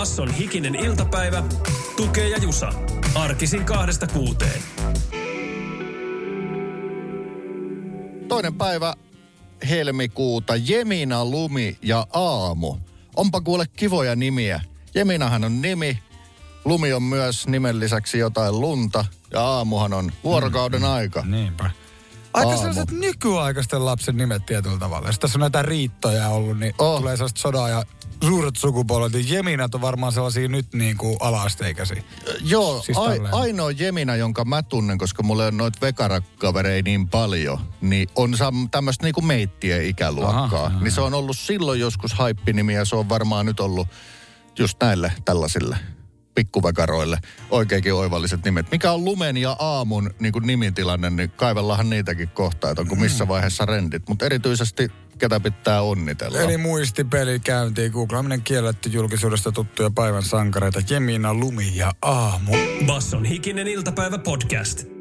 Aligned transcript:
Basson 0.00 0.30
hikinen 0.34 0.74
iltapäivä. 0.74 1.42
Tukee 1.96 2.28
ja 2.28 2.38
Jusa. 2.38 2.72
Arkisin 3.14 3.64
kahdesta 3.64 4.06
kuuteen. 4.06 4.62
Toinen 8.28 8.54
päivä 8.54 8.94
helmikuuta, 9.70 10.56
Jemina, 10.56 11.24
Lumi 11.24 11.78
ja 11.82 12.06
Aamu. 12.12 12.76
Onpa 13.16 13.40
kuule 13.40 13.66
kivoja 13.76 14.16
nimiä. 14.16 14.60
Jeminahan 14.94 15.44
on 15.44 15.62
nimi, 15.62 15.98
Lumi 16.64 16.92
on 16.92 17.02
myös 17.02 17.46
nimen 17.46 17.80
lisäksi 17.80 18.18
jotain 18.18 18.60
lunta 18.60 19.04
ja 19.32 19.40
aamuhan 19.42 19.92
on 19.92 20.12
vuorokauden 20.24 20.84
aika. 20.84 21.22
Niinpä. 21.26 21.70
Aika 22.32 22.48
Aamu. 22.48 22.60
sellaiset 22.60 22.90
nykyaikaisten 22.90 23.84
lapsen 23.84 24.16
nimet 24.16 24.46
tietyllä 24.46 24.78
tavalla. 24.78 25.08
Jos 25.08 25.18
tässä 25.18 25.38
on 25.38 25.40
näitä 25.40 25.62
riittoja 25.62 26.28
ollut, 26.28 26.58
niin 26.58 26.74
Oh. 26.78 26.94
oh. 26.94 27.00
tulee 27.00 27.16
sellaista 27.16 27.40
sodaa 27.40 27.68
ja 27.68 27.84
suuret 28.24 28.56
sukupolvet. 28.56 29.12
Ja 29.12 29.20
Jeminat 29.34 29.74
on 29.74 29.80
varmaan 29.80 30.12
sellaisia 30.12 30.48
nyt 30.48 30.74
niin 30.74 30.96
kuin 30.96 31.16
ala-asteikäisiä. 31.20 32.02
Joo, 32.40 32.82
Siis 32.82 32.98
ai, 32.98 33.20
ainoa 33.32 33.70
Jemina, 33.70 34.16
jonka 34.16 34.44
mä 34.44 34.62
tunnen, 34.62 34.98
koska 34.98 35.22
mulla 35.22 35.46
on 35.46 35.56
noit 35.56 35.80
vekarakkavereja 35.80 36.82
niin 36.82 37.08
paljon, 37.08 37.58
niin 37.80 38.08
on 38.14 38.30
tämmöistä 38.70 39.04
niinku 39.04 39.20
meittien 39.20 39.86
ikäluokkaa. 39.86 40.44
Aha, 40.44 40.64
aha. 40.64 40.80
niin 40.80 40.92
se 40.92 41.00
on 41.00 41.14
ollut 41.14 41.38
silloin 41.38 41.80
joskus 41.80 42.12
haippinimi 42.12 42.74
ja 42.74 42.84
se 42.84 42.96
on 42.96 43.08
varmaan 43.08 43.46
nyt 43.46 43.60
ollut 43.60 43.88
just 44.58 44.76
näille 44.80 45.12
tällaisille 45.24 45.76
pikkuvekaroille 46.34 47.18
oikeinkin 47.50 47.94
oivalliset 47.94 48.44
nimet. 48.44 48.70
Mikä 48.70 48.92
on 48.92 49.04
Lumen 49.04 49.36
ja 49.36 49.56
Aamun 49.58 50.10
niin 50.20 50.32
kuin 50.32 50.46
nimitilanne, 50.46 51.10
niin 51.10 51.30
kaivellahan 51.30 51.90
niitäkin 51.90 52.28
kohtaa, 52.28 52.70
että 52.70 52.80
onko 52.80 52.94
missä 52.94 53.28
vaiheessa 53.28 53.66
rendit. 53.66 54.08
Mutta 54.08 54.26
erityisesti 54.26 54.92
ketä 55.18 55.40
pitää 55.40 55.82
onnitella. 55.82 56.40
Eli 56.40 56.56
muistipeli 56.56 57.40
käyntiin, 57.40 57.92
googlaaminen 57.92 58.42
kielletty 58.42 58.88
julkisuudesta 58.88 59.52
tuttuja 59.52 59.90
päivän 59.90 60.22
sankareita. 60.22 60.82
Jemina, 60.90 61.34
Lumi 61.34 61.76
ja 61.76 61.92
Aamu. 62.02 62.52
Basson 62.86 63.24
hikinen 63.24 63.66
iltapäivä 63.66 64.18
podcast. 64.18 64.99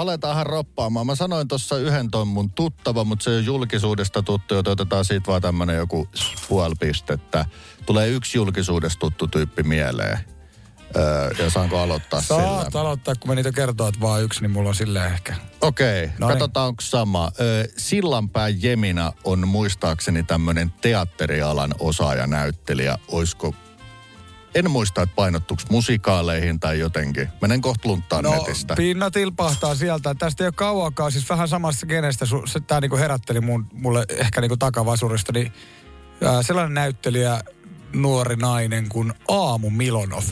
Aletaanhan 0.00 0.46
roppaamaan. 0.46 1.06
Mä 1.06 1.14
sanoin 1.14 1.48
tuossa 1.48 1.78
yhden 1.78 2.10
ton 2.10 2.28
mun 2.28 2.50
tuttava, 2.50 3.04
mutta 3.04 3.22
se 3.22 3.30
ole 3.30 3.40
julkisuudesta 3.40 4.22
tuttu, 4.22 4.54
joten 4.54 4.72
otetaan 4.72 5.04
siitä 5.04 5.26
vaan 5.26 5.42
tämmönen 5.42 5.76
joku 5.76 6.08
puoli 6.48 6.74
pistettä. 6.80 7.44
Tulee 7.86 8.08
yksi 8.08 8.38
julkisuudesta 8.38 8.98
tuttu 8.98 9.26
tyyppi 9.26 9.62
mieleen. 9.62 10.18
Öö, 10.96 11.30
ja 11.38 11.50
saanko 11.50 11.78
aloittaa 11.78 12.20
Saat 12.20 12.66
sillä? 12.66 12.80
aloittaa, 12.80 13.14
kun 13.14 13.30
mä 13.30 13.34
niitä 13.34 13.52
kertoo, 13.52 13.88
että 13.88 14.00
vaan 14.00 14.22
yksi, 14.22 14.40
niin 14.40 14.50
mulla 14.50 14.68
on 14.68 14.74
silleen 14.74 15.12
ehkä. 15.12 15.34
Okei, 15.60 16.04
okay, 16.04 16.28
katsotaan 16.28 16.68
onko 16.68 16.82
sama. 16.82 17.30
Öö, 17.40 17.64
Sillanpää 17.76 18.48
Jemina 18.48 19.12
on 19.24 19.48
muistaakseni 19.48 20.22
tämmönen 20.22 20.72
teatterialan 20.80 21.74
osaajanäyttelijä. 21.78 22.98
Oisko 23.08 23.54
en 24.54 24.70
muista, 24.70 25.02
että 25.02 25.14
painottuuko 25.14 25.62
musikaaleihin 25.70 26.60
tai 26.60 26.78
jotenkin. 26.78 27.28
Menen 27.40 27.60
kohta 27.60 27.88
lunttaan 27.88 28.24
No, 28.24 28.30
netistä. 28.30 28.74
pinna 28.76 29.10
tilpahtaa 29.10 29.74
sieltä. 29.74 30.14
Tästä 30.14 30.44
ei 30.44 30.46
ole 30.46 30.52
kauankaan, 30.52 31.12
siis 31.12 31.28
vähän 31.30 31.48
samasta 31.48 31.86
genestä, 31.86 32.24
su- 32.24 32.60
tämä 32.66 32.80
niinku 32.80 32.96
herätteli 32.96 33.40
mun, 33.40 33.66
mulle 33.72 34.04
ehkä 34.08 34.40
niinku 34.40 34.56
takavasurista, 34.56 35.32
niin 35.32 35.52
ää, 36.24 36.42
sellainen 36.42 36.74
näyttelijä, 36.74 37.40
nuori 37.92 38.36
nainen 38.36 38.88
kuin 38.88 39.12
Aamu 39.28 39.70
Milonov. 39.70 40.22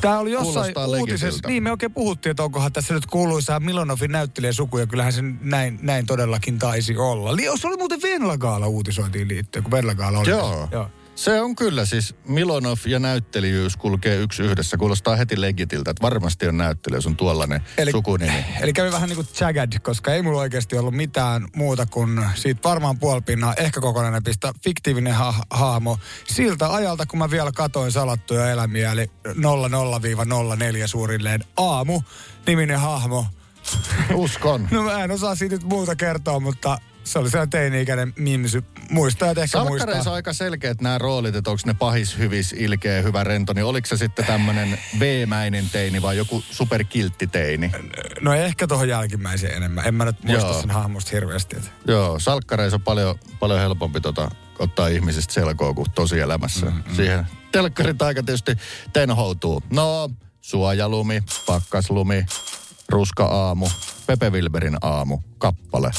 Tämä 0.00 0.18
oli 0.18 0.32
jossain 0.32 0.74
Kuulostaa 0.74 0.86
uutisessa, 1.00 1.48
niin 1.48 1.62
me 1.62 1.70
oikein 1.70 1.92
puhuttiin, 1.92 2.30
että 2.30 2.42
onkohan 2.42 2.72
tässä 2.72 2.94
nyt 2.94 3.06
kuuluisaa 3.06 3.60
Milonovin 3.60 4.12
näyttelijäsuku, 4.12 4.78
ja 4.78 4.86
kyllähän 4.86 5.12
se 5.12 5.22
näin, 5.40 5.78
näin 5.82 6.06
todellakin 6.06 6.58
taisi 6.58 6.96
olla. 6.96 7.30
Se 7.60 7.66
oli 7.66 7.76
muuten 7.76 8.02
Venla 8.02 8.38
Gaala 8.38 8.66
uutisointiin 8.66 9.28
liittyen, 9.28 9.62
kun 9.62 9.70
Venla 9.70 9.94
Gaala 9.94 10.18
oli. 10.18 10.30
Joo. 10.30 10.68
Joo. 10.70 10.90
Se 11.16 11.40
on 11.40 11.56
kyllä 11.56 11.84
siis, 11.84 12.14
Milonov 12.28 12.78
ja 12.86 12.98
näyttelijyys 12.98 13.76
kulkee 13.76 14.16
yksi 14.16 14.42
yhdessä. 14.42 14.76
Kuulostaa 14.76 15.16
heti 15.16 15.40
legitiltä, 15.40 15.90
että 15.90 16.02
varmasti 16.02 16.48
on 16.48 16.56
näyttelijä, 16.56 16.96
jos 16.96 17.06
on 17.06 17.16
tuollainen 17.16 17.60
Eli- 17.78 17.90
sukunimi. 17.90 18.44
Eli 18.60 18.72
kävi 18.72 18.92
vähän 18.92 19.08
niin 19.08 19.16
kuin 19.16 19.26
Chagad, 19.26 19.72
koska 19.82 20.12
ei 20.14 20.22
mulla 20.22 20.40
oikeasti 20.40 20.78
ollut 20.78 20.94
mitään 20.94 21.48
muuta 21.56 21.86
kuin 21.86 22.24
siitä 22.34 22.60
varmaan 22.68 22.98
puolipinnaa, 22.98 23.54
ehkä 23.54 23.80
kokonainen 23.80 24.22
pista, 24.22 24.54
fiktiivinen 24.64 25.14
ha- 25.14 25.44
hahmo. 25.50 25.98
Siltä 26.24 26.74
ajalta, 26.74 27.06
kun 27.06 27.18
mä 27.18 27.30
vielä 27.30 27.52
katoin 27.52 27.92
salattuja 27.92 28.50
elämiä, 28.50 28.92
eli 28.92 29.10
00-04 29.28 30.86
suurilleen 30.86 31.44
aamu, 31.56 32.02
niminen 32.46 32.80
hahmo. 32.80 33.26
Uskon. 34.14 34.68
No 34.70 34.82
mä 34.82 35.04
en 35.04 35.10
osaa 35.10 35.34
siitä 35.34 35.54
nyt 35.54 35.64
muuta 35.64 35.96
kertoa, 35.96 36.40
mutta 36.40 36.78
se 37.06 37.18
oli 37.18 37.30
sellainen 37.30 37.50
teini-ikäinen 37.50 38.12
mimsy. 38.16 38.64
Muistaa, 38.90 39.30
että 39.30 39.42
ehkä 39.42 39.58
Salkkareissa 39.58 39.94
muistaa. 39.94 40.12
on 40.12 40.16
aika 40.16 40.32
selkeät 40.32 40.80
nämä 40.80 40.98
roolit, 40.98 41.36
että 41.36 41.50
onko 41.50 41.62
ne 41.66 41.74
pahis, 41.74 42.18
hyvis, 42.18 42.52
ilkeä, 42.52 43.02
hyvä, 43.02 43.24
rento, 43.24 43.52
niin 43.52 43.64
oliko 43.64 43.86
se 43.86 43.96
sitten 43.96 44.24
tämmöinen 44.24 44.78
veemäinen 44.98 45.70
teini 45.72 46.02
vai 46.02 46.16
joku 46.16 46.44
superkiltti 46.50 47.26
teini? 47.26 47.72
No 48.20 48.34
ehkä 48.34 48.66
tuohon 48.66 48.88
jälkimmäiseen 48.88 49.56
enemmän. 49.56 49.86
En 49.86 49.94
mä 49.94 50.04
nyt 50.04 50.24
muista 50.24 50.46
Joo. 50.46 50.60
sen 50.60 50.70
hahmosta 50.70 51.10
hirveästi. 51.12 51.56
Että. 51.56 51.70
Joo, 51.86 52.18
salkkareissa 52.18 52.76
on 52.76 52.82
paljon, 52.82 53.18
paljon 53.40 53.60
helpompi 53.60 54.00
tota, 54.00 54.30
ottaa 54.58 54.88
ihmisistä 54.88 55.34
selkoa 55.34 55.74
kuin 55.74 55.90
tosielämässä. 55.94 56.66
Mm, 56.66 56.72
mm. 56.72 56.94
Siihen 56.96 57.26
telkkarin 57.52 57.96
aika 58.00 58.22
tietysti 58.22 58.56
tenhoutuu. 58.92 59.62
No, 59.70 60.10
suojalumi, 60.40 61.22
pakkaslumi, 61.46 62.26
ruska 62.88 63.24
aamu, 63.24 63.68
Pepe 64.06 64.30
Wilberin 64.30 64.76
aamu, 64.80 65.18
kappale. 65.38 65.90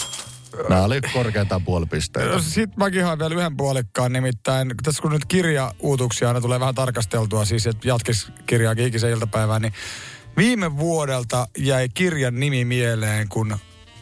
Nämä 0.70 0.84
oli 0.84 1.02
korkeintaan 1.14 1.64
puoli 1.64 1.86
pisteitä. 1.86 2.40
Sitten 2.40 2.80
mäkin 2.80 3.04
haen 3.04 3.20
vielä 3.20 3.36
yhden 3.36 3.58
puolikkaan, 3.58 4.14
nimittäin 4.14 4.74
tässä 4.84 5.02
kun 5.02 5.12
nyt 5.12 5.26
kirjauutuksia 5.26 6.28
aina 6.28 6.42
tulee 6.42 6.60
vähän 6.60 6.76
tarkasteltua, 6.76 7.46
siis 7.46 7.68
että 7.68 7.88
jatkis 7.88 8.32
kirjaa 8.46 8.76
ikisen 8.78 9.12
iltapäivään, 9.12 9.62
niin 9.62 9.74
viime 10.38 10.78
vuodelta 10.78 11.48
jäi 11.58 11.90
kirjan 11.90 12.40
nimi 12.40 12.66
mieleen, 12.66 13.30
kun 13.30 13.58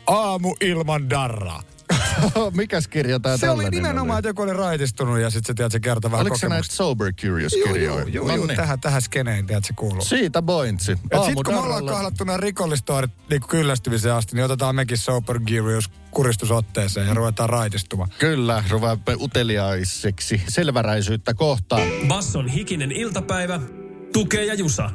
Aamu 0.08 0.56
ilman 0.62 1.10
darraa. 1.10 1.64
Mikäs 2.58 2.88
kirja 2.88 3.20
tämä 3.20 3.38
Se 3.38 3.50
oli 3.50 3.70
nimenomaan, 3.70 4.20
että 4.20 4.30
joku 4.30 4.42
oli 4.42 4.54
raitistunut 4.54 5.20
ja 5.20 5.30
sitten 5.30 5.48
se, 5.48 5.54
tiedät, 5.54 5.72
se 5.72 5.80
kertoi 5.80 6.12
vähän 6.12 6.22
Oliko 6.22 6.38
se 6.38 6.50
näitä. 6.50 6.68
Sober 6.72 7.14
Curious 7.14 7.54
Joo, 7.54 7.68
kirjoja? 7.68 8.00
joo, 8.00 8.08
joo, 8.08 8.28
No 8.28 8.36
joo, 8.36 8.46
niin. 8.46 8.58
tähän, 8.58 8.80
tähän 8.80 9.02
skeneen, 9.02 9.46
tiedät, 9.46 9.66
se 9.66 9.74
kuuluu. 9.74 10.06
Siitä 10.06 10.42
pointsi. 10.42 10.86
Sitten 10.86 11.36
kun 11.46 11.54
me 11.54 11.60
ollaan 11.60 11.86
kahlattu 11.86 12.24
nämä 12.24 12.38
rikollistorit 12.38 13.12
niin 13.30 13.42
kyllästymiseen 13.50 14.16
asti, 14.16 14.36
niin 14.36 14.46
otetaan 14.46 14.76
mekin 14.76 14.98
Sober 14.98 15.40
Curious 15.40 15.90
kuristusotteeseen 16.12 17.08
ja 17.08 17.14
ruvetaan 17.14 17.50
raitistumaan. 17.50 18.10
Kyllä, 18.20 18.64
ruvaa 18.70 18.98
uteliaiseksi 19.22 20.42
selväräisyyttä 20.48 21.34
kohtaan. 21.34 21.82
Basson 22.08 22.48
hikinen 22.48 22.92
iltapäivä. 22.92 23.60
Tukee 24.14 24.46
ja 24.46 24.54
Jusa. 24.54 24.90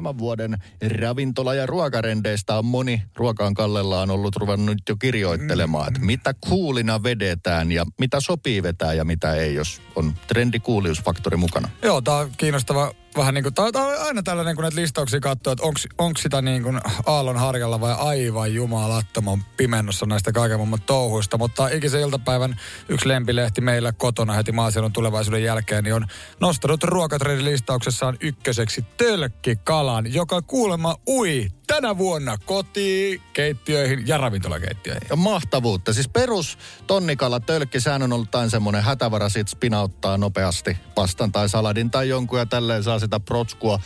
Tämän 0.00 0.18
vuoden 0.18 0.56
ravintola- 1.00 1.54
ja 1.54 1.66
ruokarendeistä 1.66 2.58
on 2.58 2.64
moni 2.64 3.02
ruokaan 3.16 3.54
kallellaan 3.54 4.10
ollut 4.10 4.36
ruvennut 4.36 4.78
jo 4.88 4.96
kirjoittelemaan, 4.96 5.88
että 5.88 6.00
mitä 6.00 6.34
kuulina 6.48 7.02
vedetään 7.02 7.72
ja 7.72 7.84
mitä 7.98 8.20
sopii 8.20 8.62
vetää 8.62 8.92
ja 8.92 9.04
mitä 9.04 9.34
ei, 9.34 9.54
jos 9.54 9.82
on 9.96 10.14
trendikuuliusfaktori 10.26 11.36
mukana. 11.36 11.68
Joo, 11.82 12.00
tää 12.00 12.14
on 12.14 12.30
kiinnostava 12.36 12.94
vähän 13.16 13.34
niin 13.34 13.42
kuin, 13.42 13.54
tää 13.54 13.64
on 13.64 13.74
aina 14.00 14.22
tällainen, 14.22 14.56
kun 14.56 14.62
näitä 14.62 14.80
listauksia 14.80 15.20
katsoo, 15.20 15.52
että 15.52 15.66
onko 15.98 16.18
sitä 16.18 16.42
niin 16.42 16.62
kuin 16.62 16.80
aallon 17.06 17.36
harjalla 17.36 17.80
vai 17.80 17.94
aivan 17.98 18.54
jumalattoman 18.54 19.44
pimennossa 19.56 20.06
näistä 20.06 20.32
kaiken 20.32 20.58
maailman 20.58 20.82
touhuista. 20.82 21.38
Mutta 21.38 21.68
ikisen 21.68 22.00
iltapäivän 22.00 22.56
yksi 22.88 23.08
lempilehti 23.08 23.60
meillä 23.60 23.92
kotona 23.92 24.32
heti 24.32 24.52
maaseudun 24.52 24.92
tulevaisuuden 24.92 25.42
jälkeen, 25.42 25.84
niin 25.84 25.94
on 25.94 26.06
nostanut 26.40 26.84
ruokatrendin 26.84 27.44
listauksessaan 27.44 28.16
ykköseksi 28.20 28.84
tölkkikalan, 28.96 30.14
joka 30.14 30.42
kuulemma 30.42 30.96
ui 31.08 31.48
tänä 31.70 31.98
vuonna 31.98 32.38
kotiin, 32.44 33.20
keittiöihin 33.32 34.06
ja 34.06 34.18
ravintolakeittiöihin. 34.18 35.06
Ja 35.10 35.16
mahtavuutta. 35.16 35.92
Siis 35.92 36.08
perus 36.08 36.58
tonnikala 36.86 37.40
tölkki, 37.40 37.80
sehän 37.80 38.02
on 38.02 38.12
ollut 38.12 38.34
aina 38.34 38.50
semmoinen 38.50 38.82
hätävara, 38.82 39.28
sit 39.28 39.48
spinauttaa 39.48 40.18
nopeasti 40.18 40.76
pastan 40.94 41.32
tai 41.32 41.48
saladin 41.48 41.90
tai 41.90 42.08
jonkun 42.08 42.38
ja 42.38 42.46
tälleen 42.46 42.82
saa 42.82 42.98
sitä 42.98 43.20
protskua 43.20 43.80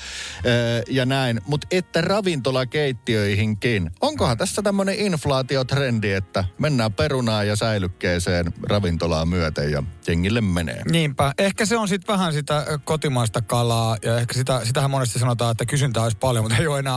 öö, 0.46 0.82
ja 0.88 1.06
näin. 1.06 1.40
Mutta 1.46 1.66
että 1.70 2.00
ravintolakeittiöihinkin. 2.00 3.90
Onkohan 4.00 4.38
tässä 4.38 4.62
tämmöinen 4.62 4.98
inflaatiotrendi, 4.98 6.12
että 6.12 6.44
mennään 6.58 6.92
perunaan 6.92 7.48
ja 7.48 7.56
säilykkeeseen 7.56 8.52
ravintolaa 8.68 9.26
myöten 9.26 9.70
ja 9.70 9.82
jengille 10.06 10.40
menee. 10.40 10.82
Niinpä. 10.90 11.32
Ehkä 11.38 11.66
se 11.66 11.76
on 11.76 11.88
sitten 11.88 12.12
vähän 12.12 12.32
sitä 12.32 12.66
kotimaista 12.84 13.42
kalaa 13.42 13.96
ja 14.02 14.18
ehkä 14.18 14.34
sitä, 14.34 14.60
sitähän 14.64 14.90
monesti 14.90 15.18
sanotaan, 15.18 15.50
että 15.50 15.66
kysyntää 15.66 16.02
olisi 16.02 16.16
paljon, 16.16 16.44
mutta 16.44 16.58
ei 16.58 16.66
ole 16.66 16.78
enää 16.78 16.96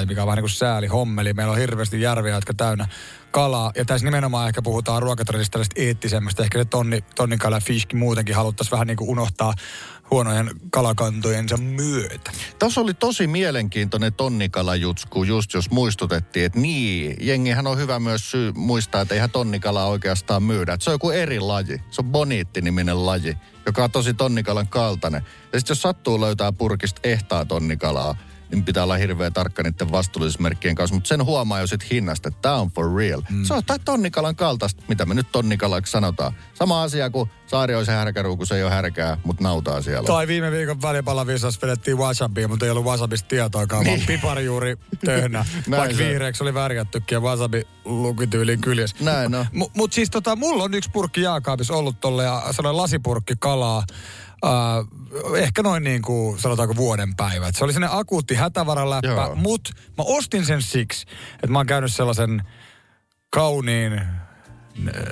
ammattikalastajia, 0.00 0.06
mikä 0.06 0.22
on 0.22 0.26
vähän 0.26 0.36
niin 0.36 0.42
kuin 0.42 0.50
sääli 0.50 0.86
hommeli. 0.86 1.32
Meillä 1.32 1.52
on 1.52 1.58
hirveästi 1.58 2.00
järviä, 2.00 2.34
jotka 2.34 2.54
täynnä 2.54 2.86
kalaa. 3.30 3.72
Ja 3.76 3.84
tässä 3.84 4.04
nimenomaan 4.04 4.48
ehkä 4.48 4.62
puhutaan 4.62 5.02
ruokatrendistä 5.02 5.52
tällaista 5.52 5.80
eettisemmästä. 5.80 6.42
Ehkä 6.42 6.58
se 6.58 6.64
tonni, 6.64 7.04
tonnikala 7.14 7.60
fishki 7.60 7.96
muutenkin 7.96 8.34
haluttaisiin 8.34 8.70
vähän 8.70 8.86
niin 8.86 8.96
kuin 8.96 9.10
unohtaa 9.10 9.54
huonojen 10.10 10.50
kalakantojensa 10.70 11.56
myötä. 11.56 12.30
Tuossa 12.58 12.80
oli 12.80 12.94
tosi 12.94 13.26
mielenkiintoinen 13.26 14.12
tonnikalajutsku, 14.12 15.24
just 15.24 15.54
jos 15.54 15.70
muistutettiin, 15.70 16.46
että 16.46 16.58
niin, 16.58 17.16
jengihän 17.20 17.66
on 17.66 17.78
hyvä 17.78 17.98
myös 17.98 18.30
syy 18.30 18.52
muistaa, 18.52 19.00
että 19.00 19.14
eihän 19.14 19.30
tonnikalaa 19.30 19.86
oikeastaan 19.86 20.42
myydä. 20.42 20.72
Että 20.72 20.84
se 20.84 20.90
on 20.90 20.94
joku 20.94 21.10
eri 21.10 21.40
laji. 21.40 21.82
Se 21.90 22.00
on 22.00 22.10
boniitti-niminen 22.12 23.06
laji, 23.06 23.36
joka 23.66 23.84
on 23.84 23.90
tosi 23.90 24.14
tonnikalan 24.14 24.68
kaltainen. 24.68 25.22
Ja 25.52 25.60
sitten 25.60 25.74
jos 25.74 25.82
sattuu 25.82 26.20
löytää 26.20 26.52
purkista 26.52 27.00
ehtaa 27.04 27.44
tonnikalaa, 27.44 28.16
niin 28.50 28.64
pitää 28.64 28.82
olla 28.82 28.96
hirveän 28.96 29.32
tarkka 29.32 29.62
niiden 29.62 29.92
vastuullismerkkien 29.92 30.74
kanssa. 30.74 30.94
Mutta 30.94 31.08
sen 31.08 31.24
huomaa 31.24 31.60
jo 31.60 31.66
sit 31.66 31.90
hinnasta, 31.90 32.28
että 32.28 32.42
tämä 32.42 32.54
on 32.54 32.70
for 32.70 32.96
real. 32.96 33.22
Mm. 33.30 33.44
Se 33.44 33.54
on 33.54 33.64
tai 33.66 33.78
tonnikalan 33.84 34.36
kaltaista, 34.36 34.82
mitä 34.88 35.06
me 35.06 35.14
nyt 35.14 35.32
tonnikalaksi 35.32 35.90
sanotaan. 35.90 36.32
Sama 36.54 36.82
asia 36.82 37.10
kuin 37.10 37.30
saari 37.46 37.74
olisi 37.74 37.90
härkäruu, 37.90 38.36
kun 38.36 38.46
se 38.46 38.56
ei 38.56 38.62
ole 38.62 38.70
härkää, 38.70 39.16
mutta 39.24 39.44
nautaa 39.44 39.82
siellä. 39.82 40.06
Tai 40.06 40.26
viime 40.26 40.50
viikon 40.50 40.82
välipalavisassa 40.82 41.60
vedettiin 41.62 41.98
wasabia, 41.98 42.48
mutta 42.48 42.64
ei 42.64 42.70
ollut 42.70 42.84
wasabista 42.84 43.28
tietoakaan, 43.28 43.84
niin. 43.84 43.96
vaan 43.96 44.06
piparijuuri 44.06 44.76
töhnä. 45.04 45.44
vaikka 45.70 45.96
vihreäksi 45.98 46.42
oli 46.42 46.54
värjättykin 46.54 47.16
ja 47.16 47.20
wasabi 47.20 47.62
lukityyliin 47.84 48.60
kyljessä. 48.60 48.96
Näin 49.00 49.34
on. 49.34 49.46
Mutta 49.52 49.78
mut 49.78 49.92
siis 49.92 50.10
tota, 50.10 50.36
mulla 50.36 50.64
on 50.64 50.74
yksi 50.74 50.90
purkki 50.90 51.22
jääkaapissa 51.22 51.74
ollut 51.74 52.00
tolle 52.00 52.24
ja 52.24 52.42
sellainen 52.50 52.76
lasipurkki 52.76 53.34
kalaa. 53.38 53.84
Uh, 54.44 55.36
ehkä 55.36 55.62
noin 55.62 55.84
niin 55.84 56.02
kuin 56.02 56.38
sanotaanko 56.38 56.76
vuoden 56.76 57.16
päivät. 57.16 57.56
Se 57.56 57.64
oli 57.64 57.72
sellainen 57.72 57.98
akuutti 57.98 58.34
hätävaraläppä, 58.34 59.30
mutta 59.34 59.72
mä 59.98 60.04
ostin 60.06 60.46
sen 60.46 60.62
siksi, 60.62 61.06
että 61.34 61.46
mä 61.46 61.58
oon 61.58 61.66
käynyt 61.66 61.94
sellaisen 61.94 62.42
kauniin 63.30 64.00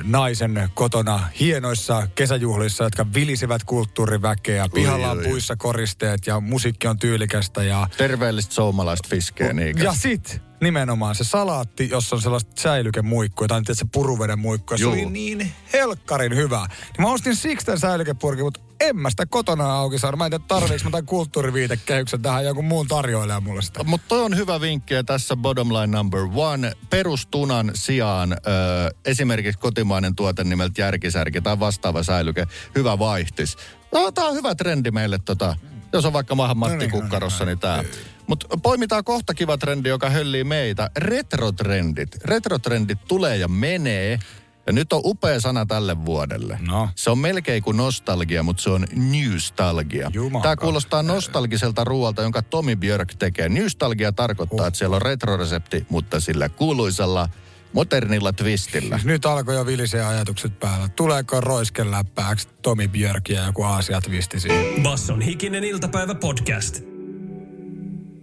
naisen 0.03 0.69
kotona 0.75 1.29
hienoissa 1.41 2.09
kesäjuhlissa, 2.15 2.85
jotka 2.85 3.07
vilisivät 3.15 3.65
kulttuuriväkeä. 3.65 4.69
Pihalla 4.75 5.11
on 5.11 5.21
puissa 5.25 5.57
koristeet 5.57 6.27
ja 6.27 6.41
musiikki 6.41 6.87
on 6.87 6.99
tyylikästä 6.99 7.63
ja 7.63 7.87
Terveellistä 7.97 8.55
suomalaista 8.55 9.09
fiskeä, 9.11 9.53
niin 9.53 9.79
ja 9.79 9.93
sit 9.93 10.43
nimenomaan 10.60 11.14
se 11.14 11.25
salaatti, 11.25 11.88
jossa 11.88 12.16
on 12.16 12.22
sellaista 12.22 12.62
säilykemuikkua, 12.62 13.46
tai 13.49 13.62
se 13.72 13.87
puruveden 13.93 14.38
muikku. 14.38 14.76
Se 14.76 14.82
Juu. 14.82 14.93
oli 14.93 15.05
niin 15.05 15.52
helkkarin 15.72 16.37
hyvä. 16.37 16.66
Niin 16.69 17.06
mä 17.06 17.12
ostin 17.12 17.37
siksi 17.37 17.66
tämän 17.66 17.78
säilykepurkin, 17.78 18.44
mutta 18.44 18.60
en 18.81 18.96
mä 18.96 19.10
sitä 19.10 19.26
kotona 19.26 19.75
auki 19.75 19.99
saanut. 19.99 20.19
Mä 20.19 20.26
en 20.26 20.31
tiedä, 20.31 20.44
tarviiks 20.49 20.84
mä 20.84 20.90
tämän 20.90 21.06
kulttuuriviitekehyksen 21.06 22.22
tähän 22.22 22.44
joku 22.44 22.62
muun 22.62 22.88
tarjoilee 22.88 23.40
mulle 23.40 23.62
sitä. 23.62 23.84
Mutta 23.84 24.08
toi 24.08 24.22
on 24.22 24.37
hyvä 24.37 24.60
vinkki 24.60 24.94
ja 24.94 25.05
tässä 25.05 25.37
bottom 25.37 25.69
line 25.69 25.87
number 25.87 26.20
one. 26.34 26.72
Perustunan 26.90 27.70
sijaan 27.75 28.32
ö, 28.32 28.37
esimerkiksi 29.05 29.58
kotimainen 29.58 30.14
tuote 30.14 30.44
nimeltä 30.44 30.81
järkisärki 30.81 31.40
tai 31.40 31.60
vastaava 31.60 32.02
säilyke, 32.02 32.46
hyvä 32.75 32.99
vaihtis. 32.99 33.56
No, 33.93 34.12
tää 34.12 34.25
on 34.25 34.34
hyvä 34.34 34.55
trendi 34.55 34.90
meille 34.90 35.19
tota, 35.25 35.56
jos 35.93 36.05
on 36.05 36.12
vaikka 36.12 36.34
maahan 36.34 36.56
Matti 36.56 36.75
No 36.75 36.78
niin, 36.78 36.90
kukkarossa, 36.90 37.44
niin 37.44 37.58
tää. 37.58 37.84
Mutta 38.29 38.49
poimitaan 38.63 39.05
kohta 39.05 39.35
kiva 39.35 39.59
trendi, 39.59 39.89
joka 39.89 40.11
höllii 40.11 40.45
meitä. 40.45 40.91
Retrotrendit. 40.97 42.25
Retrotrendit 42.25 42.99
tulee 43.09 43.37
ja 43.37 43.49
menee. 43.49 44.19
Ja 44.67 44.73
nyt 44.73 44.93
on 44.93 45.01
upea 45.05 45.41
sana 45.41 45.67
tälle 45.67 46.05
vuodelle. 46.05 46.59
No. 46.67 46.89
Se 46.95 47.11
on 47.11 47.19
melkein 47.19 47.63
kuin 47.63 47.77
nostalgia, 47.77 48.43
mutta 48.43 48.63
se 48.63 48.71
on 48.71 48.87
newstalgia. 48.95 50.11
Tämä 50.43 50.57
kuulostaa 50.57 51.03
nostalgiselta 51.03 51.85
ruoalta, 51.85 52.23
jonka 52.23 52.43
Tomi 52.43 52.77
Björk 52.77 53.15
tekee. 53.15 53.49
Newstalgia 53.49 54.13
tarkoittaa, 54.13 54.67
että 54.67 54.79
siellä 54.79 54.97
on 54.97 55.03
retroresepti, 55.03 55.87
mutta 55.91 56.21
sillä 56.21 56.49
kuuluisella 56.49 57.29
modernilla 57.73 58.33
twistillä. 58.33 59.01
Nyt 59.05 59.27
alkoi 59.27 59.55
jo 59.55 59.67
vilisee 59.67 60.05
ajatukset 60.05 60.61
päällä. 60.61 60.89
Tuleeko 60.89 61.41
roiskeläppääksi 61.41 62.49
Tomi 62.63 62.89
Björk 62.89 63.29
ja 63.29 63.47
joku 63.47 63.63
Aasia-twisti 63.63 64.41
siinä? 64.41 64.83
Basson 64.83 65.21
hikinen 65.21 65.65
iltapäivä 65.65 66.15
podcast. 66.15 66.88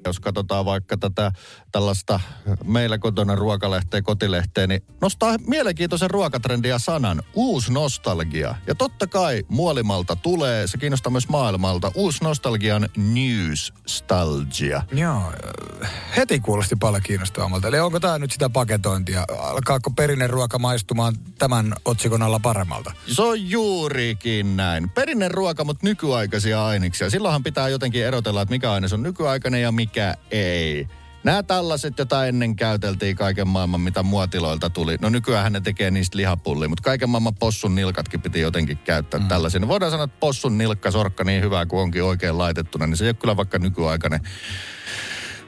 Jos 0.05 0.19
katsotaan 0.19 0.65
vaikka 0.65 0.97
tätä 0.97 1.31
tällaista 1.71 2.19
meillä 2.63 2.97
kotona 2.97 3.35
ruokalehteä, 3.35 4.01
kotilehteä, 4.01 4.67
niin 4.67 4.83
nostaa 5.01 5.35
mielenkiintoisen 5.47 6.09
ruokatrendia 6.09 6.79
sanan. 6.79 7.23
Uusi 7.33 7.73
nostalgia. 7.73 8.55
Ja 8.67 8.75
totta 8.75 9.07
kai 9.07 9.43
muolimalta 9.47 10.15
tulee, 10.15 10.67
se 10.67 10.77
kiinnostaa 10.77 11.11
myös 11.11 11.29
maailmalta. 11.29 11.91
Uusi 11.95 12.23
nostalgia 12.23 12.75
on 12.75 12.89
newstalgia. 12.97 14.83
Joo, 14.91 15.33
heti 16.17 16.39
kuulosti 16.39 16.75
paljon 16.75 17.03
kiinnostavammalta. 17.03 17.67
Eli 17.67 17.79
onko 17.79 17.99
tämä 17.99 18.19
nyt 18.19 18.31
sitä 18.31 18.49
paketointia? 18.49 19.25
Alkaako 19.39 19.91
perinne 19.91 20.27
ruoka 20.27 20.59
maistumaan 20.59 21.15
tämän 21.39 21.73
otsikon 21.85 22.21
alla 22.21 22.39
paremmalta? 22.39 22.91
Se 23.07 23.21
on 23.21 23.49
juurikin 23.49 24.57
näin. 24.57 24.89
Perinne 24.89 25.27
ruoka, 25.27 25.63
mutta 25.63 25.87
nykyaikaisia 25.87 26.65
aineksia. 26.65 27.09
Silloinhan 27.09 27.43
pitää 27.43 27.69
jotenkin 27.69 28.05
erotella, 28.05 28.41
että 28.41 28.53
mikä 28.53 28.71
aines 28.71 28.93
on 28.93 29.03
nykyaikainen 29.03 29.61
ja 29.61 29.71
mikä 29.71 29.94
ei. 30.31 30.87
Nämä 31.23 31.43
tällaiset, 31.43 31.97
joita 31.97 32.25
ennen 32.25 32.55
käyteltiin 32.55 33.15
kaiken 33.15 33.47
maailman, 33.47 33.81
mitä 33.81 34.03
muotiloilta 34.03 34.69
tuli. 34.69 34.97
No 35.01 35.09
nykyään 35.09 35.53
ne 35.53 35.61
tekee 35.61 35.91
niistä 35.91 36.17
lihapullia, 36.17 36.69
mutta 36.69 36.83
kaiken 36.83 37.09
maailman 37.09 37.35
possun 37.35 37.75
nilkatkin 37.75 38.21
piti 38.21 38.39
jotenkin 38.39 38.77
käyttää 38.77 39.19
mm. 39.19 39.27
tällaisia. 39.27 39.59
No 39.59 39.67
voidaan 39.67 39.91
sanoa, 39.91 40.03
että 40.03 40.19
possun 40.19 40.57
nilkkasorkka 40.57 41.23
niin 41.23 41.41
hyvä 41.41 41.65
kuin 41.65 41.81
onkin 41.81 42.03
oikein 42.03 42.37
laitettuna, 42.37 42.87
niin 42.87 42.97
se 42.97 43.05
ei 43.05 43.09
ole 43.09 43.13
kyllä 43.13 43.37
vaikka 43.37 43.59
nykyaikainen 43.59 44.19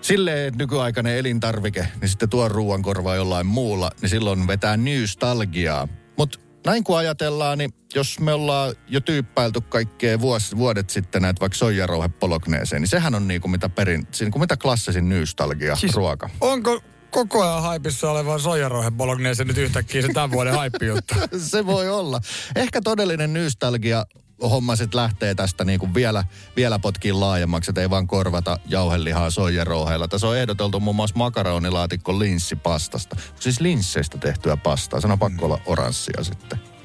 silleen, 0.02 0.48
että 0.48 0.64
nykyaikainen 0.64 1.18
elintarvike, 1.18 1.88
niin 2.02 2.10
sitten 2.10 2.30
tuo 2.30 2.50
ruoan 2.50 2.82
korvaa 2.82 3.16
jollain 3.16 3.48
muulla, 3.48 3.92
niin 4.02 4.10
silloin 4.10 4.48
vetää 4.48 4.78
nystalgiaa. 4.78 5.88
Mutta 6.18 6.40
näin 6.68 6.84
kun 6.84 6.98
ajatellaan, 6.98 7.58
niin 7.58 7.74
jos 7.96 8.20
me 8.20 8.34
ollaan 8.34 8.76
jo 8.88 9.02
tyyppäilty 9.02 9.62
kaikkea 9.62 10.20
vuos, 10.20 10.58
vuodet 10.58 10.90
sitten 10.90 11.22
näitä 11.22 11.40
vaikka 11.40 11.58
soijarouhe 11.58 12.08
polokneeseen, 12.10 12.82
niin 12.82 12.90
sehän 12.90 13.16
on 13.16 13.28
niinku 13.28 13.48
mitä 13.48 13.70
perin, 13.70 14.08
siinä 14.12 14.32
kuin 14.32 14.42
mitä 14.42 14.58
klassisin 14.58 15.10
nystalgia 15.10 15.76
siis, 15.76 15.96
ruoka. 15.96 16.30
Onko 16.42 16.82
koko 17.12 17.44
ajan 17.44 17.62
haipissa 17.62 18.12
oleva 18.12 18.40
soijarohe 18.40 18.92
bolognese 18.92 19.44
nyt 19.44 19.58
yhtäkkiä 19.58 20.02
se 20.02 20.08
tämän 20.14 20.32
vuoden 20.32 20.54
haippijuttu? 20.54 21.14
se 21.52 21.66
voi 21.66 21.90
olla. 21.90 22.20
Ehkä 22.56 22.82
todellinen 22.82 23.34
nystalgia 23.34 24.06
homma 24.42 24.76
sit 24.76 24.94
lähtee 24.94 25.36
tästä 25.36 25.66
niinku 25.66 25.94
vielä, 25.94 26.24
vielä 26.56 26.80
potkiin 26.80 27.20
laajemmaksi, 27.20 27.72
että 27.72 27.82
ei 27.82 27.90
vaan 27.90 28.08
korvata 28.08 28.60
jauhelihaa 28.66 29.30
soijarouheilla. 29.30 30.08
Tässä 30.08 30.28
on 30.28 30.38
ehdoteltu 30.38 30.80
muun 30.80 30.96
muassa 30.96 31.18
makaronilaatikko 31.18 32.20
linssipastasta. 32.20 33.16
Siis 33.40 33.62
linsseistä 33.62 34.18
tehtyä 34.18 34.58
pastaa. 34.58 35.02
Sen 35.02 35.12
on 35.12 35.20
pakko 35.20 35.46
olla 35.46 35.62
oranssia 35.66 36.24
sitten. 36.24 36.77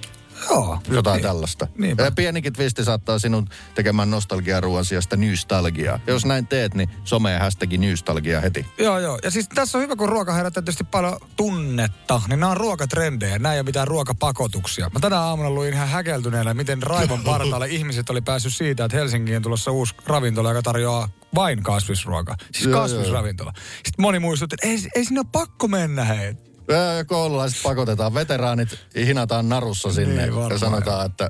Joo. 0.50 0.78
Jotain 0.90 1.16
Niin. 1.16 1.22
tällaista. 1.22 1.66
Niinpä. 1.78 2.02
Ja 2.02 2.11
pienikin 2.11 2.52
twisti 2.52 2.84
saattaa 2.84 3.18
sinun 3.18 3.49
tekemään 3.75 4.11
nostalgiaruoan 4.11 4.84
sijasta 4.84 5.16
nystalgiaa. 5.16 6.00
Ja 6.06 6.12
jos 6.12 6.25
näin 6.25 6.46
teet, 6.46 6.75
niin 6.75 6.88
someen 7.04 7.40
hashtagi 7.40 7.78
nystalgia 7.78 8.40
heti. 8.40 8.66
Joo, 8.78 8.99
joo. 8.99 9.18
Ja 9.25 9.30
siis 9.30 9.49
tässä 9.54 9.78
on 9.78 9.84
hyvä, 9.84 9.96
kun 9.96 10.08
ruoka 10.08 10.32
herättää 10.32 10.62
tietysti 10.62 10.84
paljon 10.84 11.16
tunnetta, 11.37 12.22
niin 12.28 12.40
nämä 12.40 12.50
on 12.50 12.56
ruokatrendejä, 12.56 13.38
nämä 13.38 13.52
ei 13.54 13.58
ole 13.61 13.64
mitään 13.66 13.88
ruokapakotuksia. 13.88 14.90
Mä 14.94 15.00
tänä 15.00 15.20
aamuna 15.20 15.50
luin 15.50 15.72
ihan 15.75 15.88
häkeltyneenä, 15.88 16.54
miten 16.54 16.82
raivon 16.82 17.20
partaalle 17.32 17.68
ihmiset 17.68 18.11
oli 18.11 18.20
päässyt 18.20 18.54
siitä, 18.54 18.84
että 18.84 18.96
Helsinkiin 18.96 19.37
on 19.37 19.42
tulossa 19.42 19.70
uusi 19.70 19.94
ravintola, 20.06 20.49
joka 20.49 20.62
tarjoaa 20.62 21.08
vain 21.34 21.62
kasvisruokaa. 21.62 22.37
Siis 22.52 22.64
Joo, 22.64 22.80
kasvisravintola. 22.80 23.52
Sitten 23.75 24.02
moni 24.02 24.18
muistutti, 24.18 24.54
että 24.54 24.68
ei, 24.68 24.90
ei 24.94 25.04
sinne 25.04 25.20
ole 25.20 25.26
pakko 25.32 25.68
mennä 25.68 26.04
hei. 26.04 26.34
Koululaiset 27.07 27.62
pakotetaan, 27.62 28.14
veteraanit 28.14 28.79
hinataan 28.97 29.49
narussa 29.49 29.93
sinne 29.93 30.26
Niin, 30.26 30.50
ja 30.50 30.59
sanotaan, 30.59 31.07
että 31.07 31.29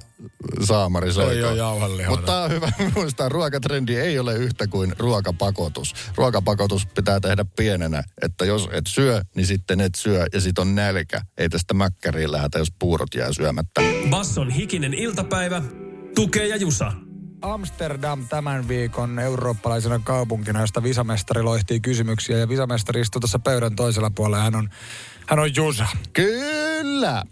saamari 0.65 1.07
Ei 1.07 1.13
soiko. 1.13 1.49
ole 1.49 1.57
jauhelihaa. 1.57 2.11
Mutta 2.11 2.27
tämä 2.27 2.43
on 2.43 2.51
hyvä 2.51 2.73
muistaa, 2.97 3.29
ruokatrendi 3.29 3.97
ei 3.97 4.19
ole 4.19 4.35
yhtä 4.35 4.67
kuin 4.67 4.95
ruokapakotus. 4.99 5.95
Ruokapakotus 6.17 6.87
pitää 6.87 7.21
tehdä 7.21 7.45
pienenä, 7.57 8.03
että 8.23 8.45
jos 8.45 8.69
et 8.73 8.87
syö, 8.89 9.23
niin 9.35 9.47
sitten 9.47 9.81
et 9.81 9.95
syö 9.95 10.27
ja 10.33 10.41
sit 10.41 10.59
on 10.59 10.75
nälkä. 10.75 11.21
Ei 11.39 11.49
tästä 11.49 11.75
mäkkäriin 11.75 12.33
lähdetä, 12.33 12.59
jos 12.59 12.73
puurot 12.79 13.15
jää 13.15 13.33
syömättä. 13.33 13.81
Basson 14.11 14.51
hikinen 14.51 14.95
iltapäivä. 14.95 15.63
Tukee 16.15 16.47
ja 16.47 16.57
Jusa. 16.57 16.93
Amsterdam 17.43 18.29
tämän 18.29 18.69
viikon 18.69 19.19
eurooppalaisena 19.19 19.99
kaupunkina, 20.05 20.61
josta 20.61 20.83
visamestari 20.83 21.43
loihtii 21.43 21.81
kysymyksiä. 21.81 22.39
Ja 22.39 22.49
visamestari 22.49 23.01
istuu 23.01 23.21
tuossa 23.21 23.39
pöydän 23.39 23.77
toisella 23.77 24.11
puolella. 24.11 24.45
Hän 24.45 24.55
on, 24.55 24.69
hän 25.26 25.38
on 25.38 25.57
Jusa. 25.57 25.87
Kyllä! 26.12 27.23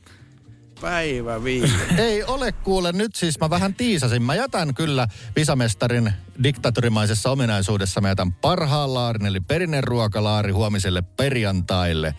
päivä 0.80 1.44
viime. 1.44 1.68
Ei 1.99 2.25
ole 2.25 2.52
kuule, 2.52 2.92
nyt 2.92 3.14
siis 3.14 3.40
mä 3.40 3.50
vähän 3.50 3.75
tiisasin. 3.75 4.23
Mä 4.23 4.35
jätän 4.35 4.75
kyllä 4.75 5.09
visamestarin 5.37 6.12
diktatorimaisessa 6.42 7.30
ominaisuudessa. 7.30 8.00
Mä 8.00 8.09
jätän 8.09 8.32
parhaan 8.32 8.94
laarin, 8.94 9.26
eli 9.26 9.40
perinneruokalaari 9.40 10.52
huomiselle 10.52 11.02
perjantaille. 11.02 12.14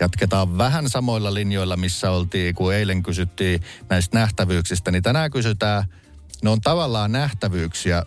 Jatketaan 0.00 0.58
vähän 0.58 0.88
samoilla 0.90 1.34
linjoilla, 1.34 1.76
missä 1.76 2.10
oltiin, 2.10 2.54
kun 2.54 2.74
eilen 2.74 3.02
kysyttiin 3.02 3.60
näistä 3.88 4.18
nähtävyyksistä. 4.18 4.90
Niin 4.90 5.02
tänään 5.02 5.30
kysytään, 5.30 5.84
ne 6.42 6.50
on 6.50 6.60
tavallaan 6.60 7.12
nähtävyyksiä, 7.12 8.02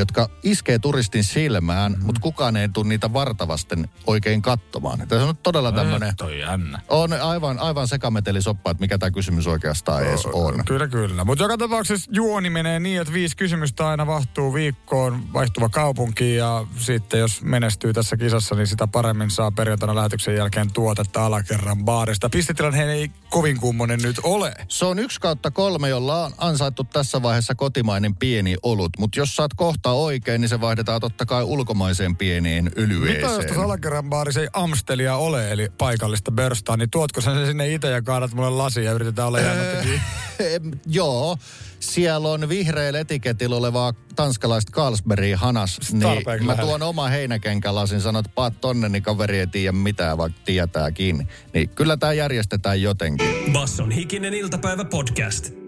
jotka 0.00 0.28
iskee 0.42 0.78
turistin 0.78 1.24
silmään, 1.24 1.92
mm. 1.92 2.06
mutta 2.06 2.20
kukaan 2.20 2.56
ei 2.56 2.68
tule 2.68 2.88
niitä 2.88 3.12
vartavasten 3.12 3.88
oikein 4.06 4.42
katsomaan. 4.42 5.08
Tämä 5.08 5.24
on 5.24 5.36
todella 5.36 5.72
tämmöinen... 5.72 6.16
Toi 6.16 6.40
jännä. 6.40 6.80
On 6.88 7.12
aivan, 7.12 7.58
aivan 7.58 7.88
sekametelisoppa, 7.88 8.70
että 8.70 8.80
mikä 8.80 8.98
tämä 8.98 9.10
kysymys 9.10 9.46
oikeastaan 9.46 10.02
edes 10.02 10.26
on. 10.26 10.64
Kyllä, 10.64 10.88
kyllä. 10.88 11.24
Mutta 11.24 11.44
joka 11.44 11.58
tapauksessa 11.58 12.10
juoni 12.14 12.50
menee 12.50 12.80
niin, 12.80 13.00
että 13.00 13.12
viisi 13.12 13.36
kysymystä 13.36 13.88
aina 13.88 14.06
vahtuu 14.06 14.54
viikkoon, 14.54 15.32
vaihtuva 15.32 15.68
kaupunki 15.68 16.34
ja 16.34 16.66
sitten 16.76 17.20
jos 17.20 17.42
menestyy 17.42 17.92
tässä 17.92 18.16
kisassa, 18.16 18.54
niin 18.54 18.66
sitä 18.66 18.86
paremmin 18.86 19.30
saa 19.30 19.50
perjantaina 19.50 19.94
lähetyksen 19.94 20.36
jälkeen 20.36 20.72
tuotetta 20.72 21.26
alakerran 21.26 21.84
baarista. 21.84 22.30
Pistetilanne 22.30 22.92
ei 22.92 23.10
kovin 23.30 23.60
kummonen 23.60 24.00
nyt 24.02 24.16
ole. 24.22 24.54
Se 24.68 24.84
on 24.84 24.98
yksi 24.98 25.20
kautta 25.20 25.50
kolme, 25.50 25.88
jolla 25.88 26.24
on 26.24 26.32
ansaittu 26.38 26.84
tässä 26.84 27.22
vaiheessa 27.22 27.54
kotimainen 27.54 28.16
pieni 28.16 28.56
olut. 28.62 28.92
Mutta 28.98 29.18
jos 29.18 29.36
saat 29.36 29.54
kohta 29.56 29.87
oikein, 29.92 30.40
niin 30.40 30.48
se 30.48 30.60
vaihdetaan 30.60 31.00
totta 31.00 31.26
kai 31.26 31.42
ulkomaiseen 31.42 32.16
pieneen 32.16 32.70
öljyeeseen. 32.78 33.16
Mitä 33.16 33.26
jos 33.26 33.46
tuossa 33.46 33.64
alakerran 33.64 34.10
baarissa 34.10 34.40
ei 34.40 34.48
Amstelia 34.52 35.16
ole, 35.16 35.52
eli 35.52 35.68
paikallista 35.78 36.30
börstaa, 36.30 36.76
niin 36.76 36.90
tuotko 36.90 37.20
sen 37.20 37.46
sinne 37.46 37.68
itse 37.74 37.90
ja 37.90 38.02
kaadat 38.02 38.34
mulle 38.34 38.50
lasi 38.50 38.84
ja 38.84 38.92
yritetään 38.92 39.28
olla 39.28 39.40
jäämättä 39.40 39.82
kiinni? 39.82 40.00
Em, 40.54 40.70
Joo, 40.86 41.36
siellä 41.80 42.28
on 42.28 42.48
vihreällä 42.48 43.00
etiketillä 43.00 43.56
olevaa 43.56 43.92
tanskalaista 44.16 44.72
Carlsbergia 44.72 45.36
hanas. 45.36 45.78
Niin 45.92 46.46
mä 46.46 46.56
tuon 46.56 46.82
oma 46.82 47.08
heinäkenkälasin, 47.08 48.00
sanot, 48.00 48.26
että 48.26 48.34
paat 48.34 48.60
tonne, 48.60 48.88
niin 48.88 49.02
kaveri 49.02 49.38
ei 49.38 49.46
tiedä 49.46 49.72
mitään, 49.72 50.18
vaikka 50.18 50.40
tietääkin. 50.44 51.28
Niin 51.54 51.68
kyllä 51.68 51.96
tämä 51.96 52.12
järjestetään 52.12 52.82
jotenkin. 52.82 53.52
Basson 53.52 53.90
hikinen 53.90 54.34
iltapäivä 54.34 54.84
podcast. 54.84 55.67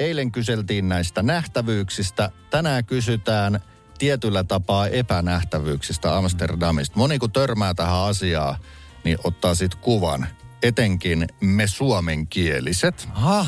Eilen 0.00 0.32
kyseltiin 0.32 0.88
näistä 0.88 1.22
nähtävyyksistä. 1.22 2.30
Tänään 2.50 2.84
kysytään 2.84 3.60
tietyllä 3.98 4.44
tapaa 4.44 4.86
epänähtävyyksistä 4.86 6.16
Amsterdamista. 6.16 6.98
Moni 6.98 7.18
kun 7.18 7.32
törmää 7.32 7.74
tähän 7.74 7.98
asiaan, 7.98 8.56
niin 9.04 9.18
ottaa 9.24 9.54
sit 9.54 9.74
kuvan. 9.74 10.26
Etenkin 10.62 11.28
me 11.40 11.66
suomenkieliset. 11.66 13.08
Aha. 13.14 13.46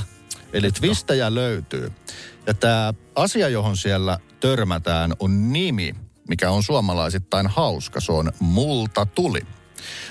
Eli 0.52 0.72
twistejä 0.72 1.34
löytyy. 1.34 1.92
Ja 2.46 2.54
tämä 2.54 2.94
asia, 3.14 3.48
johon 3.48 3.76
siellä 3.76 4.18
törmätään, 4.40 5.12
on 5.18 5.52
nimi, 5.52 5.94
mikä 6.28 6.50
on 6.50 6.62
suomalaisittain 6.62 7.46
hauska. 7.46 8.00
Se 8.00 8.12
on 8.12 8.32
Multa 8.40 9.06
tuli. 9.06 9.40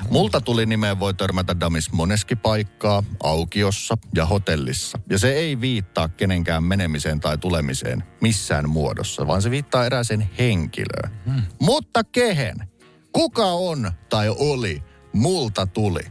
Multa 0.09 0.41
tuli 0.41 0.65
nimeen 0.65 0.99
voi 0.99 1.13
törmätä 1.13 1.59
damis 1.59 1.91
moneski 1.91 2.35
paikkaa, 2.35 3.03
aukiossa 3.23 3.97
ja 4.15 4.25
hotellissa. 4.25 4.99
Ja 5.09 5.19
se 5.19 5.33
ei 5.33 5.61
viittaa 5.61 6.09
kenenkään 6.09 6.63
menemiseen 6.63 7.19
tai 7.19 7.37
tulemiseen 7.37 8.03
missään 8.21 8.69
muodossa, 8.69 9.27
vaan 9.27 9.41
se 9.41 9.51
viittaa 9.51 9.85
erääseen 9.85 10.29
henkilöön. 10.39 11.11
Hmm. 11.25 11.41
Mutta 11.59 12.03
kehen? 12.03 12.67
Kuka 13.11 13.45
on 13.45 13.91
tai 14.09 14.29
oli 14.29 14.83
multa 15.13 15.67
tuli? 15.67 16.01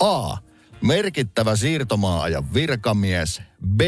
A. 0.00 0.36
Merkittävä 0.80 1.56
siirtomaajan 1.56 2.54
virkamies. 2.54 3.42
B. 3.66 3.80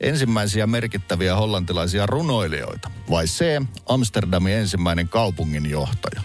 Ensimmäisiä 0.00 0.66
merkittäviä 0.66 1.36
hollantilaisia 1.36 2.06
runoilijoita. 2.06 2.90
Vai 3.10 3.24
C. 3.24 3.62
Amsterdamin 3.88 4.52
ensimmäinen 4.52 5.08
kaupunginjohtaja. 5.08 6.22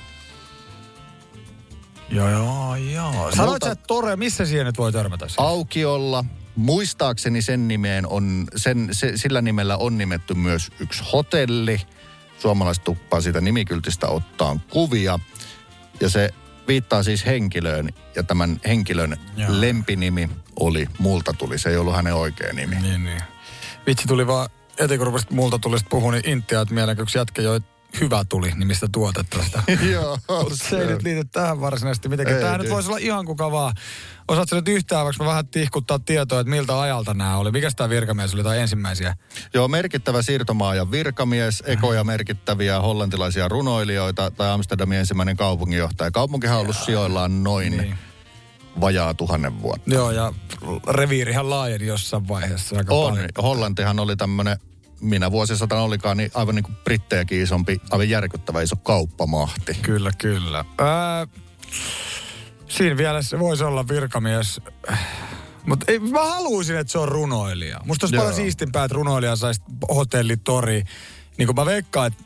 Joo, 2.09 2.29
joo, 2.29 2.75
joo. 2.75 3.31
Sanoit 3.35 3.63
sä, 3.63 3.71
että 3.71 3.87
Tore, 3.87 4.15
missä 4.15 4.45
siihen 4.45 4.65
nyt 4.65 4.77
voi 4.77 4.91
törmätä? 4.91 5.27
Siis? 5.27 5.39
Aukiolla. 5.39 6.25
Muistaakseni 6.55 7.41
sen 7.41 7.67
nimeen 7.67 8.07
on, 8.07 8.47
sen, 8.55 8.89
se, 8.91 9.11
sillä 9.15 9.41
nimellä 9.41 9.77
on 9.77 9.97
nimetty 9.97 10.33
myös 10.33 10.71
yksi 10.79 11.03
hotelli. 11.13 11.81
Suomalaiset 12.39 12.83
tuppaa 12.83 13.21
siitä 13.21 13.41
nimikyltistä 13.41 14.07
ottaa 14.07 14.59
kuvia. 14.69 15.19
Ja 16.01 16.09
se 16.09 16.29
viittaa 16.67 17.03
siis 17.03 17.25
henkilöön. 17.25 17.89
Ja 18.15 18.23
tämän 18.23 18.61
henkilön 18.67 19.17
Joo. 19.37 19.49
lempinimi 19.61 20.29
oli 20.59 20.87
Multa 20.99 21.33
tuli. 21.33 21.57
Se 21.57 21.69
ei 21.69 21.77
ollut 21.77 21.95
hänen 21.95 22.15
oikea 22.15 22.53
nimi. 22.53 22.75
Niin, 22.75 23.03
niin. 23.03 23.21
Vitsi 23.87 24.07
tuli 24.07 24.27
vaan, 24.27 24.49
heti 24.79 24.97
kun 24.97 25.07
rupesit 25.07 25.31
multa 25.31 25.59
tuli 25.59 25.79
sit 25.79 25.89
puhua, 25.89 26.11
niin 26.11 26.29
Intia, 26.29 26.61
että 26.61 27.01
yksi 27.01 27.17
jätkä 27.17 27.41
joi 27.41 27.61
hyvä 28.01 28.25
tuli 28.29 28.51
nimistä 28.55 28.87
tuotetta 28.91 29.43
sitä. 29.43 29.63
Joo. 29.93 30.17
Mutta 30.29 30.55
se 30.55 30.79
ei 30.81 30.87
nyt 30.87 31.03
liity 31.03 31.25
tähän 31.31 31.61
varsinaisesti 31.61 32.09
mitenkään. 32.09 32.39
Tämähän 32.39 32.59
nyt 32.61 32.69
voisi 32.69 32.89
olla 32.89 32.97
ihan 32.97 33.25
kuka 33.25 33.51
vaan. 33.51 33.73
Osaatko 34.27 34.55
nyt 34.55 34.67
yhtään 34.67 35.05
vaikka 35.05 35.23
mä 35.23 35.29
vähän 35.29 35.47
tihkuttaa 35.47 35.99
tietoa, 35.99 36.39
että 36.39 36.49
miltä 36.51 36.81
ajalta 36.81 37.13
nämä 37.13 37.37
oli? 37.37 37.51
Mikä 37.51 37.69
tämä 37.75 37.89
virkamies 37.89 38.33
oli 38.33 38.43
tai 38.43 38.59
ensimmäisiä? 38.59 39.15
Joo, 39.53 39.67
merkittävä 39.67 40.21
siirtomaajan 40.21 40.91
virkamies, 40.91 41.63
ekoja 41.65 42.03
merkittäviä 42.03 42.79
hollantilaisia 42.81 43.47
runoilijoita 43.47 44.31
tai 44.31 44.49
Amsterdamin 44.51 44.97
ensimmäinen 44.97 45.37
kaupunginjohtaja. 45.37 46.11
Kaupunkihan 46.11 46.55
on 46.57 46.61
ollut 46.61 46.77
sijoillaan 46.77 47.43
noin 47.43 47.71
Niin. 47.71 47.81
niin. 47.81 47.97
vajaa 48.81 49.13
tuhannen 49.13 49.61
vuotta. 49.61 49.93
Joo, 49.93 50.11
ja 50.11 50.33
reviirihän 50.89 51.49
laajeni 51.49 51.85
jossain 51.87 52.27
vaiheessa 52.27 52.77
aika 52.77 52.93
On. 52.95 53.09
paljon. 53.11 53.29
Hollantihan 53.41 53.99
oli 53.99 54.15
tämmöinen, 54.15 54.57
minä 55.01 55.31
vuosisatana 55.31 55.81
olikaan, 55.81 56.17
niin 56.17 56.31
aivan 56.33 56.55
niin 56.55 56.63
kuin 56.63 56.75
Brittejäkin 56.83 57.41
isompi, 57.41 57.81
aivan 57.91 58.09
järkyttävä 58.09 58.61
iso 58.61 58.75
kauppamahti. 58.75 59.73
Kyllä, 59.81 60.11
kyllä. 60.17 60.65
Ää, 60.77 61.27
siinä 62.67 62.97
vielä 62.97 63.21
se 63.21 63.39
voisi 63.39 63.63
olla 63.63 63.87
virkamies. 63.87 64.61
Mutta 65.65 65.85
mä 66.11 66.25
haluaisin, 66.25 66.77
että 66.77 66.91
se 66.91 66.97
on 66.97 67.07
runoilija. 67.07 67.79
Musta 67.85 68.05
olisi 68.05 68.15
Joo. 68.15 68.21
paljon 68.21 68.35
siistimpää, 68.35 68.83
että 68.83 68.95
runoilija 68.95 69.35
saisi 69.35 69.61
hotellitori. 69.95 70.83
Niin 71.37 71.45
kuin 71.45 71.55
mä 71.55 71.65
veikkaan, 71.65 72.07
että 72.07 72.23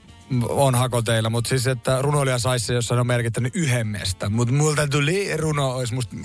on 0.49 0.75
hakoteilla, 0.75 1.29
mutta 1.29 1.47
siis, 1.47 1.67
että 1.67 2.01
runoilija 2.01 2.39
saisi 2.39 2.65
se, 2.65 2.73
jos 2.73 2.89
hän 2.89 2.99
on 2.99 3.07
merkittänyt 3.07 3.55
yhden 3.55 3.87
mestä. 3.87 4.29
Mutta 4.29 4.53
multa 4.53 4.87
tuli 4.87 5.37
runo, 5.37 5.71
olisi 5.71 5.93
musta... 5.93 6.15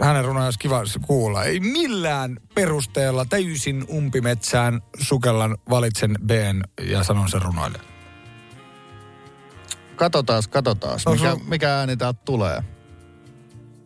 Hänen 0.00 0.24
runoja 0.24 0.44
olisi 0.44 0.58
kiva 0.58 0.82
kuulla. 1.06 1.44
Ei 1.44 1.60
millään 1.60 2.36
perusteella 2.54 3.24
täysin 3.24 3.84
umpimetsään 3.92 4.82
sukellan 5.00 5.58
valitsen 5.70 6.16
B 6.26 6.30
ja 6.90 7.02
sanon 7.02 7.28
sen 7.28 7.42
runoille. 7.42 7.78
Katsotaan. 9.96 10.42
On 11.06 11.12
Mikä, 11.12 11.36
mikä 11.48 11.74
ääni 11.74 11.96
täältä 11.96 12.20
tulee? 12.24 12.62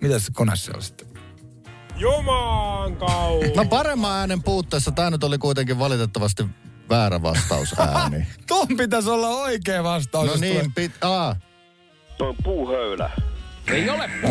Mitä 0.01 0.19
se 0.19 0.33
kone 0.35 0.57
siellä 0.57 0.81
sitten? 0.81 1.09
Jumaan 1.97 2.97
kautta. 2.97 3.47
No 3.57 3.65
paremman 3.65 4.17
äänen 4.17 4.43
puutteessa 4.43 4.91
tämä 4.91 5.11
nyt 5.11 5.25
oli 5.25 5.39
kuitenkin 5.39 5.79
valitettavasti 5.79 6.47
väärä 6.91 7.23
vastausääni. 7.23 8.27
Tuon 8.49 8.69
pitäisi 8.77 9.11
olla 9.11 9.29
oikea 9.29 9.85
vastaus. 9.85 10.27
no 10.27 10.33
tulee- 10.33 10.53
niin, 10.53 10.73
pit, 10.73 10.93
aa, 11.05 11.37
Toi 12.19 12.29
on 12.29 12.37
puuhöylä. 12.45 13.11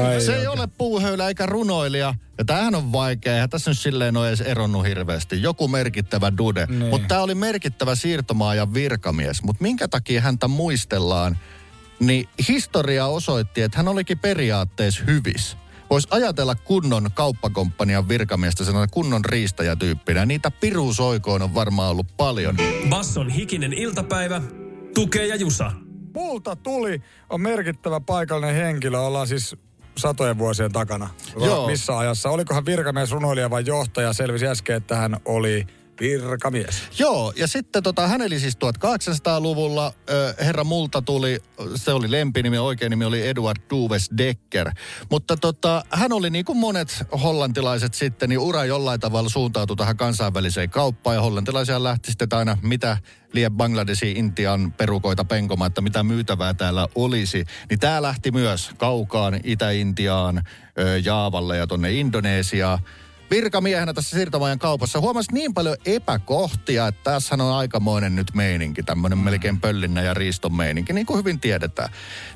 Ai, 0.05 0.21
se 0.21 0.36
ei 0.36 0.48
ole 0.48 0.67
puuhöylä 0.77 1.27
eikä 1.27 1.45
runoilija. 1.45 2.15
Ja 2.38 2.45
tämähän 2.45 2.75
on 2.75 2.91
vaikea. 2.91 3.33
Eihän 3.33 3.50
tässä 3.50 3.71
nyt 3.71 3.79
silleen 3.79 4.17
ole 4.17 4.27
edes 4.27 4.41
eronnut 4.41 4.86
hirveästi. 4.86 5.41
Joku 5.41 5.67
merkittävä 5.67 6.31
dude. 6.38 6.65
Niin. 6.65 6.86
Mutta 6.86 7.07
tämä 7.07 7.21
oli 7.21 7.36
merkittävä 7.36 7.95
siirtomaajan 7.95 8.74
virkamies. 8.74 9.43
Mutta 9.43 9.62
minkä 9.62 9.88
takia 9.88 10.21
häntä 10.21 10.48
muistellaan? 10.48 11.38
Niin 12.00 12.29
historia 12.48 13.05
osoitti, 13.05 13.62
että 13.62 13.77
hän 13.77 13.88
olikin 13.88 14.19
periaatteessa 14.19 15.03
hyvis. 15.07 15.57
Voisi 15.89 16.07
ajatella 16.12 16.55
kunnon 16.55 17.10
kauppakomppanian 17.13 18.07
virkamiestä 18.07 18.65
sellainen 18.65 18.89
kunnon 18.91 19.25
riistäjätyyppinä. 19.25 20.25
Niitä 20.25 20.51
piruusoikoon 20.51 21.41
on 21.41 21.55
varmaan 21.55 21.91
ollut 21.91 22.17
paljon. 22.17 22.57
Basson 22.89 23.29
hikinen 23.29 23.74
iltapäivä. 23.74 24.41
Tukee 24.93 25.27
ja 25.27 25.36
Jusa. 25.36 25.71
Multa 26.13 26.56
tuli, 26.56 27.01
on 27.30 27.41
merkittävä 27.41 28.00
paikallinen 28.00 28.56
henkilö, 28.56 29.00
ollaan 29.00 29.27
siis 29.27 29.56
satojen 29.98 30.38
vuosien 30.38 30.72
takana. 30.72 31.10
Joo. 31.39 31.68
Missä 31.68 31.98
ajassa? 31.98 32.30
Olikohan 32.30 32.65
virkamies, 32.65 33.12
runoilija 33.12 33.50
vai 33.50 33.63
johtaja? 33.65 34.13
Selvisi 34.13 34.48
äsken, 34.48 34.75
että 34.75 34.96
hän 34.96 35.18
oli 35.25 35.68
virkamies. 36.01 36.84
Joo, 37.00 37.34
ja 37.36 37.48
sitten 37.48 37.84
tota, 37.84 38.08
hän 38.08 38.22
eli 38.22 38.39
siis 38.39 38.58
1800-luvulla, 38.58 39.93
ö, 40.10 40.36
herra 40.39 40.63
Multa 40.63 41.01
tuli, 41.01 41.39
se 41.75 41.93
oli 41.93 42.12
lempinimi, 42.12 42.58
oikein 42.58 42.89
nimi 42.89 43.05
oli 43.05 43.27
Eduard 43.27 43.62
Duves 43.70 44.10
Decker. 44.17 44.72
Mutta 45.10 45.38
tota, 45.38 45.84
hän 45.89 46.13
oli 46.13 46.29
niin 46.29 46.46
kuin 46.46 46.58
monet 46.58 47.03
hollantilaiset 47.24 47.93
sitten, 47.93 48.29
niin 48.29 48.39
ura 48.39 48.65
jollain 48.65 49.00
tavalla 49.00 49.29
suuntautui 49.29 49.75
tähän 49.75 49.98
kansainväliseen 49.98 50.70
kauppaan. 50.70 51.15
Ja 51.15 51.22
hollantilaisia 51.22 51.84
lähti 51.84 52.12
sitten 52.12 52.27
aina, 52.31 52.58
mitä 52.62 52.98
liian 53.34 53.51
Bangladesi, 53.51 54.12
Intian 54.12 54.74
perukoita 54.77 55.25
penkomaan, 55.25 55.67
että 55.67 55.81
mitä 55.81 56.03
myytävää 56.03 56.53
täällä 56.53 56.88
olisi. 56.96 57.46
Niin 57.70 57.79
tämä 57.79 58.01
lähti 58.01 58.31
myös 58.31 58.72
kaukaan 58.77 59.39
Itä-Intiaan, 59.43 60.43
Jaavalle 61.03 61.58
ja 61.58 61.67
tonne 61.67 61.91
Indonesiaan. 61.91 62.79
Virkamiehenä 63.31 63.93
tässä 63.93 64.15
siirtomajan 64.15 64.59
kaupassa. 64.59 65.00
Huomasin 65.00 65.33
niin 65.33 65.53
paljon 65.53 65.75
epäkohtia, 65.85 66.88
että 66.88 67.11
tässä 67.11 67.35
on 67.35 67.41
aikamoinen 67.41 68.15
nyt 68.15 68.33
meininki, 68.33 68.83
tämmöinen 68.83 69.19
melkein 69.19 69.61
pöllinnä 69.61 70.01
ja 70.01 70.13
riiston 70.13 70.53
meininki, 70.53 70.93
niin 70.93 71.05
kuin 71.05 71.17
hyvin 71.17 71.39
tiedetään. 71.39 71.89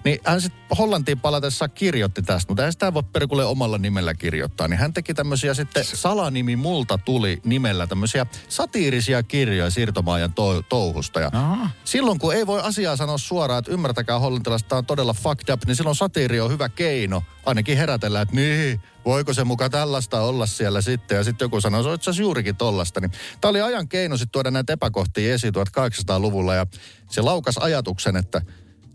Niin 0.03 0.19
hän 0.23 0.41
sitten 0.41 0.77
Hollantiin 0.77 1.19
palatessa 1.19 1.67
kirjoitti 1.67 2.21
tästä, 2.21 2.51
mutta 2.51 2.65
ei 2.65 2.71
sitä 2.71 2.93
voi 2.93 3.03
perkulle 3.03 3.45
omalla 3.45 3.77
nimellä 3.77 4.13
kirjoittaa. 4.13 4.67
Niin 4.67 4.79
hän 4.79 4.93
teki 4.93 5.13
tämmöisiä 5.13 5.53
sitten 5.53 5.85
salanimi 5.85 6.55
multa 6.55 6.97
tuli 6.97 7.41
nimellä 7.45 7.87
tämmöisiä 7.87 8.25
satiirisia 8.49 9.23
kirjoja 9.23 9.69
siirtomaajan 9.69 10.33
to- 10.33 10.61
touhusta. 10.61 11.19
Ja 11.19 11.29
Aha. 11.33 11.69
silloin 11.83 12.19
kun 12.19 12.33
ei 12.33 12.47
voi 12.47 12.61
asiaa 12.61 12.95
sanoa 12.95 13.17
suoraan, 13.17 13.59
että 13.59 13.71
ymmärtäkää 13.71 14.19
hollantilaista 14.19 14.77
on 14.77 14.85
todella 14.85 15.13
fucked 15.13 15.53
up, 15.53 15.65
niin 15.65 15.75
silloin 15.75 15.95
satiiri 15.95 16.39
on 16.39 16.51
hyvä 16.51 16.69
keino 16.69 17.23
ainakin 17.45 17.77
herätellä, 17.77 18.21
että 18.21 18.35
niin, 18.35 18.81
voiko 19.05 19.33
se 19.33 19.43
muka 19.43 19.69
tällaista 19.69 20.21
olla 20.21 20.45
siellä 20.45 20.81
sitten. 20.81 21.17
Ja 21.17 21.24
sitten 21.24 21.45
joku 21.45 21.57
että 21.57 22.03
se 22.03 22.09
olisi 22.09 22.21
juurikin 22.21 22.55
tollasta. 22.55 23.00
Niin 23.00 23.12
tämä 23.41 23.50
oli 23.50 23.62
ajan 23.62 23.88
keino 23.88 24.17
sitten 24.17 24.31
tuoda 24.31 24.51
näitä 24.51 24.74
epäkohtia 24.74 25.33
esiin 25.33 25.53
1800-luvulla 25.55 26.55
ja 26.55 26.65
se 27.09 27.21
laukas 27.21 27.57
ajatuksen, 27.57 28.15
että 28.15 28.41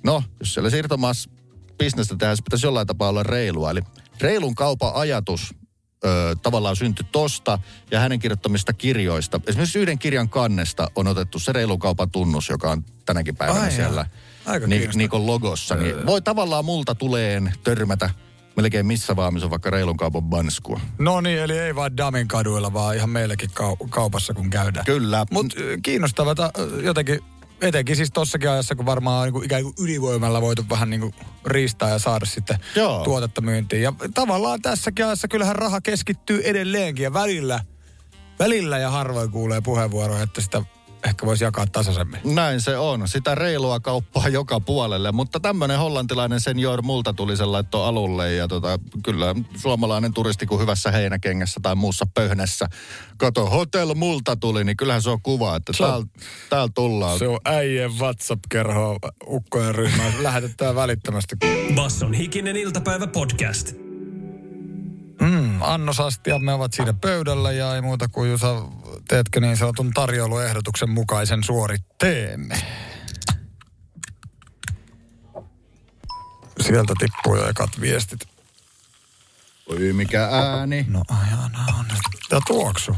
no, 0.04 0.22
jos 0.40 0.54
siellä 0.54 0.70
siirtomaassa 0.70 1.30
bisnestä 1.78 2.16
tehdään, 2.16 2.36
se 2.36 2.42
pitäisi 2.42 2.66
jollain 2.66 2.86
tapaa 2.86 3.08
olla 3.08 3.22
reilua. 3.22 3.70
Eli 3.70 3.80
reilun 4.20 4.54
kaupan 4.54 4.94
ajatus 4.94 5.54
ö, 6.04 6.36
tavallaan 6.42 6.76
syntyi 6.76 7.06
tosta 7.12 7.58
ja 7.90 8.00
hänen 8.00 8.18
kirjoittamista 8.18 8.72
kirjoista. 8.72 9.40
Esimerkiksi 9.46 9.78
yhden 9.78 9.98
kirjan 9.98 10.28
kannesta 10.28 10.90
on 10.96 11.06
otettu 11.06 11.38
se 11.38 11.52
reilun 11.52 11.78
kaupan 11.78 12.10
tunnus, 12.10 12.48
joka 12.48 12.70
on 12.70 12.84
tänäkin 13.06 13.36
päivänä 13.36 13.60
Ai 13.60 13.70
siellä 13.70 14.06
Aika 14.46 14.66
ni. 14.66 14.88
Nikon 14.94 15.26
logossa. 15.26 15.74
Niin 15.74 16.06
voi 16.06 16.22
tavallaan 16.22 16.64
multa 16.64 16.94
tuleen 16.94 17.52
törmätä 17.64 18.10
melkein 18.62 18.86
missä 18.86 19.16
vaan, 19.16 19.34
missä 19.34 19.46
on 19.46 19.50
vaikka 19.50 19.70
reilun 19.70 19.96
kaupan 19.96 20.22
banskua. 20.22 20.80
No 20.98 21.20
niin, 21.20 21.38
eli 21.38 21.58
ei 21.58 21.74
vaan 21.74 21.96
Damin 21.96 22.28
kaduilla, 22.28 22.72
vaan 22.72 22.96
ihan 22.96 23.10
meilläkin 23.10 23.50
kau- 23.50 23.88
kaupassa 23.90 24.34
kun 24.34 24.50
käydään. 24.50 24.84
Kyllä. 24.84 25.26
Mutta 25.30 25.56
kiinnostavaa 25.82 26.34
ta- 26.34 26.52
jotenkin, 26.82 27.20
etenkin 27.60 27.96
siis 27.96 28.10
tossakin 28.14 28.50
ajassa, 28.50 28.74
kun 28.74 28.86
varmaan 28.86 29.24
niin 29.26 29.32
kuin 29.32 29.44
ikään 29.44 29.62
kuin 29.62 29.74
ylivoimalla 29.80 30.40
voitu 30.40 30.64
vähän 30.70 30.90
niin 30.90 31.00
kuin 31.00 31.14
riistää 31.46 31.90
ja 31.90 31.98
saada 31.98 32.26
sitten 32.26 32.58
Joo. 32.76 33.04
tuotetta 33.04 33.40
myyntiin. 33.40 33.82
Ja 33.82 33.92
tavallaan 34.14 34.62
tässäkin 34.62 35.06
ajassa 35.06 35.28
kyllähän 35.28 35.56
raha 35.56 35.80
keskittyy 35.80 36.40
edelleenkin 36.44 37.02
ja 37.04 37.12
välillä, 37.12 37.60
välillä 38.38 38.78
ja 38.78 38.90
harvoin 38.90 39.30
kuulee 39.30 39.60
puheenvuoroja, 39.60 40.22
että 40.22 40.40
sitä 40.40 40.62
ehkä 41.04 41.26
voisi 41.26 41.44
jakaa 41.44 41.66
tasaisemmin. 41.66 42.20
Näin 42.24 42.60
se 42.60 42.78
on. 42.78 43.08
Sitä 43.08 43.34
reilua 43.34 43.80
kauppaa 43.80 44.28
joka 44.28 44.60
puolelle. 44.60 45.12
Mutta 45.12 45.40
tämmöinen 45.40 45.78
hollantilainen 45.78 46.40
senior 46.40 46.82
multa 46.82 47.12
tuli 47.12 47.36
sen 47.36 47.52
laittoi 47.52 47.86
alulle. 47.86 48.34
Ja 48.34 48.48
tota, 48.48 48.78
kyllä 49.04 49.34
suomalainen 49.56 50.14
turisti 50.14 50.46
kun 50.46 50.60
hyvässä 50.60 50.90
heinäkengässä 50.90 51.60
tai 51.62 51.74
muussa 51.74 52.06
pöhnässä. 52.14 52.66
Kato, 53.16 53.46
hotel 53.46 53.94
multa 53.94 54.36
tuli, 54.36 54.64
niin 54.64 54.76
kyllähän 54.76 55.02
se 55.02 55.10
on 55.10 55.22
kuva, 55.22 55.56
että 55.56 55.72
Se 55.72 55.78
täällä 55.84 56.06
tääl 56.50 56.68
tullaan. 56.74 57.18
Se 57.18 57.28
on 57.28 57.40
äijän 57.44 57.90
WhatsApp-kerho 57.98 58.98
ukkojen 59.26 59.74
ryhmään. 59.74 60.12
Lähetetään 60.22 60.74
välittömästi. 60.74 61.36
Basson 61.74 62.14
hikinen 62.14 62.56
iltapäivä 62.56 63.06
podcast. 63.06 63.89
Mm, 65.20 65.62
annosastiamme 65.62 66.52
ovat 66.52 66.72
siinä 66.72 66.92
pöydällä 66.92 67.52
ja 67.52 67.74
ei 67.74 67.80
muuta 67.80 68.08
kuin 68.08 68.30
Jusa, 68.30 68.62
teetkö 69.08 69.40
niin 69.40 69.56
sanotun 69.56 69.90
tarjouluehdotuksen 69.94 70.90
mukaisen 70.90 71.44
suoritteen. 71.44 72.48
Sieltä 76.60 76.94
tippuu 76.98 77.36
jo 77.36 77.48
ekat 77.48 77.70
viestit. 77.80 78.20
Oi 79.66 79.92
mikä 79.92 80.28
ääni. 80.32 80.86
No 80.88 81.02
ajana 81.08 81.66
on. 81.78 81.86
Ja 82.30 82.40
tuoksu. 82.46 82.96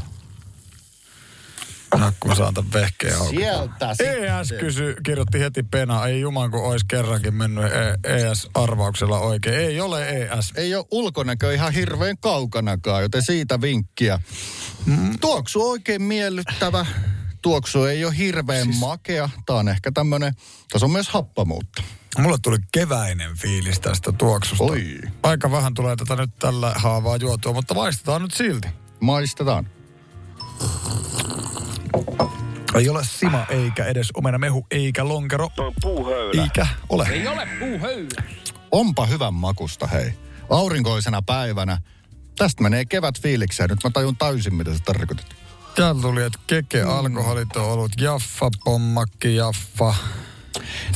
Minä 1.93 2.13
kun 2.19 2.31
mä 2.31 2.35
saan 2.35 2.53
tämän 2.53 2.73
vehkeen 2.73 3.17
auki. 3.17 3.35
Sieltä 3.35 3.91
ES 3.91 4.47
sitten. 4.47 4.65
kysy, 4.65 4.95
kirjoitti 5.03 5.39
heti 5.39 5.63
Pena. 5.63 6.05
Ei 6.05 6.21
juman, 6.21 6.51
kun 6.51 6.63
olisi 6.63 6.85
kerrankin 6.87 7.33
mennyt 7.35 7.65
E- 7.65 8.15
ES-arvauksella 8.15 9.19
oikein. 9.19 9.55
Ei 9.55 9.81
ole 9.81 10.09
E 10.09 10.23
ES. 10.23 10.53
Ei 10.55 10.75
ole 10.75 10.85
ulkonäkö 10.91 11.53
ihan 11.53 11.73
hirveän 11.73 12.17
kaukanakaan, 12.17 13.01
joten 13.01 13.23
siitä 13.23 13.61
vinkkiä. 13.61 14.19
Mm. 14.85 15.19
Tuoksu 15.19 15.61
on 15.61 15.71
oikein 15.71 16.01
miellyttävä. 16.01 16.85
Tuoksu 17.41 17.83
ei 17.83 18.05
ole 18.05 18.17
hirveän 18.17 18.63
siis... 18.63 18.79
makea. 18.79 19.29
Tämä 19.45 19.59
on 19.59 19.69
ehkä 19.69 19.91
tämmöinen, 19.91 20.33
tässä 20.71 20.85
on 20.85 20.91
myös 20.91 21.09
happamuutta. 21.09 21.83
Mulle 22.17 22.37
tuli 22.41 22.57
keväinen 22.71 23.37
fiilis 23.37 23.79
tästä 23.79 24.11
tuoksusta. 24.11 24.63
Oi. 24.63 24.99
Aika 25.23 25.51
vähän 25.51 25.73
tulee 25.73 25.95
tätä 25.95 26.15
nyt 26.15 26.29
tällä 26.39 26.73
haavaa 26.75 27.17
juotua, 27.17 27.53
mutta 27.53 27.73
maistetaan 27.73 28.21
nyt 28.21 28.33
silti. 28.33 28.67
Maistetaan. 28.99 29.67
Ei 32.75 32.89
ole 32.89 33.01
sima 33.03 33.45
eikä 33.49 33.85
edes 33.85 34.09
omenamehu 34.13 34.67
eikä 34.71 35.07
lonkero. 35.07 35.49
Toi 35.55 35.67
on 35.67 35.73
puuhöylä. 35.81 36.43
Eikä 36.43 36.67
ole. 36.89 37.07
Ei 37.11 37.27
ole 37.27 37.47
puuhöylä. 37.59 38.23
Onpa 38.71 39.05
hyvän 39.05 39.33
makusta, 39.33 39.87
hei. 39.87 40.13
Aurinkoisena 40.49 41.21
päivänä. 41.21 41.77
Tästä 42.37 42.63
menee 42.63 42.85
kevät 42.85 43.21
fiilikseen. 43.21 43.69
Nyt 43.69 43.83
mä 43.83 43.89
tajun 43.89 44.17
täysin, 44.17 44.55
mitä 44.55 44.73
se 44.73 44.83
tarkoitat. 44.83 45.25
Täällä 45.75 46.01
tuli, 46.01 46.23
että 46.23 46.39
keke, 46.47 46.81
alkoholiton 46.81 47.65
olut, 47.65 47.91
jaffa, 48.01 48.49
pommakki, 48.65 49.35
jaffa. 49.35 49.95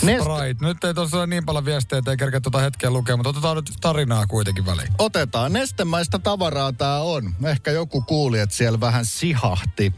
Nest- 0.02 0.22
Sprite. 0.24 0.66
Nyt 0.66 0.84
ei 0.84 0.94
tuossa 0.94 1.18
ole 1.18 1.28
niin 1.28 1.46
paljon 1.46 1.66
viestejä, 1.66 1.98
että 1.98 2.12
ei 2.12 2.18
kerkeä 2.18 2.40
tuota 2.40 2.60
hetkeä 2.60 2.90
lukea, 2.92 3.18
mutta 3.18 3.30
otetaan 3.30 3.56
nyt 3.56 3.72
tarinaa 3.82 4.28
kuitenkin 4.28 4.66
väliin. 4.66 4.88
Otetaan. 4.98 5.54
Nestemäistä 5.54 6.20
tavaraa 6.20 6.74
tää 6.74 7.02
on. 7.02 7.36
Ehkä 7.44 7.72
joku 7.72 8.02
kuuli, 8.02 8.40
että 8.40 8.56
siellä 8.56 8.80
vähän 8.80 9.06
sihahti. 9.06 9.94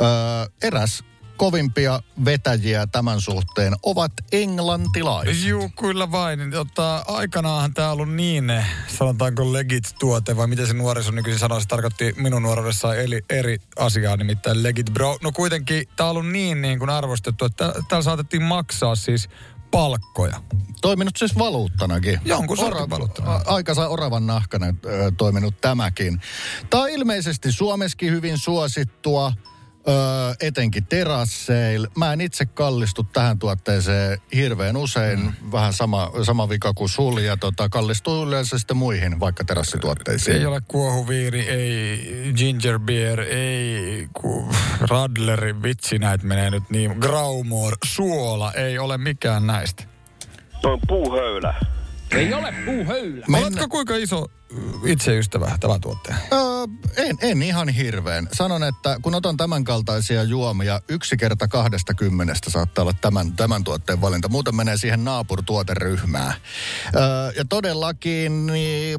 Öö, 0.00 0.46
eräs 0.62 1.04
kovimpia 1.36 2.00
vetäjiä 2.24 2.86
tämän 2.86 3.20
suhteen 3.20 3.74
ovat 3.82 4.12
englantilaiset. 4.32 5.44
Juu, 5.44 5.70
kyllä 5.80 6.12
vain. 6.12 6.52
Jotta 6.52 7.04
aikanaanhan 7.08 7.74
tämä 7.74 7.88
on 7.88 7.92
ollut 7.92 8.14
niin, 8.14 8.64
sanotaanko 8.86 9.52
legit-tuote, 9.52 10.36
vai 10.36 10.46
miten 10.46 10.66
se 10.66 10.72
nuoriso 10.72 11.10
nykyisin 11.10 11.38
sanoo, 11.38 11.60
se 11.60 11.66
tarkoitti 11.66 12.14
minun 12.16 12.42
nuoruudessaan 12.42 12.98
eli 12.98 13.24
eri 13.30 13.58
asiaa, 13.78 14.16
nimittäin 14.16 14.62
legit 14.62 14.90
bro. 14.92 15.18
No 15.22 15.32
kuitenkin 15.32 15.88
tämä 15.96 16.10
on 16.10 16.16
ollut 16.16 16.32
niin, 16.32 16.62
niin 16.62 16.78
kuin 16.78 16.90
arvostettu, 16.90 17.44
että 17.44 17.74
täällä 17.88 18.04
saatettiin 18.04 18.42
maksaa 18.42 18.94
siis 18.94 19.28
palkkoja. 19.70 20.40
Toiminut 20.80 21.16
siis 21.16 21.38
valuuttanakin. 21.38 22.20
Jonkun 22.24 22.56
sortin 22.56 22.90
valuuttana. 22.90 23.40
Aikansa 23.46 23.88
oravan 23.88 24.26
nahkana 24.26 24.66
ö, 24.66 25.12
toiminut 25.16 25.60
tämäkin. 25.60 26.20
Tämä 26.70 26.82
on 26.82 26.90
ilmeisesti 26.90 27.52
Suomessakin 27.52 28.12
hyvin 28.12 28.38
suosittua. 28.38 29.32
Öö, 29.88 30.34
etenkin 30.40 30.86
terasseil. 30.86 31.86
Mä 31.96 32.12
en 32.12 32.20
itse 32.20 32.46
kallistu 32.46 33.04
tähän 33.04 33.38
tuotteeseen 33.38 34.18
hirveän 34.34 34.76
usein. 34.76 35.18
Mm. 35.20 35.32
Vähän 35.52 35.72
sama, 35.72 36.10
sama 36.22 36.48
vika 36.48 36.72
kuin 36.74 36.88
sul 36.88 37.18
ja 37.18 37.36
tota, 37.36 37.68
kallistuu 37.68 38.26
yleensä 38.26 38.58
sitten 38.58 38.76
muihin, 38.76 39.20
vaikka 39.20 39.44
terassituotteisiin. 39.44 40.36
Ei 40.36 40.46
ole 40.46 40.60
kuohuviiri, 40.68 41.40
ei 41.48 42.32
ginger 42.36 42.78
beer, 42.78 43.20
ei 43.20 44.08
ku, 44.12 44.48
radleri, 44.80 45.62
vitsi 45.62 45.98
näitä 45.98 46.26
menee 46.26 46.50
nyt 46.50 46.70
niin. 46.70 46.90
Graumor, 47.00 47.76
suola, 47.84 48.52
ei 48.52 48.78
ole 48.78 48.98
mikään 48.98 49.46
näistä. 49.46 49.84
Toi 50.62 50.72
on 50.72 50.80
puuhöylä. 50.88 51.54
Ei 52.10 52.34
ole 52.34 52.54
puuhöylä. 52.64 53.26
Mennä- 53.28 53.46
Oletko 53.46 53.68
kuinka 53.68 53.96
iso 53.96 54.26
ö, 54.56 54.60
itseystävä 54.84 55.56
tämän 55.60 55.80
tuotteen? 55.80 56.16
Öö, 56.32 56.66
en, 56.96 57.18
en 57.20 57.42
ihan 57.42 57.68
hirveän. 57.68 58.28
Sanon, 58.32 58.64
että 58.64 58.96
kun 59.02 59.14
otan 59.14 59.36
tämän 59.36 59.64
kaltaisia 59.64 60.22
juomia, 60.22 60.80
yksi 60.88 61.16
kerta 61.16 61.48
kahdesta 61.48 61.94
kymmenestä 61.94 62.50
saattaa 62.50 62.82
olla 62.82 62.92
tämän, 63.00 63.32
tämän 63.32 63.64
tuotteen 63.64 64.00
valinta. 64.00 64.28
Muuten 64.28 64.56
menee 64.56 64.76
siihen 64.76 65.04
naapurtuoteryhmään. 65.04 66.34
Öö, 66.96 67.32
ja 67.36 67.44
todellakin 67.44 68.46
niin, 68.46 68.98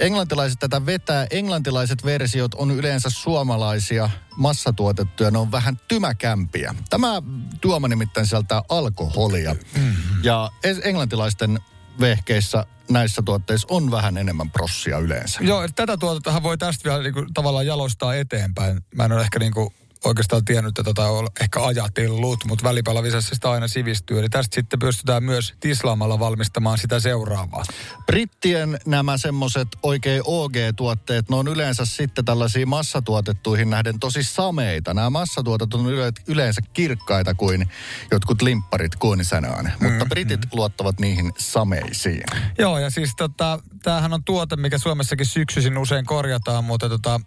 englantilaiset 0.00 0.58
tätä 0.58 0.86
vetää. 0.86 1.26
Englantilaiset 1.30 2.04
versiot 2.04 2.54
on 2.54 2.70
yleensä 2.70 3.10
suomalaisia 3.10 4.10
massatuotettuja. 4.36 5.30
Ne 5.30 5.38
on 5.38 5.52
vähän 5.52 5.80
tymäkämpiä. 5.88 6.74
Tämä 6.90 7.22
tuoma 7.60 7.88
nimittäin 7.88 8.26
sisältää 8.26 8.62
alkoholia. 8.68 9.54
Mm-hmm. 9.54 9.92
Ja 10.22 10.50
englantilaisten 10.82 11.58
vehkeissä 12.00 12.66
näissä 12.90 13.22
tuotteissa 13.24 13.66
on 13.70 13.90
vähän 13.90 14.16
enemmän 14.16 14.50
prossia 14.50 14.98
yleensä. 14.98 15.38
Joo, 15.42 15.68
tätä 15.76 15.96
tuotettahan 15.96 16.42
voi 16.42 16.58
tästä 16.58 16.90
vielä 16.90 17.02
niinku, 17.02 17.26
tavallaan 17.34 17.66
jalostaa 17.66 18.14
eteenpäin. 18.14 18.80
Mä 18.94 19.04
en 19.04 19.12
ole 19.12 19.20
ehkä 19.20 19.38
niinku 19.38 19.72
oikeastaan 20.04 20.44
tiennyt 20.44 20.74
tätä 20.74 20.92
tai 20.94 21.10
ol- 21.10 21.28
ehkä 21.40 21.64
ajatellut, 21.64 22.44
mutta 22.44 22.64
välipalavisessa 22.64 23.34
sitä 23.34 23.50
aina 23.50 23.68
sivistyy. 23.68 24.18
Eli 24.18 24.28
tästä 24.28 24.54
sitten 24.54 24.78
pystytään 24.78 25.24
myös 25.24 25.54
tislaamalla 25.60 26.18
valmistamaan 26.18 26.78
sitä 26.78 27.00
seuraavaa. 27.00 27.64
Brittien 28.06 28.78
nämä 28.86 29.18
semmoset 29.18 29.68
oikein 29.82 30.22
OG-tuotteet, 30.24 31.28
ne 31.30 31.36
on 31.36 31.48
yleensä 31.48 31.84
sitten 31.84 32.24
tällaisia 32.24 32.66
massatuotettuihin 32.66 33.70
nähden 33.70 33.98
tosi 33.98 34.22
sameita. 34.22 34.94
Nämä 34.94 35.10
massatuotetut 35.10 35.80
on 35.80 35.90
yle- 35.90 36.12
yleensä 36.28 36.60
kirkkaita 36.72 37.34
kuin 37.34 37.68
jotkut 38.10 38.42
limpparit 38.42 38.96
kuonisanaan. 38.96 39.72
Mm, 39.80 39.88
Mutta 39.88 40.06
britit 40.06 40.40
luottavat 40.52 41.00
niihin 41.00 41.32
sameisiin. 41.38 42.24
Joo, 42.58 42.78
ja 42.78 42.90
siis 42.90 43.10
tota, 43.16 43.58
tämähän 43.82 44.12
on 44.12 44.24
tuote, 44.24 44.56
mikä 44.56 44.78
Suomessakin 44.78 45.26
syksyisin 45.26 45.78
usein 45.78 46.06
korjataan, 46.06 46.64
mutta 46.64 46.88
tota, 46.88 47.20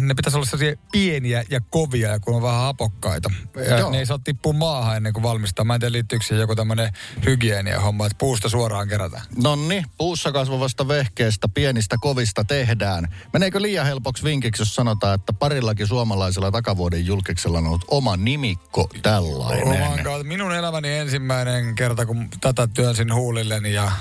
ne 0.00 0.14
pitäisi 0.14 0.36
olla 0.36 0.46
sellaisia 0.46 0.82
pieniä 0.92 1.44
ja 1.50 1.60
kovia, 1.70 2.08
ja 2.08 2.20
kun 2.20 2.36
on 2.36 2.42
vähän 2.42 2.60
hapokkaita. 2.60 3.30
Ja 3.56 3.78
Joo. 3.78 3.90
ne 3.90 3.98
ei 3.98 4.06
saa 4.06 4.18
tippua 4.24 4.52
maahan 4.52 4.96
ennen 4.96 5.12
kuin 5.12 5.22
valmistaa. 5.22 5.64
Mä 5.64 5.74
en 5.74 5.80
tiedä, 5.80 5.92
liittyykö 5.92 6.24
siihen 6.24 6.40
joku 6.40 6.54
tämmöinen 6.56 6.92
hygienia-homma, 7.26 8.06
että 8.06 8.18
puusta 8.18 8.48
suoraan 8.48 8.88
kerätään. 8.88 9.22
Nonni, 9.42 9.84
puussa 9.98 10.32
kasvavasta 10.32 10.88
vehkeestä 10.88 11.48
pienistä 11.48 11.96
kovista 12.00 12.44
tehdään. 12.44 13.14
Meneekö 13.32 13.62
liian 13.62 13.86
helpoksi 13.86 14.24
vinkiksi, 14.24 14.62
jos 14.62 14.74
sanotaan, 14.74 15.14
että 15.14 15.32
parillakin 15.32 15.86
suomalaisella 15.86 16.50
takavuoden 16.50 17.06
julkiksella 17.06 17.58
on 17.58 17.66
ollut 17.66 17.84
oma 17.88 18.16
nimikko 18.16 18.90
tällainen? 19.02 19.82
Oman 19.82 20.04
kautta. 20.04 20.24
Minun 20.24 20.54
elämäni 20.54 20.88
ensimmäinen 20.88 21.74
kerta, 21.74 22.06
kun 22.06 22.28
tätä 22.40 22.66
työnsin 22.66 23.14
huulilleni 23.14 23.72
ja 23.72 23.92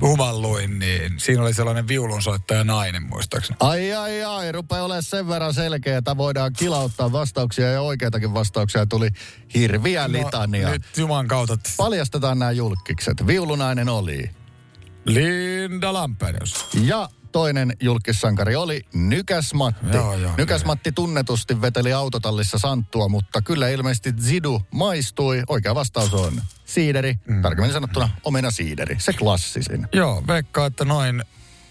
humalluin, 0.00 0.78
niin 0.78 1.12
siinä 1.20 1.42
oli 1.42 1.54
sellainen 1.54 1.88
viulunsoittaja 1.88 2.64
nainen 2.64 3.02
muistaakseni. 3.02 3.56
Ai 3.60 3.92
ai 3.92 4.24
ai, 4.24 4.52
rupeaa 4.52 4.84
olemaan 4.84 5.02
sen 5.02 5.28
verran 5.28 5.54
selkeä, 5.54 5.98
että 5.98 6.16
voidaan 6.16 6.52
kilauttaa 6.52 7.12
vastauksia 7.12 7.70
ja 7.70 7.80
oikeitakin 7.80 8.34
vastauksia 8.34 8.86
tuli 8.86 9.08
hirviä 9.54 10.12
litania. 10.12 10.66
No, 10.66 10.72
nyt 10.72 10.82
Juman 10.96 11.28
kautta. 11.28 11.56
Paljastetaan 11.76 12.38
nämä 12.38 12.50
julkikset. 12.50 13.26
Viulunainen 13.26 13.88
oli. 13.88 14.30
Linda 15.04 15.92
Lampenius. 15.92 16.66
Ja 16.82 17.08
toinen 17.36 17.76
julkissankari 17.82 18.56
oli 18.56 18.82
Nykäs 18.94 19.54
Matti. 19.54 19.96
Joo, 19.96 20.14
joo, 20.14 20.32
Nykäs 20.36 20.60
kyllä. 20.60 20.72
Matti 20.72 20.92
tunnetusti 20.92 21.60
veteli 21.62 21.92
autotallissa 21.92 22.58
santtua, 22.58 23.08
mutta 23.08 23.42
kyllä 23.42 23.68
ilmeisesti 23.68 24.14
Zidu 24.20 24.62
maistui. 24.70 25.42
Oikea 25.48 25.74
vastaus 25.74 26.14
on 26.14 26.40
siideri, 26.64 27.14
mm. 27.28 27.42
tarkemmin 27.42 27.72
sanottuna 27.72 28.08
omena 28.24 28.50
siideri, 28.50 28.96
se 28.98 29.12
klassisin. 29.12 29.88
Joo, 29.92 30.24
veikkaa, 30.26 30.66
että 30.66 30.84
noin, 30.84 31.24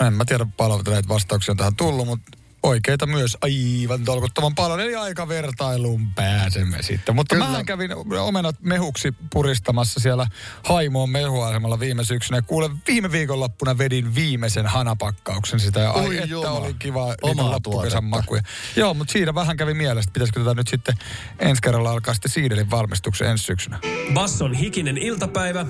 en 0.07 0.13
mä 0.13 0.25
tiedä 0.25 0.45
paljon 0.57 0.81
näitä 0.87 1.07
vastauksia 1.07 1.51
on 1.51 1.57
tähän 1.57 1.75
tullut, 1.75 2.07
mutta 2.07 2.37
oikeita 2.65 3.05
myös 3.05 3.37
aivan 3.41 4.03
tolkuttoman 4.05 4.55
paljon. 4.55 4.79
Eli 4.79 4.95
aika 4.95 5.27
vertailuun 5.27 6.07
pääsemme 6.15 6.83
sitten. 6.83 7.15
Mutta 7.15 7.35
Kyllä. 7.35 7.49
mä 7.49 7.63
kävin 7.63 7.91
omenat 8.19 8.55
mehuksi 8.61 9.13
puristamassa 9.33 9.99
siellä 9.99 10.27
Haimoon 10.63 11.09
mehuasemalla 11.09 11.79
viime 11.79 12.03
syksynä. 12.03 12.37
Ja 12.37 12.41
kuule, 12.41 12.69
viime 12.87 13.11
viikonloppuna 13.11 13.77
vedin 13.77 14.15
viimeisen 14.15 14.65
hanapakkauksen 14.65 15.59
sitä. 15.59 15.79
Ja 15.79 15.91
ai, 15.91 16.05
Oi 16.05 16.15
että 16.17 16.29
jumala. 16.29 16.59
oli 16.59 16.73
kiva 16.73 17.15
Omaa 17.21 17.51
loppukesän 17.51 18.03
makuja. 18.03 18.41
Joo, 18.75 18.93
mutta 18.93 19.11
siinä 19.11 19.35
vähän 19.35 19.57
kävi 19.57 19.73
mielestä, 19.73 20.11
pitäisikö 20.13 20.39
tätä 20.39 20.53
nyt 20.53 20.67
sitten 20.67 20.95
ensi 21.39 21.61
kerralla 21.61 21.91
alkaa 21.91 22.13
sitten 22.13 22.31
siidelin 22.31 22.71
valmistuksen 22.71 23.27
ensi 23.27 23.43
syksynä. 23.43 23.79
Basson 24.13 24.53
hikinen 24.53 24.97
iltapäivä. 24.97 25.65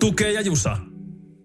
Tukee 0.00 0.32
ja 0.32 0.40
Jusa. 0.40 0.76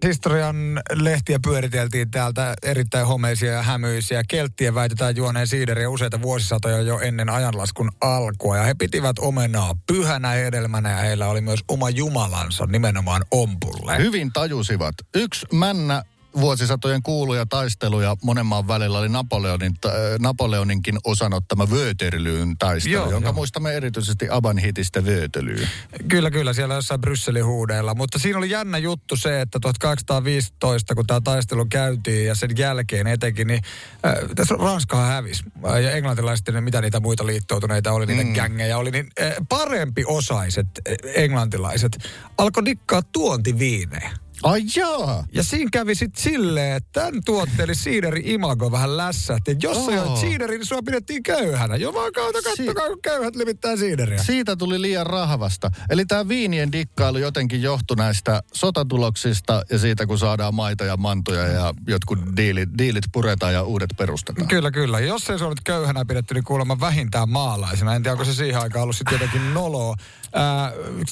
Historian 0.05 0.81
lehtiä 0.93 1.39
pyöriteltiin 1.43 2.11
täältä 2.11 2.53
erittäin 2.63 3.07
homeisia 3.07 3.51
ja 3.51 3.61
hämyisiä. 3.61 4.23
Kelttien 4.27 4.75
väitetään 4.75 5.15
juoneen 5.15 5.47
siideriä 5.47 5.89
useita 5.89 6.21
vuosisatoja 6.21 6.81
jo 6.81 6.99
ennen 6.99 7.29
ajanlaskun 7.29 7.91
alkua. 8.01 8.57
Ja 8.57 8.63
he 8.63 8.73
pitivät 8.73 9.19
omenaa 9.19 9.75
pyhänä 9.87 10.29
hedelmänä 10.29 10.89
ja 10.91 10.97
heillä 10.97 11.27
oli 11.27 11.41
myös 11.41 11.63
oma 11.67 11.89
jumalansa 11.89 12.65
nimenomaan 12.65 13.25
ompulle. 13.31 13.97
Hyvin 13.97 14.33
tajusivat. 14.33 14.95
Yksi 15.15 15.45
männä 15.53 16.03
vuosisatojen 16.39 17.03
kuuluja 17.03 17.45
taisteluja 17.45 18.15
monen 18.23 18.45
maan 18.45 18.67
välillä 18.67 18.99
oli 18.99 19.09
Napoleonin, 19.09 19.73
äh, 19.85 19.91
Napoleoninkin 20.19 20.97
osanottama 21.03 21.69
Vööterlyyn 21.69 22.57
taistelu, 22.57 22.93
Joo, 22.93 23.11
jonka 23.11 23.27
joo. 23.27 23.33
muistamme 23.33 23.73
erityisesti 23.73 24.27
Aban 24.29 24.57
hitistä 24.57 25.05
Vöötelyä. 25.05 25.67
Kyllä, 26.07 26.31
kyllä, 26.31 26.53
siellä 26.53 26.73
jossain 26.73 27.01
Brysselin 27.01 27.45
huudeilla. 27.45 27.95
Mutta 27.95 28.19
siinä 28.19 28.37
oli 28.37 28.49
jännä 28.49 28.77
juttu 28.77 29.17
se, 29.17 29.41
että 29.41 29.59
1815, 29.59 30.95
kun 30.95 31.07
tämä 31.07 31.21
taistelu 31.21 31.65
käytiin 31.65 32.27
ja 32.27 32.35
sen 32.35 32.49
jälkeen 32.57 33.07
etenkin, 33.07 33.47
niin 33.47 33.61
äh, 34.05 34.13
tässä 34.35 34.55
Ranskahan 34.55 35.07
hävisi. 35.07 35.43
Äh, 35.65 35.81
Ja 35.81 35.91
englantilaiset, 35.91 36.47
ne, 36.47 36.61
mitä 36.61 36.81
niitä 36.81 36.99
muita 36.99 37.25
liittoutuneita 37.25 37.91
oli, 37.91 38.05
niitä 38.05 38.23
mm. 38.23 38.33
gängejä 38.33 38.77
oli, 38.77 38.91
niin 38.91 39.07
äh, 39.21 39.33
parempi 39.49 40.03
osaiset 40.07 40.67
äh, 40.67 40.95
englantilaiset 41.15 41.97
alkoi 42.37 42.65
dikkaa 42.65 43.01
tuontiviinejä. 43.01 44.11
Ai 44.43 44.61
jaa! 44.75 45.23
Ja 45.33 45.43
siinä 45.43 45.69
kävi 45.71 45.95
sitten 45.95 46.23
silleen, 46.23 46.75
että 46.75 46.89
tämän 47.01 47.21
tuotte, 47.25 47.63
eli 47.63 47.75
siideri 47.75 48.21
imago 48.25 48.71
vähän 48.71 48.97
lässähti. 48.97 49.55
Jos 49.61 49.77
oh. 49.77 49.85
sä 49.85 49.91
joit 49.91 50.17
siideri, 50.17 50.57
niin 50.57 50.65
sua 50.65 50.81
pidettiin 50.85 51.23
köyhänä. 51.23 51.75
Jo 51.75 51.93
vaan 51.93 52.13
kautta 52.13 52.39
kattokaa, 52.41 52.87
kun 52.87 53.01
köyhät 53.01 53.35
levittää 53.35 53.77
siideriä. 53.77 54.23
Siitä 54.23 54.55
tuli 54.55 54.81
liian 54.81 55.05
rahvasta. 55.05 55.71
Eli 55.89 56.05
tämä 56.05 56.27
viinien 56.27 56.71
dikkailu 56.71 57.17
jotenkin 57.17 57.61
johtui 57.61 57.97
näistä 57.97 58.43
sotatuloksista 58.53 59.63
ja 59.69 59.79
siitä, 59.79 60.05
kun 60.05 60.17
saadaan 60.17 60.55
maita 60.55 60.85
ja 60.85 60.97
mantoja 60.97 61.47
ja 61.47 61.73
jotkut 61.87 62.19
diilit, 62.37 62.69
diilit 62.77 63.05
puretaan 63.11 63.53
ja 63.53 63.63
uudet 63.63 63.89
perustetaan. 63.97 64.47
Kyllä, 64.47 64.71
kyllä. 64.71 64.99
Jos 64.99 65.29
ei 65.29 65.37
se 65.37 65.43
ole 65.43 65.51
nyt 65.51 65.63
köyhänä 65.63 66.05
pidetty, 66.05 66.33
niin 66.33 66.43
kuulemma 66.43 66.79
vähintään 66.79 67.29
maalaisena. 67.29 67.95
En 67.95 68.03
tiedä, 68.03 68.13
onko 68.13 68.25
se 68.25 68.33
siihen 68.33 68.61
aikaan 68.61 68.83
ollut 68.83 68.95
sitten 68.95 69.15
jotenkin 69.15 69.53
noloa. 69.53 69.95
Ää, 70.33 70.71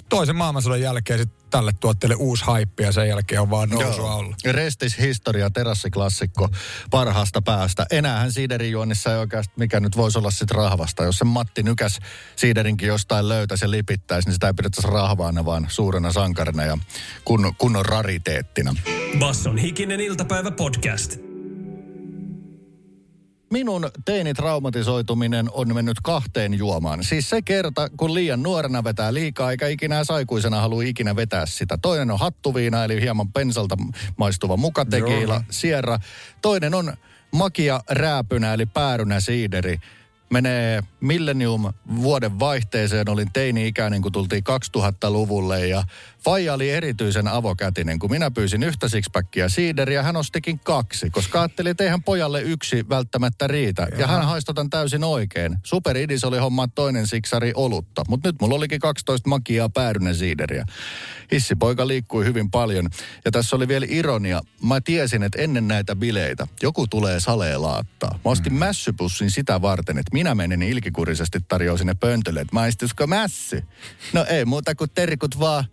toisen 0.09 0.35
maailmansodan 0.35 0.81
jälkeen 0.81 1.19
sitten 1.19 1.39
tälle 1.49 1.71
tuotteelle 1.79 2.15
uusi 2.15 2.45
haippi 2.45 2.83
ja 2.83 2.91
sen 2.91 3.07
jälkeen 3.07 3.41
on 3.41 3.49
vaan 3.49 3.69
nousua 3.69 4.15
ollut. 4.15 4.35
Restis 4.45 4.97
historia, 4.99 5.49
terassiklassikko 5.49 6.49
parhaasta 6.89 7.41
päästä. 7.41 7.85
Enäähän 7.91 8.31
siiderijuonnissa 8.31 9.11
ei 9.11 9.17
oikeasti 9.17 9.53
mikä 9.55 9.79
nyt 9.79 9.97
voisi 9.97 10.17
olla 10.17 10.31
sit 10.31 10.51
rahvasta. 10.51 11.03
Jos 11.03 11.17
se 11.17 11.25
Matti 11.25 11.63
Nykäs 11.63 11.99
siiderinkin 12.35 12.87
jostain 12.87 13.29
löytäisi 13.29 13.65
ja 13.65 13.71
lipittäisi, 13.71 14.27
niin 14.27 14.33
sitä 14.33 14.47
ei 14.47 14.53
pidettäisi 14.53 14.87
rahvaana, 14.87 15.45
vaan 15.45 15.67
suurena 15.69 16.11
sankarina 16.11 16.65
ja 16.65 16.77
kun, 17.25 17.53
kunnon 17.57 17.85
rariteettina. 17.85 18.75
Basson 19.19 19.57
hikinen 19.57 19.99
iltapäivä 19.99 20.51
podcast. 20.51 21.28
Minun 23.51 23.91
teinitraumatisoituminen 24.05 25.49
on 25.51 25.75
mennyt 25.75 25.97
kahteen 26.03 26.53
juomaan. 26.53 27.03
Siis 27.03 27.29
se 27.29 27.41
kerta, 27.41 27.89
kun 27.97 28.13
liian 28.13 28.43
nuorena 28.43 28.83
vetää 28.83 29.13
liikaa, 29.13 29.51
eikä 29.51 29.67
ikinä 29.67 30.01
aikuisena 30.09 30.61
halua 30.61 30.83
ikinä 30.83 31.15
vetää 31.15 31.45
sitä. 31.45 31.77
Toinen 31.81 32.11
on 32.11 32.19
hattuviina, 32.19 32.83
eli 32.83 33.01
hieman 33.01 33.31
pensalta 33.31 33.77
maistuva 34.17 34.57
mukatekiila, 34.57 35.43
sierra. 35.49 35.99
Toinen 36.41 36.73
on 36.73 36.93
makia 37.31 37.81
rääpynä, 37.89 38.53
eli 38.53 38.65
päärynä 38.65 39.19
siideri. 39.19 39.79
Menee 40.29 40.83
millennium 40.99 41.73
vuoden 41.95 42.39
vaihteeseen, 42.39 43.09
olin 43.09 43.31
teini-ikäinen, 43.33 44.01
kun 44.01 44.11
tultiin 44.11 44.43
2000-luvulle 44.77 45.67
ja 45.67 45.83
Faija 46.23 46.53
oli 46.53 46.69
erityisen 46.69 47.27
avokätinen, 47.27 47.99
kun 47.99 48.11
minä 48.11 48.31
pyysin 48.31 48.63
yhtä 48.63 48.89
sixpackia 48.89 49.49
siideriä, 49.49 50.03
hän 50.03 50.15
ostikin 50.15 50.59
kaksi, 50.59 51.09
koska 51.09 51.41
ajattelin, 51.41 51.71
että 51.71 51.83
eihän 51.83 52.03
pojalle 52.03 52.41
yksi 52.41 52.85
välttämättä 52.89 53.47
riitä. 53.47 53.87
Ja 53.97 54.07
hän 54.07 54.25
haistotan 54.25 54.69
täysin 54.69 55.03
oikein. 55.03 55.57
Superidis 55.63 56.23
oli 56.23 56.37
homma 56.37 56.67
toinen 56.67 57.07
siksari 57.07 57.51
olutta, 57.55 58.03
mutta 58.07 58.29
nyt 58.29 58.41
mulla 58.41 58.55
olikin 58.55 58.79
12 58.79 59.29
makiaa 59.29 59.69
päärynä 59.69 60.13
siideriä. 60.13 60.65
Hissipoika 61.31 61.87
liikkui 61.87 62.25
hyvin 62.25 62.51
paljon. 62.51 62.89
Ja 63.25 63.31
tässä 63.31 63.55
oli 63.55 63.67
vielä 63.67 63.85
ironia. 63.89 64.41
Mä 64.63 64.81
tiesin, 64.81 65.23
että 65.23 65.41
ennen 65.41 65.67
näitä 65.67 65.95
bileitä 65.95 66.47
joku 66.63 66.87
tulee 66.87 67.19
salee 67.19 67.57
laattaa. 67.57 68.19
Mä 68.25 68.31
ostin 68.31 68.53
mm. 68.53 68.59
mässypussin 68.59 69.31
sitä 69.31 69.61
varten, 69.61 69.97
että 69.97 70.13
minä 70.19 70.35
menen 70.35 70.61
ilkikurisesti 70.63 71.39
tarjoasin 71.47 71.87
ne 71.87 71.93
pöntölle, 71.93 72.41
että 72.41 72.53
maistuisiko 72.53 73.07
mässy? 73.07 73.63
No 74.13 74.25
ei 74.29 74.45
muuta 74.45 74.75
kuin 74.75 74.89
terkut 74.95 75.39
vaan 75.39 75.63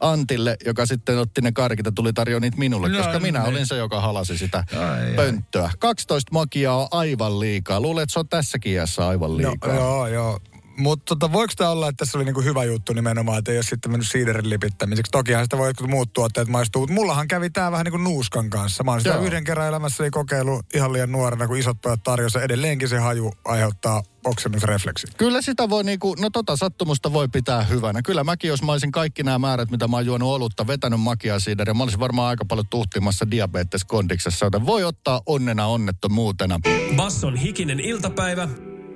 Antille, 0.00 0.56
joka 0.66 0.86
sitten 0.86 1.18
otti 1.18 1.40
ne 1.40 1.52
karkit 1.52 1.86
ja 1.86 1.92
tuli 1.92 2.12
tarjoa 2.12 2.40
niitä 2.40 2.56
minulle, 2.56 2.88
No 2.88 2.98
koska 2.98 3.20
minä 3.20 3.38
niin. 3.38 3.48
olin 3.48 3.66
se, 3.66 3.76
joka 3.76 4.00
halasi 4.00 4.38
sitä 4.38 4.58
Ai, 4.58 5.14
pönttöä. 5.16 5.70
12 5.78 6.32
makiaa 6.32 6.76
on 6.76 6.88
aivan 6.90 7.40
liikaa. 7.40 7.80
Luulen, 7.80 8.02
että 8.02 8.12
se 8.12 8.18
on 8.18 8.28
tässäkin 8.28 8.72
iässä 8.72 9.08
aivan 9.08 9.36
liikaa. 9.36 9.74
No, 9.74 9.80
joo, 9.80 10.06
joo. 10.06 10.40
Mutta 10.76 11.04
tota, 11.04 11.32
voiko 11.32 11.52
tämä 11.56 11.70
olla, 11.70 11.88
että 11.88 12.04
tässä 12.04 12.18
oli 12.18 12.24
niinku 12.24 12.40
hyvä 12.40 12.64
juttu 12.64 12.92
nimenomaan, 12.92 13.38
että 13.38 13.52
ei 13.52 13.58
ole 13.58 13.62
sitten 13.62 13.92
mennyt 13.92 14.08
siiderin 14.08 14.50
lipittämiseksi. 14.50 15.10
Tokihan 15.12 15.44
sitä 15.44 15.58
voi 15.58 15.68
jotkut 15.68 15.90
muut 15.90 16.12
tuotteet 16.12 16.48
maistuu, 16.48 16.82
mutta 16.82 16.94
mullahan 16.94 17.28
kävi 17.28 17.50
tämä 17.50 17.72
vähän 17.72 17.84
niin 17.84 17.92
kuin 17.92 18.04
nuuskan 18.04 18.50
kanssa. 18.50 18.84
Mä 18.84 18.90
oon 18.90 19.00
sitä 19.00 19.14
Joo. 19.14 19.24
yhden 19.24 19.44
kerran 19.44 19.68
elämässäni 19.68 20.10
kokeillut 20.10 20.66
ihan 20.74 20.92
liian 20.92 21.12
nuorena, 21.12 21.46
kun 21.46 21.56
isot 21.56 21.80
pojat 21.82 22.02
tarjosi. 22.02 22.38
Edelleenkin 22.38 22.88
se 22.88 22.98
haju 22.98 23.32
aiheuttaa 23.44 24.02
oksennusrefleksi. 24.24 25.06
Kyllä 25.16 25.42
sitä 25.42 25.70
voi 25.70 25.84
niinku, 25.84 26.14
no 26.18 26.30
tota 26.30 26.56
sattumusta 26.56 27.12
voi 27.12 27.28
pitää 27.28 27.62
hyvänä. 27.62 28.02
Kyllä 28.02 28.24
mäkin, 28.24 28.48
jos 28.48 28.62
mä 28.62 28.72
olisin 28.72 28.92
kaikki 28.92 29.22
nämä 29.22 29.38
määrät, 29.38 29.70
mitä 29.70 29.88
mä 29.88 29.96
oon 29.96 30.06
juonut 30.06 30.28
olutta, 30.28 30.66
vetänyt 30.66 31.00
makia 31.00 31.34
ja 31.66 31.74
mä 31.74 31.82
olisin 31.82 32.00
varmaan 32.00 32.28
aika 32.28 32.44
paljon 32.44 32.66
tuhtimassa 32.70 33.30
diabetes 33.30 33.84
kondiksessa, 33.84 34.46
joten 34.46 34.66
voi 34.66 34.84
ottaa 34.84 35.20
onnena 35.26 35.66
onnettomuutena. 35.66 36.60
Basson 36.96 37.36
hikinen 37.36 37.80
iltapäivä. 37.80 38.48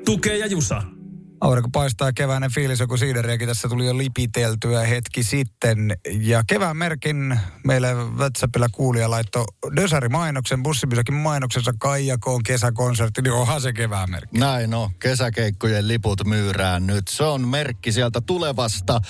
Tukee 0.04 0.38
ja 0.38 0.46
Jusa. 0.46 0.97
Aurinko 1.40 1.68
paistaa 1.72 2.12
keväinen 2.12 2.52
fiilis, 2.52 2.80
joku 2.80 2.96
siideriäkin 2.96 3.48
tässä 3.48 3.68
tuli 3.68 3.86
jo 3.86 3.98
lipiteltyä 3.98 4.80
hetki 4.80 5.22
sitten. 5.22 5.96
Ja 6.20 6.42
kevään 6.46 6.76
merkin 6.76 7.40
meille 7.64 7.94
WhatsAppilla 7.94 8.68
kuulija 8.72 9.10
laittoi 9.10 9.44
Dösari-mainoksen, 9.76 10.62
bussipysäkin 10.62 11.14
mainoksensa 11.14 11.72
Kaijakoon 11.78 12.42
kesäkonsertti, 12.42 13.22
niin 13.22 13.32
onhan 13.32 13.60
se 13.60 13.72
kevään 13.72 14.10
merkki. 14.10 14.38
Näin 14.38 14.74
on, 14.74 14.90
kesäkeikkojen 15.00 15.88
liput 15.88 16.24
myyrään 16.24 16.86
nyt. 16.86 17.08
Se 17.08 17.24
on 17.24 17.48
merkki 17.48 17.92
sieltä 17.92 18.20
tulevasta. 18.20 19.00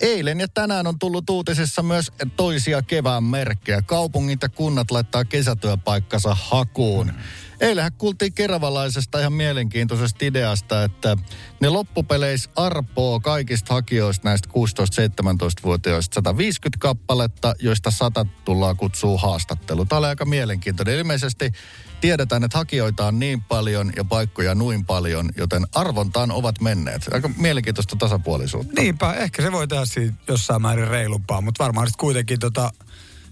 Eilen 0.00 0.40
ja 0.40 0.48
tänään 0.48 0.86
on 0.86 0.98
tullut 0.98 1.30
uutisissa 1.30 1.82
myös 1.82 2.12
toisia 2.36 2.82
kevään 2.82 3.24
merkkejä. 3.24 3.82
Kaupungit 3.82 4.42
ja 4.42 4.48
kunnat 4.48 4.90
laittaa 4.90 5.24
kesätyöpaikkansa 5.24 6.36
hakuun. 6.40 7.12
Eilähän 7.60 7.92
kuultiin 7.92 8.32
keravalaisesta 8.32 9.20
ihan 9.20 9.32
mielenkiintoisesta 9.32 10.24
ideasta, 10.24 10.84
että 10.84 11.16
ne 11.60 11.68
loppupeleissä 11.68 12.50
arpoo 12.56 13.20
kaikista 13.20 13.74
hakijoista 13.74 14.28
näistä 14.28 14.48
16-17-vuotiaista 14.48 16.14
150 16.14 16.78
kappaletta, 16.78 17.54
joista 17.60 17.90
100 17.90 18.26
tullaan 18.44 18.76
kutsuu 18.76 19.18
haastattelu. 19.18 19.84
Tämä 19.84 19.98
oli 19.98 20.06
aika 20.06 20.24
mielenkiintoinen. 20.24 20.94
Ilmeisesti 20.94 21.52
tiedetään, 22.00 22.44
että 22.44 22.58
hakijoita 22.58 23.06
on 23.06 23.18
niin 23.18 23.42
paljon 23.42 23.92
ja 23.96 24.04
paikkoja 24.04 24.54
noin 24.54 24.84
paljon, 24.84 25.30
joten 25.36 25.66
arvontaan 25.74 26.30
ovat 26.30 26.60
menneet. 26.60 27.08
Aika 27.12 27.30
mielenkiintoista 27.36 27.96
tasapuolisuutta. 27.96 28.80
Niinpä, 28.80 29.12
ehkä 29.12 29.42
se 29.42 29.52
voi 29.52 29.68
tehdä 29.68 29.84
siitä 29.84 30.14
jossain 30.28 30.62
määrin 30.62 30.88
reilumpaa, 30.88 31.40
mutta 31.40 31.64
varmaan 31.64 31.86
sitten 31.86 32.00
kuitenkin 32.00 32.38
tota, 32.38 32.70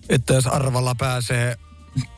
että 0.09 0.35
jos 0.35 0.47
arvalla 0.47 0.95
pääsee 0.95 1.57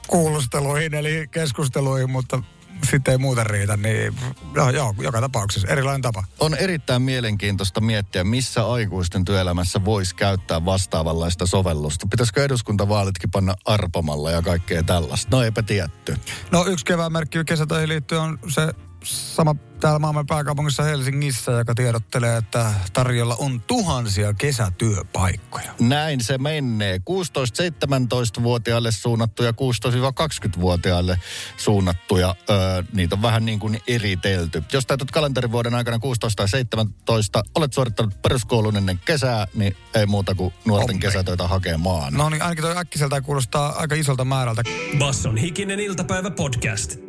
kuulusteluihin 0.06 0.94
eli 0.94 1.28
keskusteluihin, 1.30 2.10
mutta 2.10 2.42
sitten 2.90 3.12
ei 3.12 3.18
muuta 3.18 3.44
riitä, 3.44 3.76
niin 3.76 4.14
joo, 4.54 4.70
joo, 4.70 4.94
joka 4.98 5.20
tapauksessa 5.20 5.68
erilainen 5.68 6.02
tapa. 6.02 6.24
On 6.40 6.54
erittäin 6.54 7.02
mielenkiintoista 7.02 7.80
miettiä, 7.80 8.24
missä 8.24 8.66
aikuisten 8.66 9.24
työelämässä 9.24 9.84
voisi 9.84 10.14
käyttää 10.14 10.64
vastaavanlaista 10.64 11.46
sovellusta. 11.46 12.06
Pitäisikö 12.10 12.44
eduskuntavaalitkin 12.44 13.30
panna 13.30 13.54
arpomalla 13.64 14.30
ja 14.30 14.42
kaikkea 14.42 14.82
tällaista? 14.82 15.36
No 15.36 15.42
eipä 15.42 15.62
tietty. 15.62 16.16
No 16.50 16.66
yksi 16.66 16.84
kevään 16.84 17.12
merkki 17.12 17.44
kesätöihin 17.44 17.88
liittyen 17.88 18.22
on 18.22 18.38
se 18.48 18.72
sama 19.04 19.54
täällä 19.80 19.98
maailman 19.98 20.26
pääkaupungissa 20.26 20.82
Helsingissä, 20.82 21.52
joka 21.52 21.74
tiedottelee, 21.74 22.36
että 22.36 22.72
tarjolla 22.92 23.36
on 23.38 23.60
tuhansia 23.60 24.34
kesätyöpaikkoja. 24.34 25.72
Näin 25.80 26.24
se 26.24 26.38
menee. 26.38 26.98
16-17-vuotiaille 26.98 28.92
suunnattuja, 28.92 29.50
16-20-vuotiaille 29.50 31.20
suunnattuja. 31.56 32.34
Öö, 32.50 32.82
niitä 32.92 33.14
on 33.14 33.22
vähän 33.22 33.44
niin 33.44 33.58
kuin 33.58 33.80
eritelty. 33.86 34.62
Jos 34.72 34.86
täytät 34.86 35.10
kalenterivuoden 35.10 35.74
aikana 35.74 35.98
16 35.98 36.36
tai 36.36 36.48
17, 36.48 37.42
olet 37.54 37.72
suorittanut 37.72 38.22
peruskoulun 38.22 38.76
ennen 38.76 39.00
kesää, 39.04 39.46
niin 39.54 39.76
ei 39.94 40.06
muuta 40.06 40.34
kuin 40.34 40.54
nuorten 40.64 40.88
Hommi. 40.94 41.00
kesätöitä 41.00 41.48
hakemaan. 41.48 42.14
No 42.14 42.30
niin, 42.30 42.42
ainakin 42.42 42.64
toi 42.64 42.76
äkkiseltään 42.76 43.22
kuulostaa 43.22 43.72
aika 43.78 43.94
isolta 43.94 44.24
määrältä. 44.24 44.62
Basson 44.98 45.36
hikinen 45.36 45.80
iltapäivä 45.80 46.30
podcast. 46.30 47.07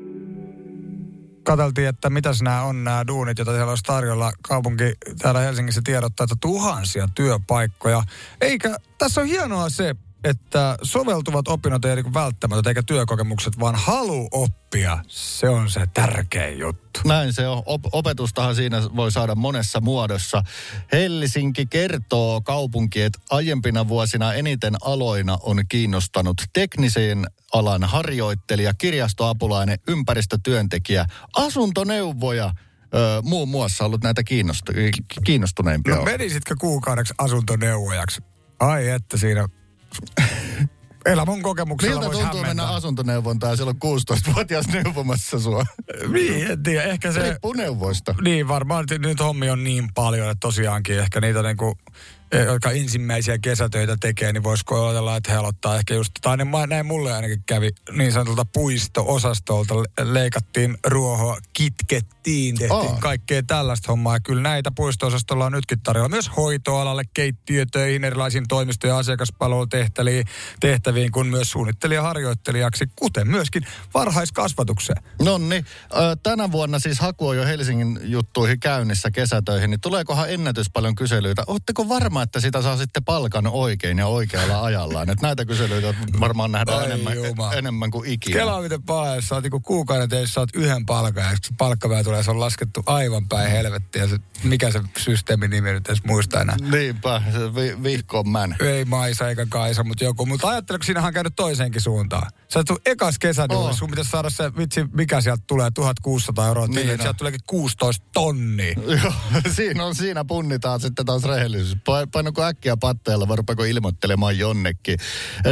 Katseltiin, 1.50 1.88
että 1.88 2.10
mitäs 2.10 2.42
nämä 2.42 2.64
on 2.64 2.84
nämä 2.84 3.08
duunit, 3.08 3.38
joita 3.38 3.52
siellä 3.52 3.70
olisi 3.70 3.84
tarjolla. 3.84 4.32
Kaupunki 4.42 4.84
täällä 5.20 5.40
Helsingissä 5.40 5.82
tiedottaa, 5.84 6.24
että 6.24 6.36
tuhansia 6.42 7.08
työpaikkoja. 7.16 8.04
Eikä, 8.42 8.76
tässä 8.98 9.22
on 9.22 9.28
hienoa 9.28 9.70
se, 9.70 9.96
että 10.24 10.78
soveltuvat 10.84 11.48
opinnot 11.48 11.86
ei 11.86 11.94
ole 11.94 12.14
välttämättä 12.14 12.70
eikä 12.70 12.84
työkokemukset, 12.84 13.60
vaan 13.60 13.76
halu 13.76 14.28
oppia. 14.32 14.98
Se 15.08 15.50
on 15.50 15.70
se 15.70 15.88
tärkein 15.94 16.60
juttu. 16.60 17.00
Näin 17.06 17.34
se 17.34 17.48
on. 17.48 17.64
Op- 17.66 17.90
opetustahan 17.92 18.56
siinä 18.56 18.82
voi 18.96 19.12
saada 19.12 19.36
monessa 19.36 19.82
muodossa. 19.82 20.44
Helsinki 20.92 21.66
kertoo 21.66 22.42
kaupunki, 22.42 23.02
että 23.02 23.20
aiempina 23.30 23.88
vuosina 23.88 24.34
eniten 24.34 24.76
aloina 24.82 25.38
on 25.42 25.64
kiinnostanut 25.70 26.42
tekniseen 26.54 27.26
alan 27.54 27.84
harjoittelija, 27.84 28.74
kirjastoapulainen, 28.74 29.80
ympäristötyöntekijä, 29.88 31.06
asuntoneuvoja, 31.36 32.54
Öö, 32.96 33.22
muun 33.22 33.50
muassa 33.50 33.86
ollut 33.86 34.04
näitä 34.04 34.22
kiinnostu- 34.24 34.74
ki- 34.74 35.22
kiinnostuneimpia. 35.26 35.96
No 35.96 36.04
menisitkö 36.04 36.56
kuukaudeksi 36.60 37.14
asuntoneuvojaksi? 37.18 38.22
Ai 38.60 38.90
että 38.90 39.18
siinä... 39.18 39.48
Elämän 41.06 41.42
kokemuksella 41.42 42.00
Miltä 42.00 42.12
tuntuu 42.12 42.32
mennä 42.32 42.48
hämmentää. 42.48 42.70
asuntoneuvontaan 42.76 43.58
silloin 43.58 43.78
16-vuotias 43.86 44.68
neuvomassa 44.68 45.40
sua? 45.40 45.66
Niin, 46.12 46.52
en 46.52 46.64
tiedä. 46.64 46.84
Ehkä 46.84 47.12
se... 47.12 47.22
Riippuu 47.22 47.54
neuvoista. 47.54 48.16
Niin, 48.22 48.48
varmaan 48.48 48.86
nyt, 49.00 49.20
hommi 49.20 49.50
on 49.50 49.64
niin 49.64 49.90
paljon, 49.94 50.30
että 50.30 50.40
tosiaankin 50.40 51.00
ehkä 51.00 51.22
niitä 51.22 51.44
niinku, 51.44 51.78
eh, 51.88 52.04
jotka 52.38 52.72
ensimmäisiä 52.72 53.38
kesätöitä 53.38 53.98
tekee, 54.00 54.34
niin 54.34 54.44
voisiko 54.44 54.86
ajatella, 54.86 55.16
että 55.16 55.32
he 55.32 55.38
aloittaa 55.38 55.76
ehkä 55.76 55.94
just, 55.94 56.12
tai 56.22 56.38
ne, 56.38 56.46
näin 56.68 56.86
mulle 56.86 57.14
ainakin 57.14 57.44
kävi 57.46 57.70
niin 57.92 58.12
sanotulta 58.12 58.46
puisto-osastolta, 58.46 59.76
le- 59.78 60.14
leikattiin 60.14 60.78
ruohoa, 60.88 61.38
kitkettiin, 61.54 62.58
tehtiin 62.58 62.92
Aa. 62.92 62.98
kaikkea 63.00 63.44
tällaista 63.44 63.92
hommaa. 63.92 64.16
Ja 64.16 64.20
kyllä 64.20 64.42
näitä 64.42 64.72
puisto-osastolla 64.72 65.46
on 65.46 65.52
nytkin 65.52 65.80
tarjolla 65.80 66.10
myös 66.10 66.32
hoitoalalle, 66.38 67.04
keittiötöihin, 67.14 68.04
erilaisiin 68.04 68.48
toimisto- 68.48 68.88
ja 68.88 68.98
asiakaspalvelutehtäviin, 68.98 70.26
tehtäviin, 70.60 71.12
kun 71.12 71.28
myös 71.28 71.52
suunnittelijaharjoittelijaksi, 71.52 72.86
kuten 72.96 73.28
myöskin 73.28 73.64
varhaiskasvatukseen. 73.94 75.04
Nonni, 75.22 75.66
ö, 75.94 76.18
tänä 76.24 76.52
vuonna 76.52 76.80
siis 76.80 77.00
haku 77.00 77.28
on 77.28 77.38
jo 77.38 77.46
Helsingin 77.46 78.00
juttuihin 78.04 78.60
käynnissä 78.60 79.12
kesätöihin, 79.12 79.70
niin 79.70 79.82
tuleekohan 79.82 80.30
ennätys 80.30 80.70
paljon 80.70 80.96
kyselyitä? 80.96 81.44
Oletteko 81.48 81.90
varma, 81.90 82.19
että 82.24 82.40
sitä 82.40 82.62
saa 82.62 82.78
sitten 82.78 83.04
palkan 83.04 83.48
oikein 83.48 83.98
ja 83.98 84.08
oikealla 84.08 84.64
ajallaan? 84.64 85.10
Että 85.10 85.28
näitä 85.28 85.46
kyselyitä 85.46 85.94
varmaan 86.20 86.52
nähdään 86.52 86.80
Ai 86.80 86.86
enemmän, 86.86 87.16
juma. 87.16 87.54
enemmän 87.54 87.92
kuin 87.92 88.10
ikinä. 88.10 88.40
Kelaa 88.40 88.62
miten 88.62 88.84
paha, 88.84 89.16
jos 89.16 89.28
sä 89.28 89.36
oot 89.36 89.44
niinku 89.44 89.60
kuukauden 89.60 90.10
töissä, 90.10 90.34
saat 90.34 90.50
yhden 90.54 90.86
palkan 90.86 91.24
ja 91.24 91.38
palkkapäivä 91.58 92.04
tulee, 92.04 92.24
se 92.24 92.32
on 92.32 92.40
laskettu 92.40 92.84
aivan 92.86 93.28
päin 93.28 93.52
helvettiä. 93.52 94.08
Se, 94.08 94.18
mikä 94.44 94.72
se 94.72 94.82
systeemin 94.98 95.50
nimi 95.50 95.72
nyt 95.72 95.88
edes 95.88 96.04
muista 96.04 96.42
enää. 96.42 96.56
Niinpä, 96.72 97.22
se 97.32 97.56
vi, 97.56 97.84
vihkoon 97.84 98.30
män. 98.30 98.56
Ei 98.60 98.86
Maisa 98.86 99.30
eikä 99.30 99.46
Kaisa, 99.50 99.84
mutta 99.84 100.04
joku. 100.04 100.26
Mutta 100.26 100.48
ajatteleko, 100.48 100.84
siinähän 100.84 101.08
on 101.08 101.14
käynyt 101.14 101.34
toiseenkin 101.36 101.82
suuntaan. 101.82 102.32
Sä 102.54 102.64
tulet 102.64 102.82
ekas 102.86 103.20
kesäduunissa, 103.20 103.70
Oo. 103.70 103.78
sun 103.78 103.90
pitäisi 103.90 104.12
saada 104.12 104.30
se, 104.30 104.56
vitsi, 104.58 104.86
mikä 104.94 105.22
sieltä 105.22 105.44
tulee, 105.48 105.72
1600 105.72 106.48
euroa 106.48 106.68
Niin 106.68 106.88
niin, 106.88 107.02
sieltä 107.02 107.18
tuleekin 107.18 107.40
16 107.48 108.06
tonnia. 108.14 108.74
Joo, 109.04 109.14
siinä 109.56 109.86
on, 109.86 109.96
siinä 109.96 110.26
punnitaan 110.26 110.80
sitten 110.80 111.06
taas 111.06 111.24
rehellisyys. 111.24 111.78
Pa- 112.12 112.20
Painako 112.20 112.44
äkkiä 112.44 112.78
patteella 112.78 113.28
vai 113.28 113.38
rupeako 113.38 113.64
ilmoittelemaan 113.64 114.38
jonnekin. 114.38 115.00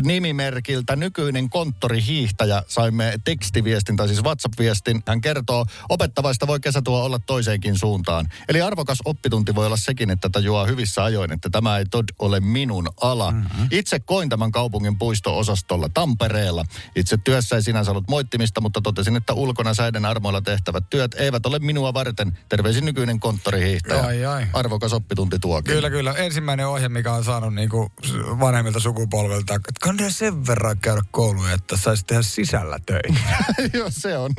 Nimimerkiltä 0.04 0.96
nykyinen 0.96 1.50
konttorihiihtäjä 1.50 2.64
saimme 2.68 3.14
tekstiviestin, 3.26 3.96
tai 3.96 4.08
siis 4.08 4.24
WhatsApp-viestin. 4.24 5.04
Hän 5.08 5.22
kertoo, 5.22 5.66
opettavaista 5.90 6.48
voi 6.48 6.60
kesätuo 6.60 7.04
olla 7.04 7.20
toiseenkin 7.20 7.80
suuntaan. 7.80 8.28
Eli 8.50 8.62
arvokas 8.62 8.98
oppitunti 9.06 9.56
voi 9.56 9.66
olla 9.66 9.78
sekin, 9.78 10.10
että 10.10 10.30
tajuaa 10.30 10.66
hyvissä 10.66 11.04
ajoin, 11.04 11.34
että 11.34 11.50
tämä 11.50 11.78
ei 11.78 11.86
tod 11.86 12.06
ole 12.20 12.40
minun 12.40 12.88
ala. 13.02 13.32
Mm-hmm. 13.32 13.68
Itse 13.72 14.00
koin 14.00 14.30
tämän 14.30 14.52
kaupungin 14.52 14.98
puisto-osastolla 14.98 15.90
Tampereella. 15.94 16.66
Itse 16.96 17.18
työssä 17.24 17.56
ei 17.56 17.64
sinänsä 17.64 17.92
ollut 17.92 18.10
moittimista, 18.10 18.62
mutta 18.62 18.82
totesin, 18.82 19.16
että 19.16 19.34
ulkona 19.34 19.74
säiden 19.74 20.06
armoilla 20.06 20.42
tehtävät 20.42 20.90
työt 20.90 21.16
eivät 21.18 21.46
ole 21.46 21.60
minua 21.60 21.94
varten. 21.94 22.38
Terveisin 22.50 22.86
nykyinen 22.86 23.20
konttorihiihtäjä. 23.20 24.02
Ai, 24.02 24.26
ai. 24.26 24.48
Arvokas 24.54 24.94
oppitunti 24.94 25.40
tuokin. 25.40 25.74
Kyllä, 25.74 25.90
kyllä. 25.90 26.14
Ensimmäinen 26.14 26.47
ohje, 26.68 26.90
mikä 26.90 27.14
on 27.14 27.24
saanut 27.24 27.54
niinku 27.54 27.92
vanhemmilta 28.40 28.80
sukupolvelta, 28.80 29.56
että 29.56 29.72
kannattaa 29.82 30.10
sen 30.10 30.48
verran 30.48 30.78
käydä 30.78 31.02
kouluja, 31.12 31.54
että 31.54 31.78
saisi 31.78 32.06
tehdä 32.06 32.22
sisällä 32.22 32.80
töitä. 32.86 33.20
Joo, 33.78 33.88
se 33.90 34.18
on, 34.18 34.32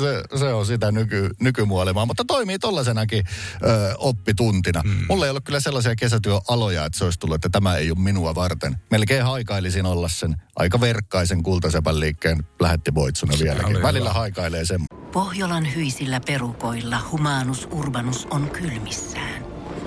se, 0.00 0.38
se 0.38 0.44
on 0.54 0.66
sitä 0.66 0.92
nyky, 0.92 1.30
nykymaailmaa, 1.40 2.06
mutta 2.06 2.24
toimii 2.24 2.58
tollaisenakin 2.58 3.24
ö, 3.62 3.94
oppituntina. 3.98 4.82
Mm. 4.84 5.04
Mulla 5.08 5.24
ei 5.26 5.30
ollut 5.30 5.44
kyllä 5.44 5.60
sellaisia 5.60 5.96
kesätyöaloja, 5.96 6.84
että 6.84 6.98
se 6.98 7.04
olisi 7.04 7.18
tullut, 7.18 7.34
että 7.34 7.48
tämä 7.48 7.76
ei 7.76 7.90
ole 7.90 7.98
minua 7.98 8.34
varten. 8.34 8.76
Melkein 8.90 9.24
haikailisin 9.24 9.86
olla 9.86 10.08
sen 10.08 10.36
aika 10.56 10.80
verkkaisen 10.80 11.42
kultasepän 11.42 12.00
liikkeen 12.00 12.44
lähetti 12.60 12.94
voitsuna 12.94 13.32
vieläkin. 13.40 13.76
oli 13.76 13.82
Välillä 13.82 14.08
hyvä. 14.10 14.18
haikailee 14.18 14.64
sen. 14.64 14.80
Pohjolan 15.12 15.74
hyisillä 15.74 16.20
perukoilla 16.26 17.00
humanus 17.12 17.68
urbanus 17.70 18.26
on 18.30 18.50
kylmissään. 18.50 19.44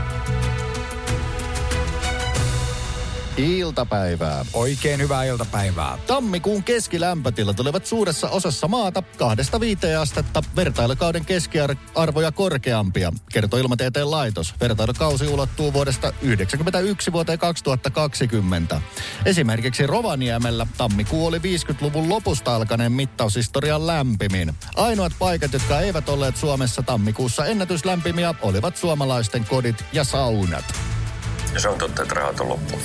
Iltapäivää. 3.37 4.45
Oikein 4.53 4.99
hyvää 4.99 5.23
iltapäivää. 5.23 5.97
Tammikuun 6.07 6.63
keskilämpötilat 6.63 7.59
olivat 7.59 7.85
suuressa 7.85 8.29
osassa 8.29 8.67
maata 8.67 9.01
kahdesta 9.17 9.59
viiteen 9.59 9.99
astetta 9.99 10.43
vertailukauden 10.55 11.25
keskiarvoja 11.25 12.31
korkeampia, 12.31 13.11
kertoo 13.31 13.59
Ilmatieteen 13.59 14.11
laitos. 14.11 14.53
Vertailukausi 14.61 15.27
ulottuu 15.27 15.73
vuodesta 15.73 16.01
1991 16.01 17.11
vuoteen 17.11 17.39
2020. 17.39 18.81
Esimerkiksi 19.25 19.87
Rovaniemellä 19.87 20.67
tammikuu 20.77 21.25
oli 21.25 21.37
50-luvun 21.37 22.09
lopusta 22.09 22.55
alkaneen 22.55 22.91
mittaushistorian 22.91 23.87
lämpimin. 23.87 24.55
Ainoat 24.75 25.13
paikat, 25.19 25.53
jotka 25.53 25.79
eivät 25.79 26.09
olleet 26.09 26.37
Suomessa 26.37 26.83
tammikuussa 26.83 27.45
ennätyslämpimiä, 27.45 28.33
olivat 28.41 28.77
suomalaisten 28.77 29.45
kodit 29.45 29.85
ja 29.93 30.03
saunat. 30.03 30.65
Se 31.57 31.69
on 31.69 31.77
totta, 31.77 32.01
että 32.01 32.15
rahat 32.15 32.39
on 32.39 32.49
loppu. 32.49 32.79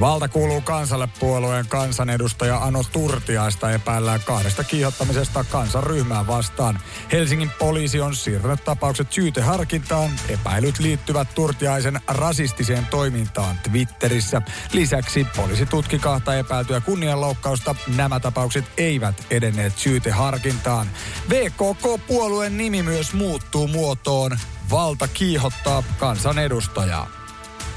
Valta 0.00 0.28
kuuluu 0.28 0.60
kansalle 0.60 1.08
puolueen 1.20 1.68
kansanedustaja 1.68 2.58
Ano 2.58 2.82
Turtiaista 2.92 3.70
epäillään 3.70 4.20
kahdesta 4.24 4.64
kiihottamisesta 4.64 5.44
kansanryhmää 5.44 6.26
vastaan. 6.26 6.78
Helsingin 7.12 7.50
poliisi 7.58 8.00
on 8.00 8.16
siirtänyt 8.16 8.64
tapaukset 8.64 9.12
syyteharkintaan. 9.12 10.10
Epäilyt 10.28 10.78
liittyvät 10.78 11.34
Turtiaisen 11.34 12.00
rasistiseen 12.08 12.86
toimintaan 12.86 13.58
Twitterissä. 13.58 14.42
Lisäksi 14.72 15.26
poliisi 15.36 15.66
tutki 15.66 15.98
kahta 15.98 16.34
epäiltyä 16.34 16.80
kunnianloukkausta. 16.80 17.74
Nämä 17.96 18.20
tapaukset 18.20 18.64
eivät 18.76 19.26
edenneet 19.30 19.78
syyteharkintaan. 19.78 20.86
VKK-puolueen 21.30 22.58
nimi 22.58 22.82
myös 22.82 23.12
muuttuu 23.12 23.68
muotoon. 23.68 24.38
Valta 24.70 25.08
kiihottaa 25.08 25.82
kansanedustajaa. 25.98 27.08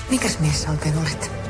Mikäs 0.10 0.40
mies 0.40 0.62
sä 0.62 0.70
oikein 0.72 0.98
olet? 0.98 1.48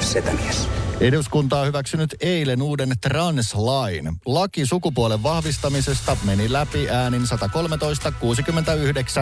Setämies. 0.00 0.68
Eduskunta 1.02 1.60
on 1.60 1.66
hyväksynyt 1.66 2.14
eilen 2.20 2.62
uuden 2.62 2.92
translain. 3.00 4.16
Laki 4.26 4.66
sukupuolen 4.66 5.22
vahvistamisesta 5.22 6.16
meni 6.24 6.52
läpi 6.52 6.88
äänin 6.90 7.22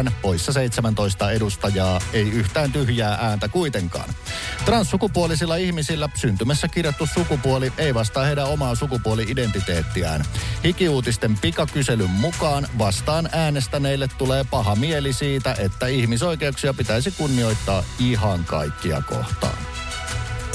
113-69, 0.08 0.12
poissa 0.22 0.52
17 0.52 1.30
edustajaa, 1.30 2.00
ei 2.12 2.30
yhtään 2.30 2.72
tyhjää 2.72 3.18
ääntä 3.20 3.48
kuitenkaan. 3.48 4.10
Transsukupuolisilla 4.64 5.56
ihmisillä 5.56 6.08
syntymässä 6.14 6.68
kirjattu 6.68 7.06
sukupuoli 7.14 7.72
ei 7.78 7.94
vastaa 7.94 8.24
heidän 8.24 8.46
omaa 8.46 8.74
sukupuoli-identiteettiään. 8.74 10.24
Hikiuutisten 10.64 11.38
pikakyselyn 11.38 12.10
mukaan 12.10 12.68
vastaan 12.78 13.28
äänestäneille 13.32 14.08
tulee 14.18 14.44
paha 14.50 14.76
mieli 14.76 15.12
siitä, 15.12 15.56
että 15.58 15.86
ihmisoikeuksia 15.86 16.74
pitäisi 16.74 17.10
kunnioittaa 17.10 17.84
ihan 17.98 18.44
kaikkia 18.44 19.02
kohtaan. 19.08 19.58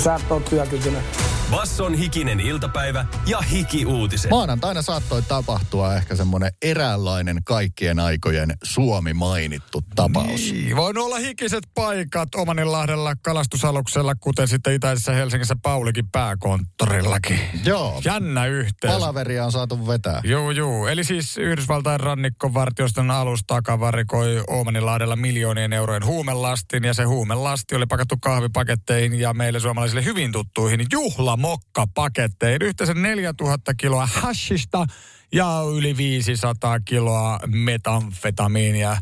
Sä 0.06 0.15
et 0.15 0.32
ole 0.32 0.41
työkykyinen. 0.50 1.25
Basson 1.52 1.94
hikinen 1.94 2.40
iltapäivä 2.40 3.06
ja 3.28 3.42
hiki-uutiset. 3.42 4.32
Maanantaina 4.32 4.82
saattoi 4.82 5.22
tapahtua 5.22 5.96
ehkä 5.96 6.16
semmoinen 6.16 6.52
eräänlainen 6.62 7.44
kaikkien 7.44 8.00
aikojen 8.00 8.54
Suomi 8.64 9.14
mainittu 9.14 9.82
tapaus. 9.96 10.52
Niin, 10.52 10.76
voin 10.76 10.98
olla 10.98 11.18
hikiset 11.18 11.64
paikat 11.74 12.36
Omaninlahdella 12.36 13.16
kalastusaluksella, 13.16 14.16
kuten 14.16 14.48
sitten 14.48 14.74
itäisessä 14.74 15.12
Helsingissä 15.12 15.56
Paulikin 15.64 16.10
pääkonttorillakin. 16.12 17.40
Joo. 17.66 18.02
Jännä 18.06 18.46
yhteys. 18.46 18.94
Palaveria 18.94 19.46
on 19.46 19.52
saatu 19.52 19.88
vetää. 19.88 20.22
Joo, 20.24 20.52
joo. 20.52 20.88
Eli 20.88 21.04
siis 21.04 21.38
Yhdysvaltain 21.38 22.00
rannikkovartioston 22.00 23.12
alus 23.12 23.40
takavarikoi 23.48 24.44
Oomaninlahdella 24.48 25.16
miljoonien 25.16 25.74
eurojen 25.74 26.06
huumelastin 26.06 26.84
ja 26.84 26.94
se 26.94 27.04
huumelasti 27.04 27.76
oli 27.76 27.86
pakattu 27.86 28.16
kahvipaketteihin 28.22 29.20
ja 29.20 29.34
meille 29.34 29.60
suomalaisille 29.60 30.04
hyvin 30.04 30.32
tuttuihin 30.32 30.86
juhlamokkapaketteihin. 31.36 32.62
Yhteensä 32.62 32.93
4000 32.93 33.74
kiloa 33.74 34.06
hashista 34.06 34.86
ja 35.32 35.62
yli 35.76 35.98
500 35.98 36.80
kiloa 36.80 37.39
metamfetamiinia. 37.48 38.98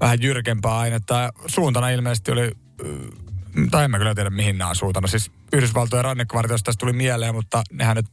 Vähän 0.00 0.22
jyrkempää 0.22 0.78
ainetta. 0.78 1.32
Suuntana 1.46 1.90
ilmeisesti 1.90 2.32
oli 2.32 2.52
tai 3.70 3.84
en 3.84 3.90
mä 3.90 3.98
kyllä 3.98 4.14
tiedä 4.14 4.30
mihin 4.30 4.58
nämä 4.58 4.70
on 4.70 4.76
suuntana. 4.76 5.06
Siis 5.06 5.30
Yhdysvaltojen 5.52 6.04
rannikkovartiosta 6.04 6.64
tästä 6.64 6.80
tuli 6.80 6.92
mieleen, 6.92 7.34
mutta 7.34 7.62
nehän 7.72 7.96
nyt 7.96 8.06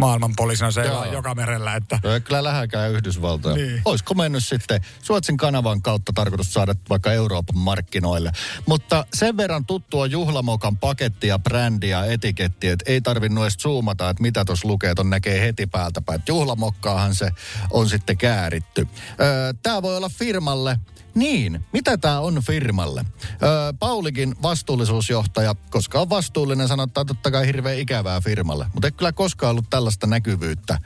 maailman 0.00 0.32
poliisina 0.36 0.70
se 0.70 0.84
joka 1.12 1.34
merellä, 1.34 1.74
että 1.74 1.98
Ei 2.04 2.20
kyllä 2.20 2.44
lähekään 2.44 2.90
Yhdysvaltoja. 2.90 3.56
Niin. 3.56 3.82
Olisiko 3.84 4.14
mennyt 4.14 4.44
sitten 4.44 4.80
Suotsin 5.02 5.36
kanavan 5.36 5.82
kautta 5.82 6.12
tarkoitus 6.14 6.52
saada 6.52 6.74
vaikka 6.90 7.12
Euroopan 7.12 7.58
markkinoille. 7.58 8.32
Mutta 8.66 9.06
sen 9.14 9.36
verran 9.36 9.66
tuttua 9.66 10.06
juhlamokan 10.06 10.76
pakettia, 10.76 11.38
brändiä, 11.38 12.04
etiketti, 12.04 12.68
että 12.68 12.92
ei 12.92 13.00
tarvinnut 13.00 13.44
edes 13.44 13.54
zoomata, 13.54 14.10
että 14.10 14.22
mitä 14.22 14.44
tuossa 14.44 14.68
lukee, 14.68 14.94
ton 14.94 15.10
näkee 15.10 15.40
heti 15.40 15.66
päältä 15.66 16.00
päin. 16.00 16.22
Juhlamokkaahan 16.28 17.14
se 17.14 17.30
on 17.70 17.88
sitten 17.88 18.18
kääritty. 18.18 18.88
Öö, 19.20 19.52
Tämä 19.62 19.82
voi 19.82 19.96
olla 19.96 20.08
firmalle 20.08 20.78
niin, 21.14 21.64
mitä 21.72 21.98
tämä 21.98 22.20
on 22.20 22.42
firmalle? 22.46 23.04
Öö, 23.42 23.72
Paulikin 23.78 24.34
vastuullisuusjohtaja, 24.42 25.54
koska 25.70 26.00
on 26.00 26.10
vastuullinen, 26.10 26.68
sanottaa 26.68 27.04
totta 27.04 27.30
kai 27.30 27.46
hirveän 27.46 27.78
ikävää 27.78 28.20
firmalle. 28.20 28.66
Mutta 28.74 28.88
ei 28.88 28.92
kyllä 28.92 29.12
koskaan 29.12 29.50
ollut 29.50 29.70
tällaista 29.70 30.06
näkyvyyttä 30.06 30.78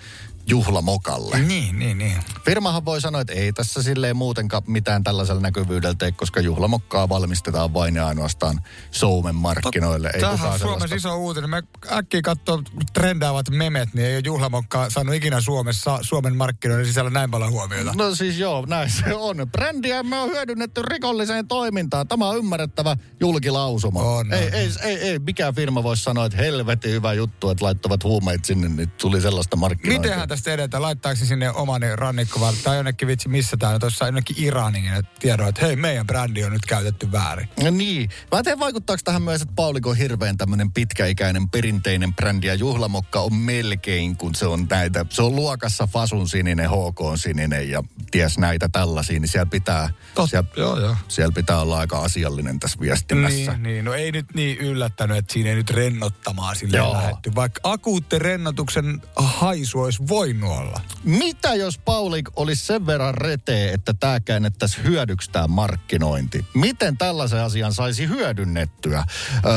juhlamokalle. 0.46 1.38
Niin, 1.38 1.78
niin, 1.78 1.98
niin. 1.98 2.16
Firmahan 2.44 2.84
voi 2.84 3.00
sanoa, 3.00 3.20
että 3.20 3.32
ei 3.32 3.52
tässä 3.52 3.82
silleen 3.82 4.16
muutenkaan 4.16 4.62
mitään 4.66 5.04
tällaisella 5.04 5.40
näkyvyydellä 5.40 5.94
tee, 5.98 6.12
koska 6.12 6.40
juhlamokkaa 6.40 7.08
valmistetaan 7.08 7.74
vain 7.74 7.96
ja 7.96 8.06
ainoastaan 8.06 8.60
Soumen 8.90 9.34
markkinoille. 9.34 10.10
Ei 10.14 10.20
Tämähän 10.20 10.52
on 10.52 10.58
Suomessa 10.58 10.88
sellaista. 10.88 10.96
iso 10.96 11.16
uutinen. 11.16 11.50
Me 11.50 11.62
äkkiä 11.92 12.22
katsoo 12.22 12.62
trendaavat 12.92 13.50
memet, 13.50 13.94
niin 13.94 14.06
ei 14.06 14.14
ole 14.16 14.22
juhlamokka 14.24 14.90
saanut 14.90 15.14
ikinä 15.14 15.40
Suomessa 15.40 15.98
Suomen 16.02 16.36
markkinoiden 16.36 16.86
sisällä 16.86 17.10
näin 17.10 17.30
paljon 17.30 17.50
huomiota. 17.52 17.92
No 17.96 18.14
siis 18.14 18.38
joo, 18.38 18.64
näin 18.68 18.90
se 18.90 19.14
on. 19.14 19.36
Brändiä 19.52 20.02
me 20.02 20.18
on 20.18 20.30
hyödynnetty 20.30 20.82
rikolliseen 20.82 21.48
toimintaan. 21.48 22.08
Tämä 22.08 22.28
on 22.28 22.36
ymmärrettävä 22.38 22.96
julkilausuma. 23.20 24.00
On, 24.02 24.32
ei, 24.32 24.46
on. 24.46 24.54
ei, 24.54 24.70
ei, 24.82 24.96
ei, 24.96 25.18
mikään 25.18 25.54
firma 25.54 25.82
voi 25.82 25.96
sanoa, 25.96 26.24
että 26.26 26.38
helvetin 26.38 26.90
hyvä 26.90 27.12
juttu, 27.12 27.50
että 27.50 27.64
laittavat 27.64 28.04
huumeet 28.04 28.44
sinne, 28.44 28.68
niin 28.68 28.90
tuli 28.90 29.20
sellaista 29.20 29.56
markkinointia. 29.56 30.10
Mitenhän 30.10 30.28
tästä 30.36 30.52
edetään? 30.52 30.82
Laittaako 30.82 31.24
sinne 31.24 31.50
oman 31.50 31.82
rannikkovalta 31.94 32.58
tai 32.64 32.76
jonnekin 32.76 33.08
vitsi, 33.08 33.28
missä 33.28 33.56
tämä 33.56 33.72
on? 33.72 33.80
Tuossa 33.80 34.04
jonnekin 34.04 34.36
Iraniin, 34.38 34.94
että 34.94 35.10
tiedon, 35.18 35.48
että 35.48 35.66
hei, 35.66 35.76
meidän 35.76 36.06
brändi 36.06 36.44
on 36.44 36.52
nyt 36.52 36.66
käytetty 36.66 37.12
väärin. 37.12 37.48
No 37.62 37.70
niin. 37.70 38.10
Mä 38.32 38.38
en 38.38 38.44
tiedä, 38.44 38.58
vaikuttaako 38.58 39.00
tähän 39.04 39.22
myös, 39.22 39.42
että 39.42 39.54
Pauliko 39.56 39.90
on 39.90 39.96
hirveän 39.96 40.36
tämmöinen 40.36 40.72
pitkäikäinen 40.72 41.48
perinteinen 41.48 42.14
brändi 42.14 42.46
ja 42.46 42.54
juhlamokka 42.54 43.20
on 43.20 43.34
melkein, 43.34 44.16
kun 44.16 44.34
se 44.34 44.46
on 44.46 44.66
näitä. 44.70 45.06
Se 45.10 45.22
on 45.22 45.36
luokassa 45.36 45.86
Fasun 45.86 46.28
sininen, 46.28 46.70
HK 46.70 47.00
on 47.00 47.18
sininen 47.18 47.70
ja 47.70 47.82
ties 48.10 48.38
näitä 48.38 48.68
tällaisia, 48.68 49.20
niin 49.20 49.28
siellä 49.28 49.46
pitää, 49.46 49.90
siellä, 50.28 50.48
joo, 50.56 50.80
joo. 50.80 50.96
siellä 51.08 51.32
pitää 51.32 51.60
olla 51.60 51.78
aika 51.78 51.98
asiallinen 51.98 52.60
tässä 52.60 52.80
viestinnässä. 52.80 53.52
Niin, 53.52 53.62
niin, 53.62 53.84
no 53.84 53.94
ei 53.94 54.12
nyt 54.12 54.26
niin 54.34 54.58
yllättänyt, 54.58 55.16
että 55.16 55.32
siinä 55.32 55.50
ei 55.50 55.56
nyt 55.56 55.70
rennottamaan 55.70 56.56
sille 56.56 56.92
lähetty. 56.92 57.34
Vaikka 57.34 57.60
akuutti 57.64 58.18
rennotuksen 58.18 59.02
haisu 59.16 59.80
olisi 59.80 60.02
voinut 60.08 60.25
voinut 60.34 60.58
olla. 60.58 60.80
Mitä 61.04 61.54
jos 61.54 61.78
Paulik 61.78 62.28
olisi 62.36 62.64
sen 62.64 62.86
verran 62.86 63.14
retee, 63.14 63.72
että 63.72 63.94
tämä 63.94 64.20
käännettäisiin 64.20 64.84
hyödyksi 64.84 65.30
tämä 65.30 65.46
markkinointi? 65.46 66.44
Miten 66.54 66.98
tällaisen 66.98 67.40
asian 67.40 67.74
saisi 67.74 68.08
hyödynnettyä? 68.08 69.04
Öö, 69.44 69.52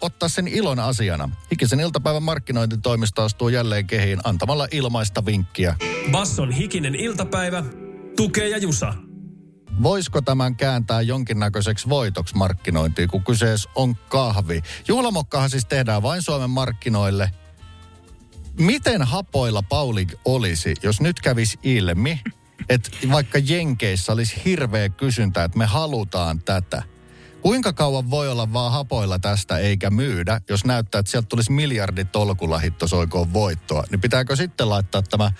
ottaa 0.00 0.28
sen 0.28 0.48
ilon 0.48 0.78
asiana. 0.78 1.30
Hikisen 1.50 1.80
iltapäivän 1.80 2.22
markkinointitoimisto 2.22 3.22
astuu 3.22 3.48
jälleen 3.48 3.86
kehiin 3.86 4.20
antamalla 4.24 4.68
ilmaista 4.70 5.26
vinkkiä. 5.26 5.76
Basson 6.10 6.50
hikinen 6.50 6.94
iltapäivä, 6.94 7.64
tukee 8.16 8.48
ja 8.48 8.58
jusa. 8.58 8.94
Voisiko 9.82 10.20
tämän 10.20 10.56
kääntää 10.56 11.00
jonkinnäköiseksi 11.00 11.88
voitoksi 11.88 12.36
markkinointiin, 12.36 13.08
kun 13.08 13.24
kyseessä 13.24 13.70
on 13.74 13.96
kahvi? 13.96 14.62
Juhlamokkahan 14.88 15.50
siis 15.50 15.66
tehdään 15.66 16.02
vain 16.02 16.22
Suomen 16.22 16.50
markkinoille. 16.50 17.30
Miten 18.58 19.02
hapoilla 19.02 19.62
Paulik 19.62 20.12
olisi, 20.24 20.74
jos 20.82 21.00
nyt 21.00 21.20
kävisi 21.20 21.58
ilmi, 21.62 22.20
että 22.68 22.90
vaikka 23.10 23.38
Jenkeissä 23.38 24.12
olisi 24.12 24.42
hirveä 24.44 24.88
kysyntä, 24.88 25.44
että 25.44 25.58
me 25.58 25.66
halutaan 25.66 26.40
tätä. 26.40 26.82
Kuinka 27.40 27.72
kauan 27.72 28.10
voi 28.10 28.28
olla 28.28 28.52
vaan 28.52 28.72
hapoilla 28.72 29.18
tästä 29.18 29.58
eikä 29.58 29.90
myydä, 29.90 30.40
jos 30.48 30.64
näyttää, 30.64 30.98
että 30.98 31.10
sieltä 31.10 31.28
tulisi 31.28 31.52
miljardi 31.52 32.04
tolkulla 32.04 32.58
hittosoikoon 32.58 33.32
voittoa, 33.32 33.84
niin 33.90 34.00
pitääkö 34.00 34.36
sitten 34.36 34.68
laittaa 34.68 35.02
tämä 35.02 35.32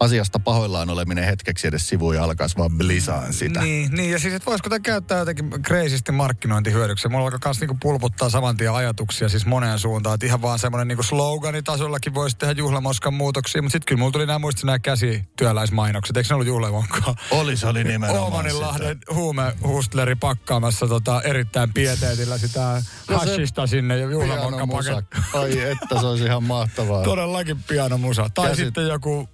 asiasta 0.00 0.38
pahoillaan 0.38 0.90
oleminen 0.90 1.24
hetkeksi 1.24 1.66
edes 1.66 1.88
sivuun 1.88 2.14
ja 2.14 2.24
alkaisi 2.24 2.56
vaan 2.56 2.70
blisaan 2.78 3.32
sitä. 3.32 3.60
Niin, 3.60 3.90
niin, 3.92 4.10
ja 4.10 4.18
siis, 4.18 4.34
että 4.34 4.46
voisiko 4.46 4.68
tämä 4.68 4.80
käyttää 4.80 5.18
jotenkin 5.18 5.50
kreisisti 5.62 6.12
markkinointihyödyksi. 6.12 7.08
Mulla 7.08 7.24
alkaa 7.24 7.40
myös 7.44 7.60
niinku 7.60 7.76
pulputtaa 7.80 8.30
saman 8.30 8.56
tien 8.56 8.72
ajatuksia 8.72 9.28
siis 9.28 9.46
moneen 9.46 9.78
suuntaan. 9.78 10.14
Että 10.14 10.26
ihan 10.26 10.42
vaan 10.42 10.58
semmoinen 10.58 10.88
niinku 10.88 11.02
sloganitasollakin 11.02 12.14
voisi 12.14 12.36
tehdä 12.36 12.54
juhlamoskan 12.58 13.14
muutoksia. 13.14 13.62
Mutta 13.62 13.72
sitten 13.72 13.86
kyllä 13.86 13.98
mulla 13.98 14.12
tuli 14.12 14.26
nämä 14.26 14.38
muistin 14.38 14.66
nämä 14.66 14.78
käsityöläismainokset. 14.78 16.16
Eikö 16.16 16.28
ne 16.30 16.34
ollut 16.34 16.46
juhlamokkaa? 16.46 17.14
Oli, 17.30 17.56
se 17.56 17.66
oli 17.66 17.84
nimenomaan 17.84 18.24
Oomaninlahden 18.24 18.98
huumehustleri 19.14 20.14
pakkaamassa 20.14 20.86
tota, 20.88 21.22
erittäin 21.22 21.72
pieteetillä 21.72 22.38
sitä 22.38 22.82
No 23.10 23.18
hashista 23.18 23.66
sinne 23.66 23.98
ja 23.98 24.10
juhlamokkapaketti. 24.10 25.04
Pianomusa. 25.10 25.38
Ai 25.38 25.60
että 25.60 26.00
se 26.00 26.06
olisi 26.06 26.24
ihan 26.24 26.42
mahtavaa. 26.42 27.04
Todellakin 27.14 27.62
pianomusa. 27.62 28.30
Tai 28.34 28.48
Käsit- 28.50 28.64
sitten 28.64 28.88
joku, 28.88 29.28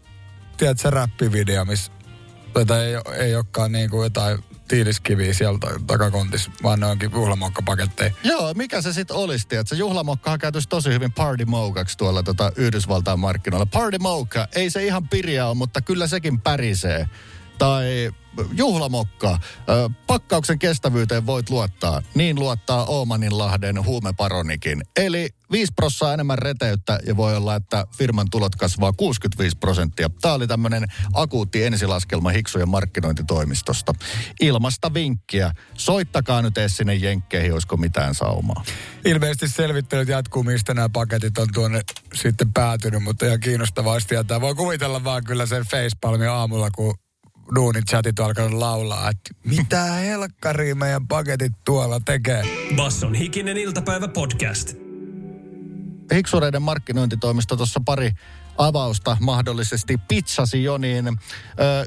tiedätkö, 0.60 0.82
se 0.82 0.90
räppivideo, 0.90 1.64
missä 1.64 1.92
tätä 2.52 2.84
ei, 2.84 2.94
ei 3.18 3.34
olekaan 3.34 3.72
kuin 3.90 4.02
jotain 4.02 4.38
tiiliskiviä 4.68 5.34
sieltä 5.34 5.66
takakontissa, 5.86 6.50
vaan 6.62 6.80
ne 6.80 6.86
onkin 6.86 7.10
juhlamokkapaketteja. 7.12 8.10
Joo, 8.24 8.54
mikä 8.54 8.82
se 8.82 8.92
sitten 8.92 9.16
olisi, 9.16 9.46
että 9.50 9.74
juhlamokkahan 9.74 10.38
käytösi 10.38 10.68
tosi 10.68 10.90
hyvin 10.90 11.12
party 11.12 11.44
moukaksi 11.44 11.98
tuolla 11.98 12.22
tota 12.22 12.52
Yhdysvaltain 12.56 13.20
markkinoilla. 13.20 13.66
Party 13.66 13.98
mocha, 13.98 14.48
ei 14.54 14.70
se 14.70 14.84
ihan 14.84 15.08
pirja 15.08 15.46
ole, 15.46 15.54
mutta 15.54 15.80
kyllä 15.80 16.06
sekin 16.06 16.40
pärisee. 16.40 17.08
Tai 17.60 18.10
juhlamokka, 18.52 19.38
pakkauksen 20.06 20.58
kestävyyteen 20.58 21.26
voit 21.26 21.50
luottaa. 21.50 22.02
Niin 22.14 22.38
luottaa 22.38 22.84
Oomaninlahden 22.84 23.84
huumeparonikin. 23.84 24.82
Eli 24.96 25.28
5 25.52 25.72
prossaa 25.76 26.14
enemmän 26.14 26.38
reteyttä 26.38 26.98
ja 27.06 27.16
voi 27.16 27.36
olla, 27.36 27.54
että 27.54 27.86
firman 27.96 28.26
tulot 28.30 28.56
kasvaa 28.56 28.92
65 28.92 29.56
prosenttia. 29.56 30.10
Tämä 30.20 30.34
oli 30.34 30.46
tämmöinen 30.46 30.84
akuutti 31.12 31.64
ensilaskelma 31.64 32.30
Hiksujen 32.30 32.68
markkinointitoimistosta. 32.68 33.92
Ilmasta 34.40 34.94
vinkkiä. 34.94 35.52
Soittakaa 35.74 36.42
nyt 36.42 36.58
edes 36.58 36.76
sinne 36.76 36.94
jenkkeihin, 36.94 37.52
olisiko 37.52 37.76
mitään 37.76 38.14
saumaa. 38.14 38.64
Ilmeisesti 39.04 39.48
selvittelyt 39.48 40.08
jatkuu, 40.08 40.42
mistä 40.42 40.74
nämä 40.74 40.88
paketit 40.88 41.38
on 41.38 41.48
tuonne 41.54 41.80
sitten 42.14 42.52
päätynyt, 42.52 43.02
mutta 43.02 43.26
ihan 43.26 43.40
kiinnostavaa 43.40 43.98
tietää. 44.08 44.40
Voi 44.40 44.54
kuvitella 44.54 45.04
vaan 45.04 45.24
kyllä 45.24 45.46
sen 45.46 45.62
facepalmin 45.62 46.28
aamulla, 46.28 46.70
kun 46.70 46.94
duunin 47.54 47.84
chatit 47.84 48.18
on 48.18 48.26
alkanut 48.26 48.52
laulaa, 48.52 49.10
että 49.10 49.30
mitä 49.44 49.84
helkkaria 49.84 50.74
meidän 50.74 51.08
paketit 51.08 51.52
tuolla 51.64 52.00
tekee. 52.04 52.42
Basson 52.76 53.14
hikinen 53.14 53.56
iltapäivä 53.56 54.08
podcast. 54.08 54.74
Hiksureiden 56.14 56.62
markkinointitoimisto 56.62 57.56
tuossa 57.56 57.80
pari 57.84 58.10
avausta 58.58 59.16
mahdollisesti 59.20 59.98
pizzasi 60.08 60.62
jo, 60.62 60.78
niin 60.78 61.08
ö, 61.08 61.12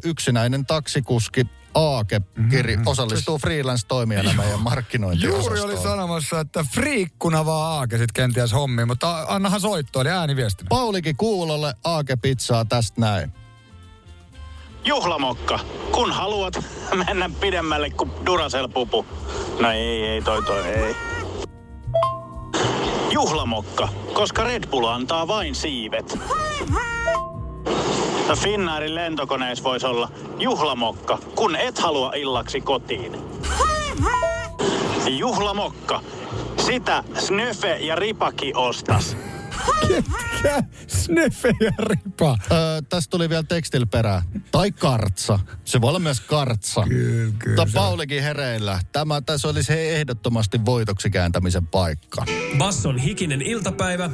yksinäinen 0.03 0.65
taksikuski 0.65 1.47
Aake 1.75 2.21
Kiri 2.49 2.77
osallistuu 2.85 3.37
freelance-toimijana 3.37 4.33
meidän 4.33 4.59
markkinointiosastoon. 4.59 5.57
Juuri 5.57 5.73
oli 5.73 5.83
sanomassa, 5.83 6.39
että 6.39 6.65
friikkuna 6.73 7.45
vaan 7.45 7.79
Aake 7.79 7.97
sit 7.97 8.11
kenties 8.11 8.53
hommiin, 8.53 8.87
mutta 8.87 9.25
annahan 9.27 9.61
soittoa, 9.61 10.01
eli 10.01 10.09
ääniviestinä. 10.09 10.67
Paulikin 10.69 11.17
kuulolle 11.17 11.73
Aake 11.83 12.15
pizzaa 12.15 12.65
tästä 12.65 13.01
näin. 13.01 13.33
Juhlamokka, 14.85 15.59
kun 15.91 16.11
haluat 16.11 16.59
mennä 17.05 17.29
pidemmälle 17.39 17.89
kuin 17.89 18.11
Duracell-pupu. 18.25 19.05
No 19.59 19.71
ei, 19.71 20.05
ei, 20.05 20.21
toi 20.21 20.43
toi, 20.43 20.67
ei. 20.67 20.95
Juhlamokka, 23.11 23.89
koska 24.13 24.43
Red 24.43 24.67
Bull 24.69 24.85
antaa 24.85 25.27
vain 25.27 25.55
siivet. 25.55 26.19
No 28.27 28.35
Finnaarin 28.35 28.95
lentokoneessa 28.95 29.63
voisi 29.63 29.85
olla 29.85 30.09
juhlamokka, 30.39 31.17
kun 31.35 31.55
et 31.55 31.79
halua 31.79 32.11
illaksi 32.15 32.61
kotiin. 32.61 33.17
Juhlamokka, 35.07 36.01
sitä 36.57 37.03
Snöfe 37.17 37.77
ja 37.79 37.95
Ripaki 37.95 38.53
ostas. 38.55 39.17
Ketkä? 39.87 40.63
Ja 41.61 41.71
ripa. 41.79 42.37
Öö, 42.51 42.81
tästä 42.89 43.09
tuli 43.09 43.29
vielä 43.29 43.43
tekstillä 43.43 43.85
perään. 43.85 44.21
Tai 44.51 44.71
kartsa. 44.71 45.39
Se 45.65 45.81
voi 45.81 45.89
olla 45.89 45.99
myös 45.99 46.19
kartsa. 46.19 46.83
Kyllä, 46.89 47.33
kyllä. 47.39 47.65
Mutta 47.65 47.79
Paulikin 47.79 48.23
hereillä. 48.23 48.79
Tämä 48.91 49.21
tässä 49.21 49.47
olisi 49.47 49.73
ehdottomasti 49.73 50.65
voitoksi 50.65 51.09
kääntämisen 51.09 51.67
paikka. 51.67 52.25
Basson 52.57 52.97
hikinen 52.97 53.41
iltapäivä, 53.41 54.09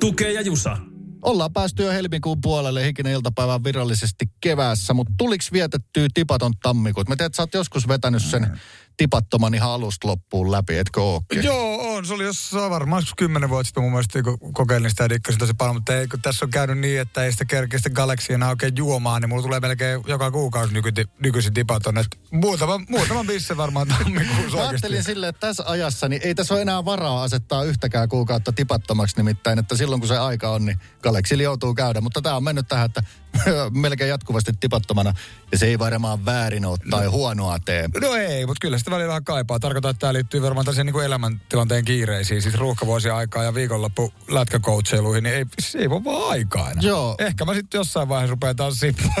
tukee 0.00 0.32
ja 0.32 0.40
jusa. 0.40 0.76
Ollaan 1.22 1.52
päästy 1.52 1.82
jo 1.82 1.90
helmikuun 1.90 2.40
puolelle 2.40 2.84
hikinen 2.86 3.12
iltapäivän 3.12 3.64
virallisesti 3.64 4.26
keväässä, 4.40 4.94
mutta 4.94 5.12
tuliks 5.18 5.52
vietettyä 5.52 6.08
tipaton 6.14 6.52
tammikuut? 6.62 7.08
Mä 7.08 7.16
tiedän, 7.16 7.26
että 7.26 7.36
sä 7.36 7.42
oot 7.42 7.54
joskus 7.54 7.88
vetänyt 7.88 8.22
sen 8.22 8.60
tipattoman 8.96 9.54
ihan 9.54 9.70
alusta 9.70 10.08
loppuun 10.08 10.52
läpi, 10.52 10.78
etkö 10.78 11.02
ookin? 11.02 11.44
Joo, 11.44 11.89
on. 12.00 12.06
Se 12.06 12.14
oli 12.14 12.24
jossain 12.24 12.70
varmaan 12.70 13.02
kymmenen 13.16 13.50
vuotta 13.50 13.66
sitten 13.66 13.82
mun 13.82 13.92
mielestä, 13.92 14.22
kun 14.22 14.52
kokeilin 14.52 14.90
sitä 14.90 15.04
ja 15.04 15.08
dikkasin 15.08 15.38
tosi 15.38 15.54
paljon. 15.54 15.76
Mutta 15.76 15.96
ei, 15.96 16.08
kun 16.08 16.22
tässä 16.22 16.44
on 16.44 16.50
käynyt 16.50 16.78
niin, 16.78 17.00
että 17.00 17.24
ei 17.24 17.32
sitä 17.32 17.44
kerkeä 17.44 17.78
sitä 17.78 18.34
enää 18.34 18.48
oikein 18.48 18.76
juomaan, 18.76 19.22
niin 19.22 19.28
mulla 19.28 19.42
tulee 19.42 19.60
melkein 19.60 20.00
joka 20.06 20.30
kuukausi 20.30 20.74
nykyti, 20.74 21.04
nykyisin 21.18 21.54
tipaton. 21.54 21.98
Et 21.98 22.06
muutama, 22.30 22.80
muutaman 22.88 23.26
bisse 23.26 23.56
varmaan 23.56 23.88
tammikuussa 23.88 24.56
Mä 24.56 24.68
ajattelin 24.68 25.04
silleen, 25.04 25.30
että 25.30 25.46
tässä 25.46 25.62
ajassa 25.66 26.08
niin 26.08 26.22
ei 26.24 26.34
tässä 26.34 26.54
ole 26.54 26.62
enää 26.62 26.84
varaa 26.84 27.22
asettaa 27.22 27.64
yhtäkään 27.64 28.08
kuukautta 28.08 28.52
tipattomaksi 28.52 29.16
nimittäin, 29.16 29.58
että 29.58 29.76
silloin 29.76 30.00
kun 30.00 30.08
se 30.08 30.18
aika 30.18 30.50
on, 30.50 30.64
niin 30.64 30.78
Galaxilla 31.02 31.42
joutuu 31.42 31.74
käydä. 31.74 32.00
Mutta 32.00 32.22
tämä 32.22 32.36
on 32.36 32.44
mennyt 32.44 32.68
tähän, 32.68 32.86
että 32.86 33.02
melkein 33.70 34.10
jatkuvasti 34.10 34.52
tipattomana 34.60 35.14
ja 35.52 35.58
se 35.58 35.66
ei 35.66 35.78
varmaan 35.78 36.24
väärin 36.24 36.64
ole 36.64 36.78
tai 36.90 37.06
huonoa 37.06 37.58
tee. 37.58 37.88
No 38.00 38.14
ei, 38.14 38.46
mutta 38.46 38.60
kyllä 38.60 38.78
sitä 38.78 38.90
välillä 38.90 39.08
vähän 39.08 39.24
kaipaa. 39.24 39.58
Tarkoitan, 39.58 39.90
että 39.90 40.00
tämä 40.00 40.12
liittyy 40.12 40.42
varmaan 40.42 40.64
tällaisiin 40.64 40.86
niin 40.86 40.92
kuin 40.92 41.06
elämäntilanteen 41.06 41.84
kiireisiin, 41.90 42.42
siis 42.42 42.54
ruuhkavuosien 42.54 43.14
aikaa 43.14 43.44
ja 43.44 43.54
viikonloppu 43.54 44.12
lätkäcoacheiluihin, 44.28 45.24
niin 45.24 45.34
ei, 45.34 45.44
siis 45.60 45.74
ei 45.74 45.90
voi 45.90 46.04
vaan 46.04 46.30
aikaa 46.30 46.70
enää. 46.70 46.82
Joo. 46.82 47.14
Ehkä 47.18 47.44
mä 47.44 47.54
sitten 47.54 47.78
jossain 47.78 48.08
vaiheessa 48.08 48.30
rupean 48.30 48.56
taas 48.56 48.74
sippaa. 48.80 49.14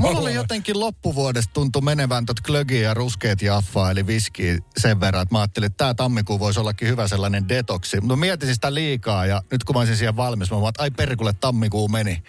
Mulla 0.00 0.20
oli 0.20 0.34
jotenkin 0.34 0.80
loppuvuodesta 0.80 1.52
tuntu 1.52 1.80
menevän 1.80 2.26
tot 2.26 2.40
glögiä 2.40 2.80
ja 2.80 2.94
ruskeet 2.94 3.42
jaffaa, 3.42 3.90
eli 3.90 4.06
viskiä 4.06 4.58
sen 4.78 5.00
verran, 5.00 5.22
että 5.22 5.34
mä 5.34 5.40
ajattelin, 5.40 5.66
että 5.66 5.76
tämä 5.76 5.94
tammikuu 5.94 6.38
voisi 6.38 6.60
ollakin 6.60 6.88
hyvä 6.88 7.08
sellainen 7.08 7.48
detoksi. 7.48 7.96
No 8.02 8.16
mietin 8.16 8.54
sitä 8.54 8.74
liikaa 8.74 9.26
ja 9.26 9.42
nyt 9.50 9.64
kun 9.64 9.74
mä 9.74 9.78
olisin 9.78 9.96
siihen 9.96 10.16
valmis, 10.16 10.50
mä 10.50 10.60
vaan, 10.60 10.68
että 10.68 10.82
ai 10.82 10.90
perkulle 10.90 11.32
tammikuu 11.32 11.88
meni. 11.88 12.22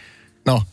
No, 0.45 0.63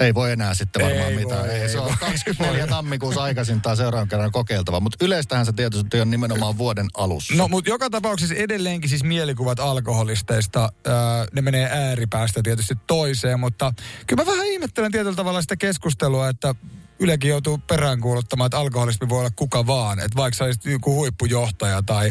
ei 0.00 0.14
voi 0.14 0.32
enää 0.32 0.54
sitten 0.54 0.82
varmaan 0.82 1.08
Ei 1.08 1.16
mitään. 1.16 1.40
voi, 1.40 1.50
ei, 1.50 1.68
se 1.68 1.78
on 1.78 1.84
voi. 1.88 1.96
24 2.00 2.66
tammikuussa 2.66 3.22
aikaisintaan 3.22 3.76
seuraavan 3.76 4.08
kerran 4.08 4.32
kokeiltava. 4.32 4.80
Mutta 4.80 5.04
yleistähän 5.04 5.46
se 5.46 5.52
tietysti 5.52 6.00
on 6.00 6.10
nimenomaan 6.10 6.58
vuoden 6.58 6.86
alussa. 6.94 7.34
No, 7.34 7.48
mutta 7.48 7.70
joka 7.70 7.90
tapauksessa 7.90 8.34
edelleenkin 8.34 8.90
siis 8.90 9.04
mielikuvat 9.04 9.60
alkoholisteista, 9.60 10.60
ää, 10.60 11.26
ne 11.32 11.42
menee 11.42 11.70
ääripäästä 11.72 12.40
tietysti 12.42 12.74
toiseen, 12.86 13.40
mutta 13.40 13.72
kyllä 14.06 14.24
mä 14.24 14.30
vähän 14.30 14.46
ihmettelen 14.46 14.92
tietyllä 14.92 15.16
tavalla 15.16 15.42
sitä 15.42 15.56
keskustelua, 15.56 16.28
että 16.28 16.54
Ylekin 17.02 17.30
joutuu 17.30 17.58
peräänkuuluttamaan, 17.58 18.46
että 18.46 18.58
alkoholismi 18.58 19.08
voi 19.08 19.18
olla 19.18 19.30
kuka 19.36 19.66
vaan. 19.66 19.98
Että 19.98 20.16
vaikka 20.16 20.36
sä 20.38 20.44
olisit 20.44 20.64
joku 20.64 20.94
huippujohtaja 20.94 21.82
tai 21.82 22.08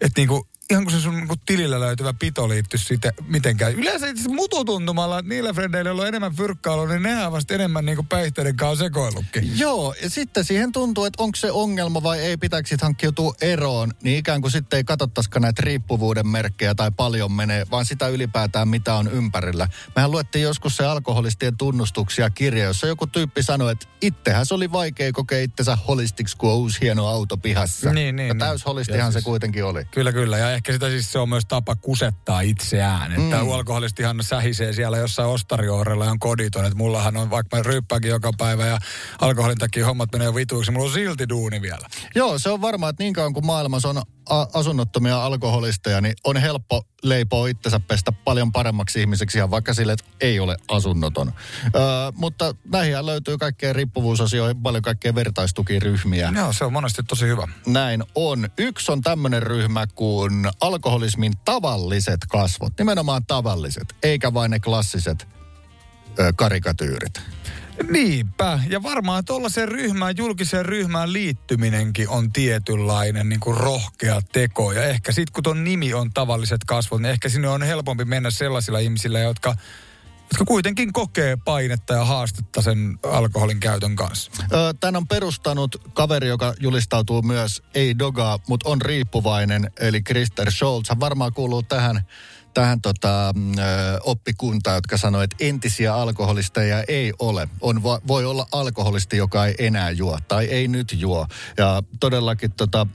että 0.00 0.20
niinku 0.20 0.46
ihan 0.70 0.84
kuin 0.84 0.94
se 0.94 1.00
sun 1.00 1.16
niin 1.16 1.28
tilillä 1.46 1.80
löytyvä 1.80 2.14
pito 2.18 2.48
liittyisi 2.48 2.84
siitä 2.84 3.12
mitenkään. 3.28 3.72
Yleensä 3.72 4.06
itse 4.06 4.28
mututuntumalla, 4.28 5.18
että 5.18 5.28
niillä 5.28 5.52
frendeillä, 5.52 5.88
joilla 5.88 6.02
on 6.02 6.08
enemmän 6.08 6.34
fyrkkaa 6.36 6.74
ollut, 6.74 6.88
niin 6.88 7.02
nehän 7.02 7.32
vasta 7.32 7.54
enemmän 7.54 7.84
niin 7.84 8.06
päihteiden 8.06 8.56
kanssa 8.56 8.84
sekoillutkin. 8.84 9.58
Joo, 9.58 9.94
ja 10.02 10.10
sitten 10.10 10.44
siihen 10.44 10.72
tuntuu, 10.72 11.04
että 11.04 11.22
onko 11.22 11.36
se 11.36 11.50
ongelma 11.50 12.02
vai 12.02 12.18
ei, 12.20 12.36
pitääkö 12.36 12.68
sit 12.68 12.80
hankkiutua 12.80 13.34
eroon, 13.40 13.92
niin 14.02 14.18
ikään 14.18 14.40
kuin 14.40 14.50
sitten 14.50 14.76
ei 14.76 14.84
katsottaisikaan 14.84 15.42
näitä 15.42 15.62
riippuvuuden 15.64 16.26
merkkejä 16.28 16.74
tai 16.74 16.90
paljon 16.96 17.32
menee, 17.32 17.66
vaan 17.70 17.84
sitä 17.84 18.08
ylipäätään 18.08 18.68
mitä 18.68 18.94
on 18.94 19.08
ympärillä. 19.12 19.68
Mehän 19.96 20.10
luettiin 20.10 20.42
joskus 20.42 20.76
se 20.76 20.84
alkoholistien 20.86 21.56
tunnustuksia 21.56 22.30
kirja, 22.30 22.64
jossa 22.64 22.86
joku 22.86 23.06
tyyppi 23.06 23.42
sanoi, 23.42 23.72
että 23.72 23.86
itsehän 24.02 24.46
se 24.46 24.54
oli 24.54 24.72
vaikea 24.72 25.12
kokea 25.12 25.40
itsensä 25.42 25.78
holistiksi, 25.88 26.36
kun 26.36 26.50
on 26.50 26.56
uusi 26.56 26.80
hieno 26.80 27.06
auto 27.06 27.36
pihassa. 27.36 27.92
Niin, 27.92 28.16
niin, 28.16 28.28
ja 28.28 28.34
niin. 28.34 28.38
täysholistihan 28.38 28.98
Ja 29.00 29.06
se 29.06 29.12
siis- 29.12 29.24
kuitenkin 29.24 29.64
oli. 29.64 29.84
Kyllä, 29.84 30.12
kyllä. 30.12 30.38
Ja 30.38 30.50
ehkä 30.60 30.72
sitä 30.72 30.88
siis 30.88 31.12
se 31.12 31.18
on 31.18 31.28
myös 31.28 31.44
tapa 31.48 31.76
kusettaa 31.76 32.40
itseään. 32.40 33.12
Että 33.12 33.42
Mm. 33.42 33.50
alkoholistihan 33.50 34.16
sähisee 34.22 34.72
siellä 34.72 34.98
jossain 34.98 35.28
ostariorella 35.28 36.04
ja 36.04 36.10
on 36.10 36.18
koditon. 36.18 36.64
Että 36.64 36.76
mullahan 36.78 37.16
on, 37.16 37.30
vaikka 37.30 37.56
mä 37.56 37.62
ryyppääkin 37.62 38.10
joka 38.10 38.30
päivä 38.38 38.66
ja 38.66 38.78
alkoholin 39.20 39.58
takia 39.58 39.86
hommat 39.86 40.12
menee 40.12 40.34
vituiksi, 40.34 40.70
mulla 40.70 40.86
on 40.86 40.92
silti 40.92 41.28
duuni 41.28 41.62
vielä. 41.62 41.86
Joo, 42.14 42.38
se 42.38 42.50
on 42.50 42.60
varmaa, 42.60 42.88
että 42.90 43.02
niin 43.02 43.12
kauan 43.12 43.32
kuin 43.32 43.46
maailmassa 43.46 43.88
on 43.88 44.02
asunnottomia 44.54 45.24
alkoholisteja, 45.24 46.00
niin 46.00 46.14
on 46.24 46.36
helppo 46.36 46.84
leipoa 47.02 47.48
itsensä 47.48 47.80
pestä 47.80 48.12
paljon 48.12 48.52
paremmaksi 48.52 49.00
ihmiseksi, 49.00 49.38
ihan 49.38 49.50
vaikka 49.50 49.74
sille, 49.74 49.92
että 49.92 50.04
ei 50.20 50.40
ole 50.40 50.56
asunnoton. 50.68 51.32
Öö, 51.64 51.82
mutta 52.14 52.54
näihin 52.72 53.06
löytyy 53.06 53.38
kaikkea 53.38 53.72
riippuvuusasioihin, 53.72 54.62
paljon 54.62 54.82
kaikkea 54.82 55.14
vertaistukiryhmiä. 55.14 56.32
Joo, 56.36 56.52
se 56.52 56.64
on 56.64 56.72
monesti 56.72 57.02
tosi 57.02 57.26
hyvä. 57.26 57.48
Näin 57.66 58.04
on. 58.14 58.48
Yksi 58.58 58.92
on 58.92 59.00
tämmöinen 59.00 59.42
ryhmä 59.42 59.86
kuin 59.86 60.48
alkoholismin 60.60 61.32
tavalliset 61.44 62.20
kasvot. 62.28 62.72
Nimenomaan 62.78 63.26
tavalliset, 63.26 63.96
eikä 64.02 64.34
vain 64.34 64.50
ne 64.50 64.60
klassiset 64.60 65.28
ö, 66.18 66.32
karikatyyrit. 66.36 67.20
Niinpä. 67.88 68.60
Ja 68.68 68.82
varmaan 68.82 69.24
tuollaiseen 69.24 69.68
ryhmään, 69.68 70.16
julkiseen 70.16 70.66
ryhmään 70.66 71.12
liittyminenkin 71.12 72.08
on 72.08 72.32
tietynlainen 72.32 73.28
niin 73.28 73.40
kuin 73.40 73.56
rohkea 73.56 74.20
teko. 74.32 74.72
Ja 74.72 74.82
ehkä 74.82 75.12
sitten 75.12 75.32
kun 75.32 75.42
ton 75.42 75.64
nimi 75.64 75.94
on 75.94 76.10
tavalliset 76.14 76.60
kasvot, 76.66 77.02
niin 77.02 77.10
ehkä 77.10 77.28
sinne 77.28 77.48
on 77.48 77.62
helpompi 77.62 78.04
mennä 78.04 78.30
sellaisilla 78.30 78.78
ihmisillä, 78.78 79.18
jotka, 79.18 79.54
jotka 80.20 80.44
kuitenkin 80.44 80.92
kokee 80.92 81.36
painetta 81.44 81.94
ja 81.94 82.04
haastetta 82.04 82.62
sen 82.62 82.98
alkoholin 83.02 83.60
käytön 83.60 83.96
kanssa. 83.96 84.30
Ö, 84.52 84.74
Tän 84.80 84.96
on 84.96 85.08
perustanut 85.08 85.82
kaveri, 85.94 86.28
joka 86.28 86.54
julistautuu 86.60 87.22
myös 87.22 87.62
ei 87.74 87.98
dogaa, 87.98 88.38
mutta 88.48 88.68
on 88.68 88.82
riippuvainen, 88.82 89.70
eli 89.80 90.02
Krister 90.02 90.52
Scholz. 90.52 90.88
Hän 90.88 91.00
varmaan 91.00 91.32
kuuluu 91.32 91.62
tähän, 91.62 92.00
tähän 92.54 92.80
tota, 92.80 93.32
mm, 93.36 93.52
oppikuntaan, 94.04 94.76
jotka 94.76 94.96
sanoo, 94.96 95.22
että 95.22 95.36
entisiä 95.40 95.94
alkoholisteja 95.94 96.84
ei 96.88 97.12
ole. 97.18 97.48
On, 97.60 97.82
voi 97.82 98.24
olla 98.24 98.46
alkoholisti, 98.52 99.16
joka 99.16 99.46
ei 99.46 99.54
enää 99.58 99.90
juo 99.90 100.18
tai 100.28 100.44
ei 100.44 100.68
nyt 100.68 100.94
juo. 100.96 101.26
Ja 101.58 101.82
todellakin 102.00 102.52
tota, 102.52 102.86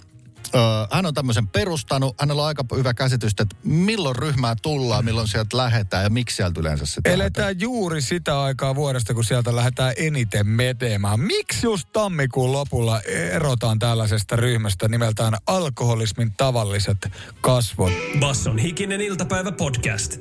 Hän 0.92 1.06
on 1.06 1.14
tämmöisen 1.14 1.48
perustanut. 1.48 2.16
Hänellä 2.20 2.42
on 2.42 2.48
aika 2.48 2.64
hyvä 2.76 2.94
käsitys, 2.94 3.32
että 3.32 3.56
milloin 3.64 4.16
ryhmää 4.16 4.56
tullaan, 4.62 5.06
milloin 5.06 5.28
sieltä 5.28 5.58
lähdetään 5.58 6.04
ja 6.04 6.10
miksi 6.10 6.36
sieltä 6.36 6.60
yleensä 6.60 6.86
sitä 6.86 7.10
Eletään 7.10 7.60
juuri 7.60 8.02
sitä 8.02 8.42
aikaa 8.42 8.76
vuodesta, 8.76 9.14
kun 9.14 9.24
sieltä 9.24 9.56
lähdetään 9.56 9.94
eniten 9.98 10.48
metemään. 10.48 11.20
Miksi 11.20 11.68
just 11.68 11.88
tammikuun 11.94 12.52
lopulla 12.52 13.02
erotaan 13.32 13.80
tällaisesta 13.80 14.36
ryhmästä 14.36 14.88
nimeltään 14.88 15.34
alkoholismin 15.48 16.34
tavalliset 16.38 17.12
kasvot? 17.42 17.94
Basson 18.20 18.58
hikinen 18.58 19.02
iltapäivä 19.02 19.52
podcast. 19.52 20.18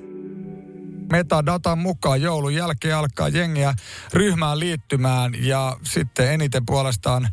Metadatan 1.13 1.79
mukaan 1.79 2.23
joulun 2.23 2.55
jälkeen 2.55 2.97
alkaa 2.97 3.29
jengiä 3.29 3.75
ryhmään 4.13 4.61
liittymään 4.61 5.33
ja 5.39 5.77
sitten 5.83 6.33
eniten 6.33 6.67
puolestaan 6.67 7.29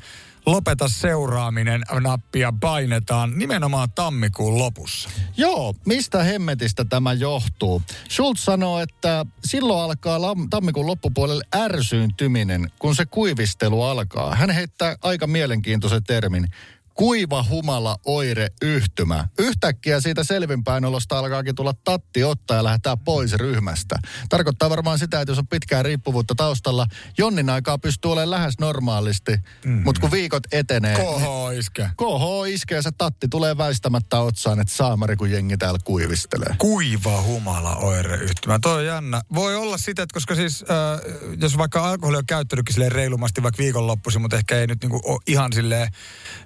lopeta 0.45 0.87
seuraaminen 0.87 1.81
nappia 1.99 2.53
painetaan 2.59 3.31
nimenomaan 3.35 3.89
tammikuun 3.95 4.57
lopussa. 4.57 5.09
Joo, 5.37 5.75
mistä 5.85 6.23
hemmetistä 6.23 6.85
tämä 6.85 7.13
johtuu? 7.13 7.81
Schultz 8.09 8.43
sanoo, 8.43 8.79
että 8.79 9.25
silloin 9.45 9.83
alkaa 9.83 10.19
tammikuun 10.49 10.87
loppupuolelle 10.87 11.43
ärsyyntyminen, 11.55 12.71
kun 12.79 12.95
se 12.95 13.05
kuivistelu 13.05 13.83
alkaa. 13.83 14.35
Hän 14.35 14.49
heittää 14.49 14.95
aika 15.01 15.27
mielenkiintoisen 15.27 16.03
termin. 16.03 16.47
Kuiva 16.93 17.45
humala 17.49 17.97
oire 18.05 18.47
yhtymä. 18.61 19.27
Yhtäkkiä 19.39 19.99
siitä 19.99 20.23
selvinpäinolosta 20.23 21.19
alkaakin 21.19 21.55
tulla 21.55 21.73
tatti 21.83 22.23
ottaa 22.23 22.57
ja 22.57 22.63
lähdetään 22.63 22.99
pois 22.99 23.33
ryhmästä. 23.33 23.95
Tarkoittaa 24.29 24.69
varmaan 24.69 24.99
sitä, 24.99 25.21
että 25.21 25.31
jos 25.31 25.39
on 25.39 25.47
pitkää 25.47 25.83
riippuvuutta 25.83 26.35
taustalla, 26.35 26.87
jonnin 27.17 27.49
aikaa 27.49 27.77
pystyy 27.77 28.11
olemaan 28.11 28.29
lähes 28.29 28.59
normaalisti, 28.59 29.37
mm. 29.65 29.81
mutta 29.83 30.01
kun 30.01 30.11
viikot 30.11 30.43
etenee... 30.51 30.95
KH 30.95 31.57
iske. 31.57 31.89
KH 31.97 32.49
iskee 32.49 32.75
ja 32.75 32.81
se 32.81 32.91
tatti 32.97 33.27
tulee 33.27 33.57
väistämättä 33.57 34.19
otsaan, 34.19 34.59
että 34.59 34.73
saamari 34.73 35.15
kun 35.15 35.31
jengi 35.31 35.57
täällä 35.57 35.79
kuivistelee. 35.83 36.55
Kuiva 36.57 37.21
humala 37.21 37.75
oireyhtymä. 37.75 38.59
Toi 38.59 38.77
on 38.77 38.85
jännä. 38.85 39.21
Voi 39.35 39.55
olla 39.55 39.77
sitä, 39.77 40.03
että 40.03 40.13
koska 40.13 40.35
siis, 40.35 40.63
äh, 40.63 41.37
jos 41.41 41.57
vaikka 41.57 41.89
alkoholi 41.89 42.17
on 42.17 42.25
käyttänytkin 42.25 42.91
reilumasti 42.91 43.43
vaikka 43.43 43.63
viikonloppuisin, 43.63 44.21
mutta 44.21 44.37
ehkä 44.37 44.59
ei 44.59 44.67
nyt 44.67 44.81
niinku 44.81 45.21
ihan 45.27 45.53
silleen 45.53 45.87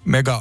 mega 0.05 0.34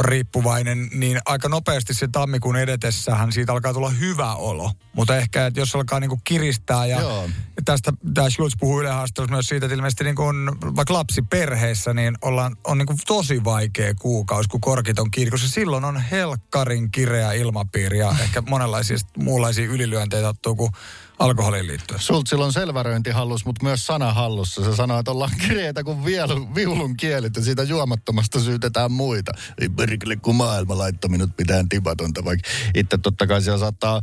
riippuvainen, 0.00 0.88
niin 0.94 1.18
aika 1.26 1.48
nopeasti 1.48 1.94
se 1.94 2.08
tammikuun 2.12 2.56
edetessähän 2.56 3.32
siitä 3.32 3.52
alkaa 3.52 3.72
tulla 3.74 3.90
hyvä 3.90 4.34
olo. 4.34 4.72
Mutta 4.92 5.16
ehkä, 5.16 5.46
että 5.46 5.60
jos 5.60 5.74
alkaa 5.74 6.00
niinku 6.00 6.20
kiristää 6.24 6.86
ja, 6.86 7.00
Joo. 7.00 7.28
tästä 7.64 7.92
tämä 8.14 8.30
Schultz 8.30 8.56
puhuu 8.60 8.80
Yle 8.80 8.90
Haastattelussa 8.90 9.34
myös 9.34 9.46
siitä, 9.46 9.66
että 9.66 9.74
ilmeisesti 9.74 10.04
niinku 10.04 10.22
on, 10.22 10.56
vaikka 10.76 10.94
lapsiperheessä, 10.94 11.94
niin 11.94 12.14
ollaan, 12.22 12.56
on 12.64 12.78
niinku 12.78 12.94
tosi 13.06 13.44
vaikea 13.44 13.94
kuukausi, 13.94 14.48
kun 14.48 14.60
korkit 14.60 14.98
on 14.98 15.10
kiinni, 15.10 15.30
koska 15.30 15.48
silloin 15.48 15.84
on 15.84 16.00
helkkarin 16.00 16.90
kireä 16.90 17.32
ilmapiiri 17.32 17.98
ja 17.98 18.14
ehkä 18.22 18.42
monenlaisia 18.48 18.96
muunlaisia 19.18 19.66
ylilyönteitä 19.66 20.28
ottuu 20.28 20.56
kuin 20.56 20.72
alkoholiin 21.18 21.66
liittyen. 21.66 22.00
Schultzilla 22.00 22.44
on 22.44 22.52
selväröinti 22.52 23.10
hallus, 23.10 23.44
mutta 23.44 23.64
myös 23.64 23.86
sana 23.86 24.12
hallussa. 24.12 24.64
Se 24.64 24.76
sanoo, 24.76 24.98
että 24.98 25.10
ollaan 25.10 25.30
kireitä 25.48 25.84
kuin 25.84 26.04
vielu, 26.04 26.54
viulun 26.54 26.96
kielit 26.96 27.36
ja 27.36 27.42
siitä 27.42 27.62
juomattomasta 27.62 28.40
syytetään 28.40 28.92
muita. 28.92 29.32
Ei 29.60 29.68
perkele, 29.68 30.16
kun 30.16 30.34
maailma 30.34 30.78
laittoi 30.78 31.10
minut 31.10 31.30
mitään 31.38 31.68
tipatonta, 31.68 32.24
vaikka 32.24 32.50
itse 32.74 32.98
totta 32.98 33.26
kai 33.26 33.42
siellä 33.42 33.58
saattaa 33.58 33.96
äh, 33.96 34.02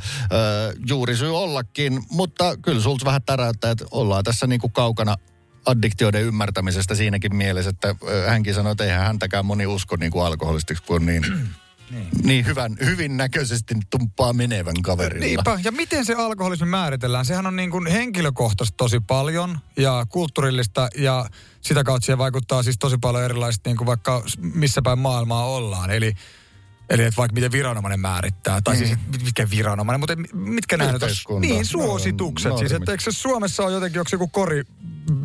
juurisyy 0.88 1.38
ollakin. 1.38 2.04
Mutta 2.12 2.58
kyllä 2.58 2.82
Schultz 2.82 3.06
vähän 3.06 3.24
täräyttää, 3.24 3.72
että 3.72 3.86
ollaan 3.92 4.24
tässä 4.24 4.48
niinku 4.48 4.70
kaukana 4.70 5.16
addiktioiden 5.66 6.22
ymmärtämisestä 6.24 6.96
siinäkin 6.96 7.36
mielessä, 7.36 7.70
että 7.70 7.96
hänkin 8.28 8.54
sanoi, 8.54 8.72
että 8.72 8.84
eihän 8.84 9.06
häntäkään 9.06 9.46
moni 9.46 9.66
usko 9.66 9.96
niin 9.96 10.12
kuin 10.12 10.26
alkoholistiksi, 10.26 10.84
kun 10.84 10.96
on 10.96 11.06
niin, 11.06 11.26
niin. 11.92 12.08
niin 12.24 12.46
hyvän, 12.46 12.78
hyvin 12.86 13.18
näköisesti 13.18 13.76
tumppaa 13.90 14.34
menevän 14.34 14.82
kaverilla. 14.82 15.26
Niinpä. 15.26 15.60
Ja 15.64 15.72
miten 15.72 16.06
se 16.06 16.14
alkoholismi 16.14 16.66
määritellään? 16.66 17.26
Sehän 17.26 17.48
on 17.48 17.56
niin 17.56 17.72
kuin 17.72 17.88
henkilökohtaisesti 17.88 18.78
tosi 18.78 19.00
paljon 19.00 19.60
ja 19.78 20.06
kulttuurillista 20.10 20.88
ja 20.98 21.26
sitä 21.62 21.84
kautta 21.84 22.06
siihen 22.06 22.18
vaikuttaa 22.18 22.64
siis 22.64 22.78
tosi 22.80 22.98
paljon 22.98 23.24
erilaista 23.24 23.70
niin 23.70 23.78
kuin 23.78 23.86
vaikka 23.86 24.24
missä 24.54 24.82
päin 24.82 25.00
maailmaa 25.00 25.46
ollaan. 25.46 25.92
Eli 25.92 26.14
Eli 26.94 27.04
että 27.04 27.18
vaikka 27.18 27.34
miten 27.34 27.52
viranomainen 27.52 28.00
määrittää, 28.00 28.62
tai 28.64 28.78
siis 28.78 28.92
et 28.92 29.24
mikä 29.24 29.50
viranomainen, 29.50 30.00
mutta 30.00 30.16
mitkä 30.34 30.78
nämä 30.78 30.92
nyt 30.92 31.04
on? 31.28 31.42
Niin, 31.42 31.66
suositukset. 31.66 32.52
No, 32.52 32.58
siis, 32.58 32.72
normit. 32.72 32.84
että 32.84 32.92
eikö 32.92 33.04
se 33.04 33.12
Suomessa 33.12 33.64
on 33.64 33.74
jotenkin, 33.74 34.02
joku 34.12 34.28
kori 34.28 34.64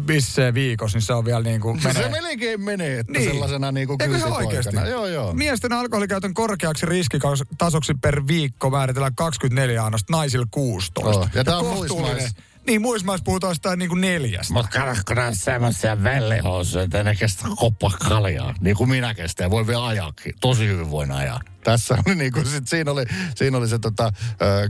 bissee 0.07 0.55
viikossa, 0.55 0.97
niin 0.99 1.07
se 1.07 1.13
on 1.13 1.25
vielä 1.25 1.43
niin 1.43 1.61
kuin 1.61 1.83
menee. 1.85 2.03
Se 2.03 2.09
melkein 2.09 2.61
menee, 2.61 2.99
että 2.99 3.13
niin. 3.13 3.31
sellaisena 3.31 3.73
niin 3.73 3.87
kuin 3.87 4.03
Eikö 4.03 4.19
se 4.19 4.25
oikeasti? 4.25 4.77
Joo, 4.91 5.07
joo. 5.07 5.33
Miesten 5.33 5.73
alkoholikäytön 5.73 6.35
korkeaksi 6.35 6.87
riskitasoksi 6.87 7.95
per 7.95 8.23
viikko 8.27 8.71
määritellään 8.71 9.15
24 9.15 9.85
annosta, 9.85 10.13
naisilla 10.13 10.47
16. 10.51 11.21
Oh, 11.21 11.29
ja 11.35 11.45
tää 11.45 11.59
on 11.59 11.77
kohtuullinen- 11.77 12.31
Niin, 12.69 12.83
muismaissa 12.83 13.25
puhutaan 13.25 13.55
sitä 13.55 13.77
niin 13.77 13.89
kuin 13.89 14.01
neljästä. 14.01 14.55
Mutta 14.55 14.81
katsokko 14.81 15.15
nää 15.15 15.35
semmoisia 15.35 16.03
vellihousuja, 16.03 16.85
että 16.85 17.03
ne 17.03 17.17
kestä 17.17 17.45
koppa 17.57 17.91
kaljaa. 17.91 18.55
Niin 18.61 18.77
kuin 18.77 18.91
minä 18.91 19.15
kestän 19.15 19.51
voi 19.51 19.67
vielä 19.67 19.87
ajaakin. 19.87 20.35
Tosi 20.41 20.67
hyvin 20.67 20.91
voin 20.91 21.13
ajaa. 21.13 21.41
Tässä 21.65 21.99
oli 22.07 22.15
niin 22.15 22.33
kuin 22.33 22.47
sit, 22.47 22.69
siinä 22.69 22.91
oli, 22.91 23.05
siinä 23.35 23.59
oli 23.59 23.69
se 23.69 23.79
tota, 23.79 24.13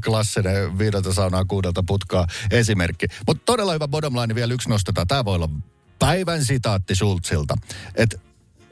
klassinen 0.04 0.78
viideltä 0.78 1.12
saunaa 1.12 1.44
kuudelta 1.44 1.82
putkaa 1.86 2.26
esimerkki. 2.50 3.06
Mutta 3.26 3.42
todella 3.46 3.72
hyvä 3.72 3.88
bottom 3.88 4.16
line 4.16 4.34
vielä 4.34 4.54
yksi 4.54 4.68
nostetaan. 4.68 5.06
Tämä 5.06 5.24
voi 5.24 5.34
olla 5.34 5.50
päivän 5.98 6.44
sitaatti 6.44 6.94
Schultzilta. 6.94 7.56
Että 7.94 8.18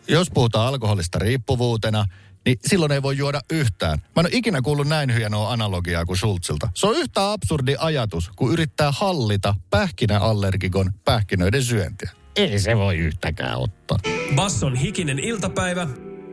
jos 0.08 0.30
puhutaan 0.30 0.68
alkoholista 0.68 1.18
riippuvuutena, 1.18 2.06
niin 2.46 2.58
silloin 2.66 2.92
ei 2.92 3.02
voi 3.02 3.16
juoda 3.16 3.40
yhtään. 3.50 3.98
Mä 3.98 4.20
en 4.20 4.26
ole 4.26 4.30
ikinä 4.32 4.62
kuullut 4.62 4.88
näin 4.88 5.10
hienoa 5.10 5.52
analogiaa 5.52 6.04
kuin 6.04 6.16
Schultzilta. 6.16 6.68
Se 6.74 6.86
on 6.86 6.96
yhtä 6.96 7.32
absurdi 7.32 7.76
ajatus, 7.78 8.30
kun 8.36 8.52
yrittää 8.52 8.92
hallita 8.92 9.54
pähkinäallergikon 9.70 10.92
pähkinöiden 11.04 11.62
syöntiä. 11.62 12.10
Ei 12.36 12.58
se 12.58 12.76
voi 12.76 12.96
yhtäkään 12.96 13.58
ottaa. 13.58 13.98
Basson 14.34 14.76
hikinen 14.76 15.18
iltapäivä. 15.18 15.88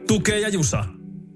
Tukee 0.07 0.39
ja 0.39 0.49
Jusa. 0.49 0.85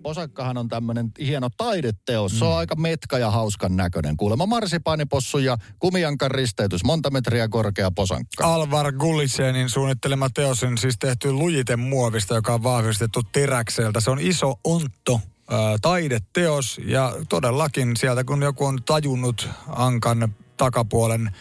Posakkahan 0.07 0.57
on 0.57 0.67
tämmöinen 0.67 1.11
hieno 1.19 1.49
taideteos. 1.57 2.33
Mm. 2.33 2.39
Se 2.39 2.45
on 2.45 2.57
aika 2.57 2.75
metka 2.75 3.17
ja 3.17 3.31
hauskan 3.31 3.75
näköinen. 3.75 4.17
Kuulemma 4.17 4.45
marsipaanipossu 4.45 5.37
ja 5.37 5.57
kumiankan 5.79 6.31
risteytys, 6.31 6.83
monta 6.83 7.09
metriä 7.09 7.47
korkea 7.47 7.91
posankka. 7.91 8.53
Alvar 8.53 8.91
Gullisenin 8.91 9.69
suunnittelema 9.69 10.29
teos 10.29 10.63
on 10.63 10.77
siis 10.77 10.95
tehty 10.99 11.31
lujitemuovista, 11.31 12.35
joka 12.35 12.53
on 12.53 12.63
vahvistettu 12.63 13.21
teräkseltä. 13.31 13.99
Se 13.99 14.11
on 14.11 14.19
iso 14.19 14.59
ontto 14.63 15.21
ää, 15.49 15.77
taideteos 15.81 16.79
ja 16.83 17.13
todellakin 17.29 17.97
sieltä 17.97 18.23
kun 18.23 18.41
joku 18.41 18.65
on 18.65 18.83
tajunnut 18.83 19.49
ankan 19.67 20.35
takapuolen 20.57 21.31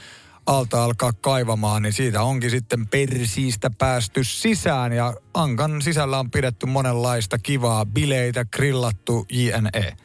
alta 0.47 0.85
alkaa 0.85 1.13
kaivamaan, 1.13 1.83
niin 1.83 1.93
siitä 1.93 2.23
onkin 2.23 2.51
sitten 2.51 2.87
persiistä 2.87 3.71
päästy 3.79 4.25
sisään 4.25 4.93
ja 4.93 5.15
ankan 5.35 5.83
sisällä 5.83 6.19
on 6.19 6.31
pidetty 6.31 6.67
monenlaista 6.67 7.39
kivaa 7.39 7.87
bileitä, 7.87 8.45
grillattu 8.45 9.27
jne. 9.31 9.97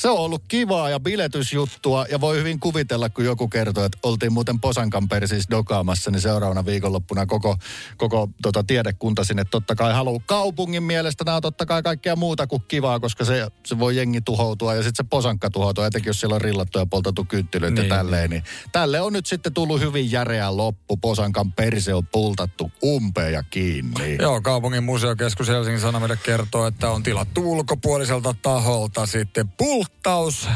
Se 0.00 0.08
on 0.08 0.18
ollut 0.18 0.42
kivaa 0.48 0.90
ja 0.90 1.00
biletysjuttua 1.00 2.06
ja 2.10 2.20
voi 2.20 2.38
hyvin 2.38 2.60
kuvitella, 2.60 3.08
kun 3.08 3.24
joku 3.24 3.48
kertoo, 3.48 3.84
että 3.84 3.98
oltiin 4.02 4.32
muuten 4.32 4.60
Posankan 4.60 5.08
persiis 5.08 5.50
dokaamassa, 5.50 6.10
niin 6.10 6.20
seuraavana 6.20 6.66
viikonloppuna 6.66 7.26
koko, 7.26 7.56
koko 7.96 8.28
tota, 8.42 8.64
tiedekunta 8.64 9.24
sinne 9.24 9.44
totta 9.44 9.74
kai 9.74 9.92
haluaa. 9.92 10.22
Kaupungin 10.26 10.82
mielestä 10.82 11.24
nämä 11.24 11.36
on 11.36 11.42
totta 11.42 11.66
kai 11.66 11.82
kaikkea 11.82 12.16
muuta 12.16 12.46
kuin 12.46 12.62
kivaa, 12.68 13.00
koska 13.00 13.24
se, 13.24 13.48
se 13.66 13.78
voi 13.78 13.96
jengi 13.96 14.20
tuhoutua 14.20 14.74
ja 14.74 14.82
sitten 14.82 15.04
se 15.04 15.08
Posankka 15.10 15.50
tuhoutua, 15.50 15.86
etenkin 15.86 16.10
jos 16.10 16.20
siellä 16.20 16.34
on 16.34 16.40
rillattu 16.40 16.78
ja 16.78 16.86
poltettu 16.86 17.24
kynttilöitä 17.24 17.80
niin, 17.80 17.88
ja 17.88 17.96
tälleen. 17.96 18.30
Niin. 18.30 18.44
Tälle 18.72 19.00
on 19.00 19.12
nyt 19.12 19.26
sitten 19.26 19.54
tullut 19.54 19.80
hyvin 19.80 20.12
järeä 20.12 20.56
loppu. 20.56 20.96
Posankan 20.96 21.52
perse 21.52 21.94
on 21.94 22.06
pultattu 22.06 22.72
umpeen 22.84 23.32
ja 23.32 23.42
kiinni. 23.42 24.16
Joo, 24.20 24.40
kaupungin 24.40 24.84
museokeskus 24.84 25.48
Helsingin 25.48 25.80
Sanomille 25.80 26.18
kertoo, 26.22 26.66
että 26.66 26.90
on 26.90 27.02
tilattu 27.02 27.52
ulkopuoliselta 27.52 28.34
taholta 28.42 29.06
sitten 29.06 29.48
pulttaus 29.90 30.48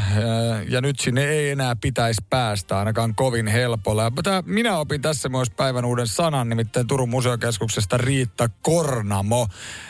ja 0.69 0.81
nyt 0.81 1.01
sinne 1.01 1.25
ei 1.25 1.51
enää 1.51 1.77
pitäisi 1.77 2.23
päästä 2.31 2.79
ainakaan 2.79 3.15
kovin 3.15 3.47
helpolla. 3.47 4.13
Tää, 4.25 4.43
minä 4.47 4.79
opin 4.79 5.03
tässä 5.03 5.29
myös 5.29 5.51
päivän 5.51 5.85
uuden 5.85 6.07
sanan, 6.07 6.49
nimittäin 6.49 6.87
Turun 6.87 7.09
museokeskuksesta 7.09 7.97
Riitta 7.97 8.49
Kornamo 8.63 9.47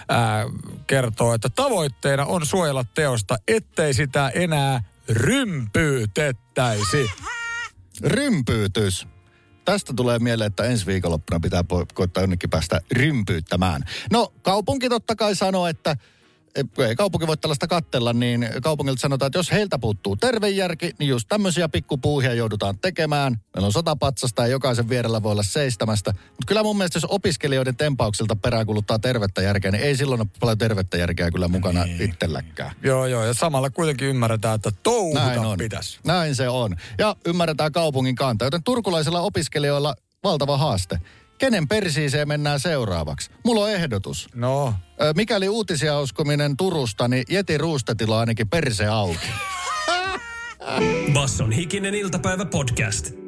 ää, 0.08 0.44
kertoo, 0.86 1.34
että 1.34 1.48
tavoitteena 1.48 2.24
on 2.24 2.46
suojella 2.46 2.84
teosta, 2.94 3.36
ettei 3.48 3.94
sitä 3.94 4.28
enää 4.28 4.82
rympyytettäisi. 5.08 7.10
Rympyytys. 8.02 9.06
Tästä 9.64 9.92
tulee 9.96 10.18
mieleen, 10.18 10.46
että 10.46 10.64
ensi 10.64 10.86
viikonloppuna 10.86 11.40
pitää 11.40 11.62
po- 11.62 11.86
koittaa 11.94 12.22
jonnekin 12.22 12.50
päästä 12.50 12.80
rympyyttämään. 12.92 13.82
No, 14.10 14.32
kaupunki 14.42 14.88
totta 14.88 15.16
kai 15.16 15.34
sanoo, 15.34 15.66
että 15.66 15.96
ei 16.88 16.96
kaupunki 16.96 17.26
voi 17.26 17.36
tällaista 17.36 17.66
kattella, 17.66 18.12
niin 18.12 18.48
kaupungilta 18.62 19.00
sanotaan, 19.00 19.26
että 19.26 19.38
jos 19.38 19.52
heiltä 19.52 19.78
puuttuu 19.78 20.16
tervejärki, 20.16 20.90
niin 20.98 21.08
just 21.08 21.28
tämmöisiä 21.28 21.68
pikkupuuhia 21.68 22.34
joudutaan 22.34 22.78
tekemään. 22.78 23.40
Meillä 23.54 23.66
on 23.66 23.72
sata 23.72 23.96
patsasta 23.96 24.42
ja 24.42 24.48
jokaisen 24.48 24.88
vierellä 24.88 25.22
voi 25.22 25.32
olla 25.32 25.42
seistämästä. 25.42 26.10
Mutta 26.12 26.44
kyllä 26.46 26.62
mun 26.62 26.76
mielestä, 26.76 26.96
jos 26.96 27.06
opiskelijoiden 27.08 27.76
tempauksilta 27.76 28.36
peräänkuluttaa 28.36 28.98
tervettä 28.98 29.42
järkeä, 29.42 29.70
niin 29.70 29.82
ei 29.84 29.96
silloin 29.96 30.20
ole 30.20 30.28
paljon 30.40 30.58
tervettä 30.58 30.96
järkeä 30.96 31.30
kyllä 31.30 31.48
mukana 31.48 31.84
niin. 31.84 32.02
itselläkään. 32.02 32.72
Joo, 32.82 33.06
joo, 33.06 33.24
ja 33.24 33.34
samalla 33.34 33.70
kuitenkin 33.70 34.08
ymmärretään, 34.08 34.54
että 34.54 34.70
Näin 34.70 34.80
touhuta 34.82 35.48
on. 35.48 35.58
pitäisi. 35.58 35.98
Näin 36.06 36.34
se 36.34 36.48
on. 36.48 36.76
Ja 36.98 37.16
ymmärretään 37.26 37.72
kaupungin 37.72 38.14
kanta, 38.14 38.44
joten 38.44 38.62
turkulaisilla 38.62 39.20
opiskelijoilla 39.20 39.94
valtava 40.24 40.56
haaste. 40.56 40.98
Kenen 41.38 41.68
persiiseen 41.68 42.28
mennään 42.28 42.60
seuraavaksi? 42.60 43.30
Mulla 43.44 43.64
on 43.64 43.70
ehdotus. 43.70 44.28
No. 44.34 44.74
Mikäli 45.16 45.48
uutisia 45.48 46.00
uskominen 46.00 46.56
Turusta, 46.56 47.08
niin 47.08 47.24
Jeti 47.30 47.58
Ruustetilla 47.58 48.14
on 48.14 48.20
ainakin 48.20 48.48
perse 48.48 48.86
auki. 48.86 49.26
Basson 51.14 51.52
hikinen 51.52 51.94
iltapäivä 51.94 52.44
podcast. 52.44 53.23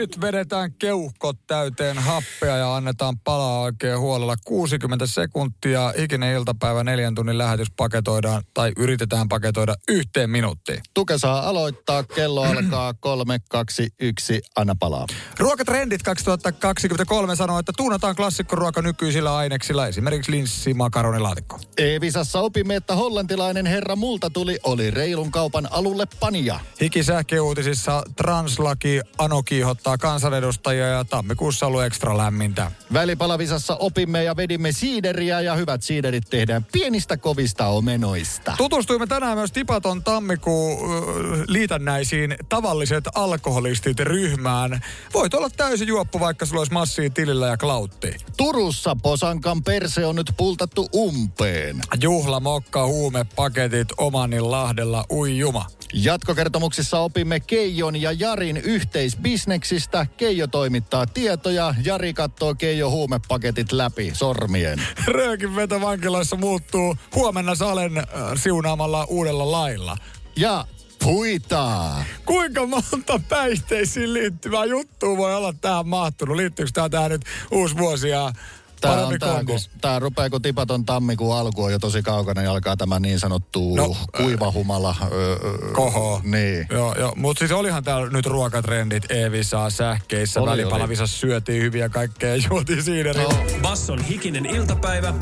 Nyt 0.00 0.20
vedetään 0.20 0.72
keuhkot 0.72 1.36
täyteen 1.46 1.98
happea 1.98 2.56
ja 2.56 2.76
annetaan 2.76 3.18
palaa 3.18 3.60
oikein 3.60 3.98
huolella 3.98 4.34
60 4.44 5.06
sekuntia. 5.06 5.92
Ikinen 5.96 6.34
iltapäivä 6.34 6.84
neljän 6.84 7.14
tunnin 7.14 7.38
lähetys 7.38 7.68
paketoidaan 7.76 8.42
tai 8.54 8.72
yritetään 8.76 9.28
paketoida 9.28 9.74
yhteen 9.88 10.30
minuuttiin. 10.30 10.80
Tuke 10.94 11.18
saa 11.18 11.48
aloittaa, 11.48 12.02
kello 12.02 12.42
alkaa 12.42 12.94
3, 13.00 13.38
2, 13.48 13.88
1, 14.00 14.40
anna 14.56 14.74
palaa. 14.80 15.06
Ruokatrendit 15.38 16.02
2023 16.02 17.36
sanoo, 17.36 17.58
että 17.58 17.72
tuunataan 17.76 18.16
klassikkoruoka 18.16 18.82
nykyisillä 18.82 19.36
aineksilla, 19.36 19.86
esimerkiksi 19.86 20.30
linssi, 20.30 20.74
makaronilaatikko. 20.74 21.58
Evisassa 21.78 22.40
opimme, 22.40 22.76
että 22.76 22.94
hollantilainen 22.94 23.66
herra 23.66 23.96
multa 23.96 24.30
tuli 24.30 24.58
oli 24.64 24.90
reilun 24.90 25.30
kaupan 25.30 25.68
alulle 25.70 26.06
panija. 26.20 26.60
Hikisähkeuutisissa 26.80 28.02
translaki 28.16 29.00
Ano 29.18 29.42
kiihottaa 29.42 29.89
kansanedustajia 29.98 30.86
ja 30.86 31.04
tammikuussa 31.04 31.66
ollut 31.66 31.82
ekstra 31.82 32.16
lämmintä. 32.16 32.70
Välipalavisassa 32.92 33.76
opimme 33.76 34.24
ja 34.24 34.36
vedimme 34.36 34.72
siideriä 34.72 35.40
ja 35.40 35.54
hyvät 35.54 35.82
siiderit 35.82 36.30
tehdään 36.30 36.64
pienistä 36.72 37.16
kovista 37.16 37.66
omenoista. 37.66 38.54
Tutustuimme 38.56 39.06
tänään 39.06 39.38
myös 39.38 39.52
Tipaton 39.52 40.04
tammikuun 40.04 40.72
äh, 40.72 41.44
liitännäisiin 41.48 42.36
tavalliset 42.48 43.04
alkoholistit 43.14 44.00
ryhmään. 44.00 44.84
Voit 45.14 45.34
olla 45.34 45.50
täysin 45.50 45.88
juoppu, 45.88 46.20
vaikka 46.20 46.46
sulla 46.46 46.60
olisi 46.60 46.72
massia 46.72 47.10
tilillä 47.10 47.46
ja 47.46 47.56
klautti. 47.56 48.16
Turussa 48.36 48.96
Posankan 49.02 49.62
perse 49.62 50.06
on 50.06 50.16
nyt 50.16 50.32
pultattu 50.36 50.88
umpeen. 50.94 51.80
Juhla, 52.00 52.40
mokka, 52.40 52.86
huumepaketit 52.86 53.88
Omanin 53.98 54.50
lahdella, 54.50 55.04
ui 55.10 55.38
juma. 55.38 55.66
Jatkokertomuksissa 55.92 56.98
opimme 56.98 57.40
Keijon 57.40 58.02
ja 58.02 58.12
Jarin 58.12 58.56
yhteisbisneksistä. 58.56 60.06
Keijo 60.16 60.46
toimittaa 60.46 61.06
tietoja, 61.06 61.74
Jari 61.84 62.14
katsoo 62.14 62.54
Keijo 62.54 62.90
huumepaketit 62.90 63.72
läpi 63.72 64.10
sormien. 64.14 64.82
Röökin 65.06 65.56
veto 65.56 65.80
vankiloissa 65.80 66.36
muuttuu 66.36 66.96
huomenna 67.14 67.54
Salen 67.54 67.98
äh, 67.98 68.04
siunaamalla 68.34 69.04
uudella 69.04 69.50
lailla. 69.50 69.96
Ja 70.36 70.64
puitaa. 71.04 72.04
Kuinka 72.24 72.66
monta 72.66 73.20
päihteisiin 73.28 74.12
liittyvää 74.12 74.64
juttua 74.64 75.16
voi 75.16 75.34
olla 75.34 75.52
tähän 75.52 75.88
mahtunut? 75.88 76.36
Liittyykö 76.36 76.70
tämä 76.74 76.88
tähän 76.88 77.10
nyt 77.10 77.22
uusi 77.50 77.76
vuosi 77.76 78.08
ja 78.08 78.32
Tää, 78.80 78.90
parempi 78.90 79.14
on 79.14 79.20
tää, 79.20 79.44
kun, 79.44 79.58
tää 79.80 79.98
rupeaa, 79.98 80.30
kun 80.30 80.42
tipaton 80.42 80.86
tammikuun 80.86 81.36
alku 81.36 81.64
on 81.64 81.72
jo 81.72 81.78
tosi 81.78 82.02
kaukana, 82.02 82.40
niin 82.40 82.50
alkaa 82.50 82.76
tämä 82.76 83.00
niin 83.00 83.20
sanottu 83.20 83.76
No, 83.76 83.96
kuivahumala. 84.16 84.96
Öö, 85.12 85.36
Koho. 85.72 86.20
Niin. 86.24 86.66
Joo, 86.70 86.94
joo. 86.98 87.12
mutta 87.16 87.38
siis 87.38 87.52
olihan 87.52 87.84
täällä 87.84 88.10
nyt 88.10 88.26
ruokatrendit 88.26 89.10
Evisaa, 89.10 89.70
sähkeissä, 89.70 90.40
Oli, 90.40 90.50
välipalavisassa 90.50 91.18
syötiin 91.18 91.62
hyviä 91.62 91.88
kaikkea 91.88 92.36
ja 92.36 92.42
juotiin 92.50 92.82
siideriä. 92.82 93.22
No. 93.22 93.30
Basson 93.62 94.04
hikinen 94.04 94.46
iltapäivä, 94.46 95.14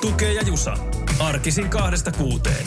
tukee 0.00 0.32
ja 0.32 0.42
jusa. 0.42 0.76
Arkisin 1.18 1.70
kahdesta 1.70 2.12
kuuteen. 2.12 2.66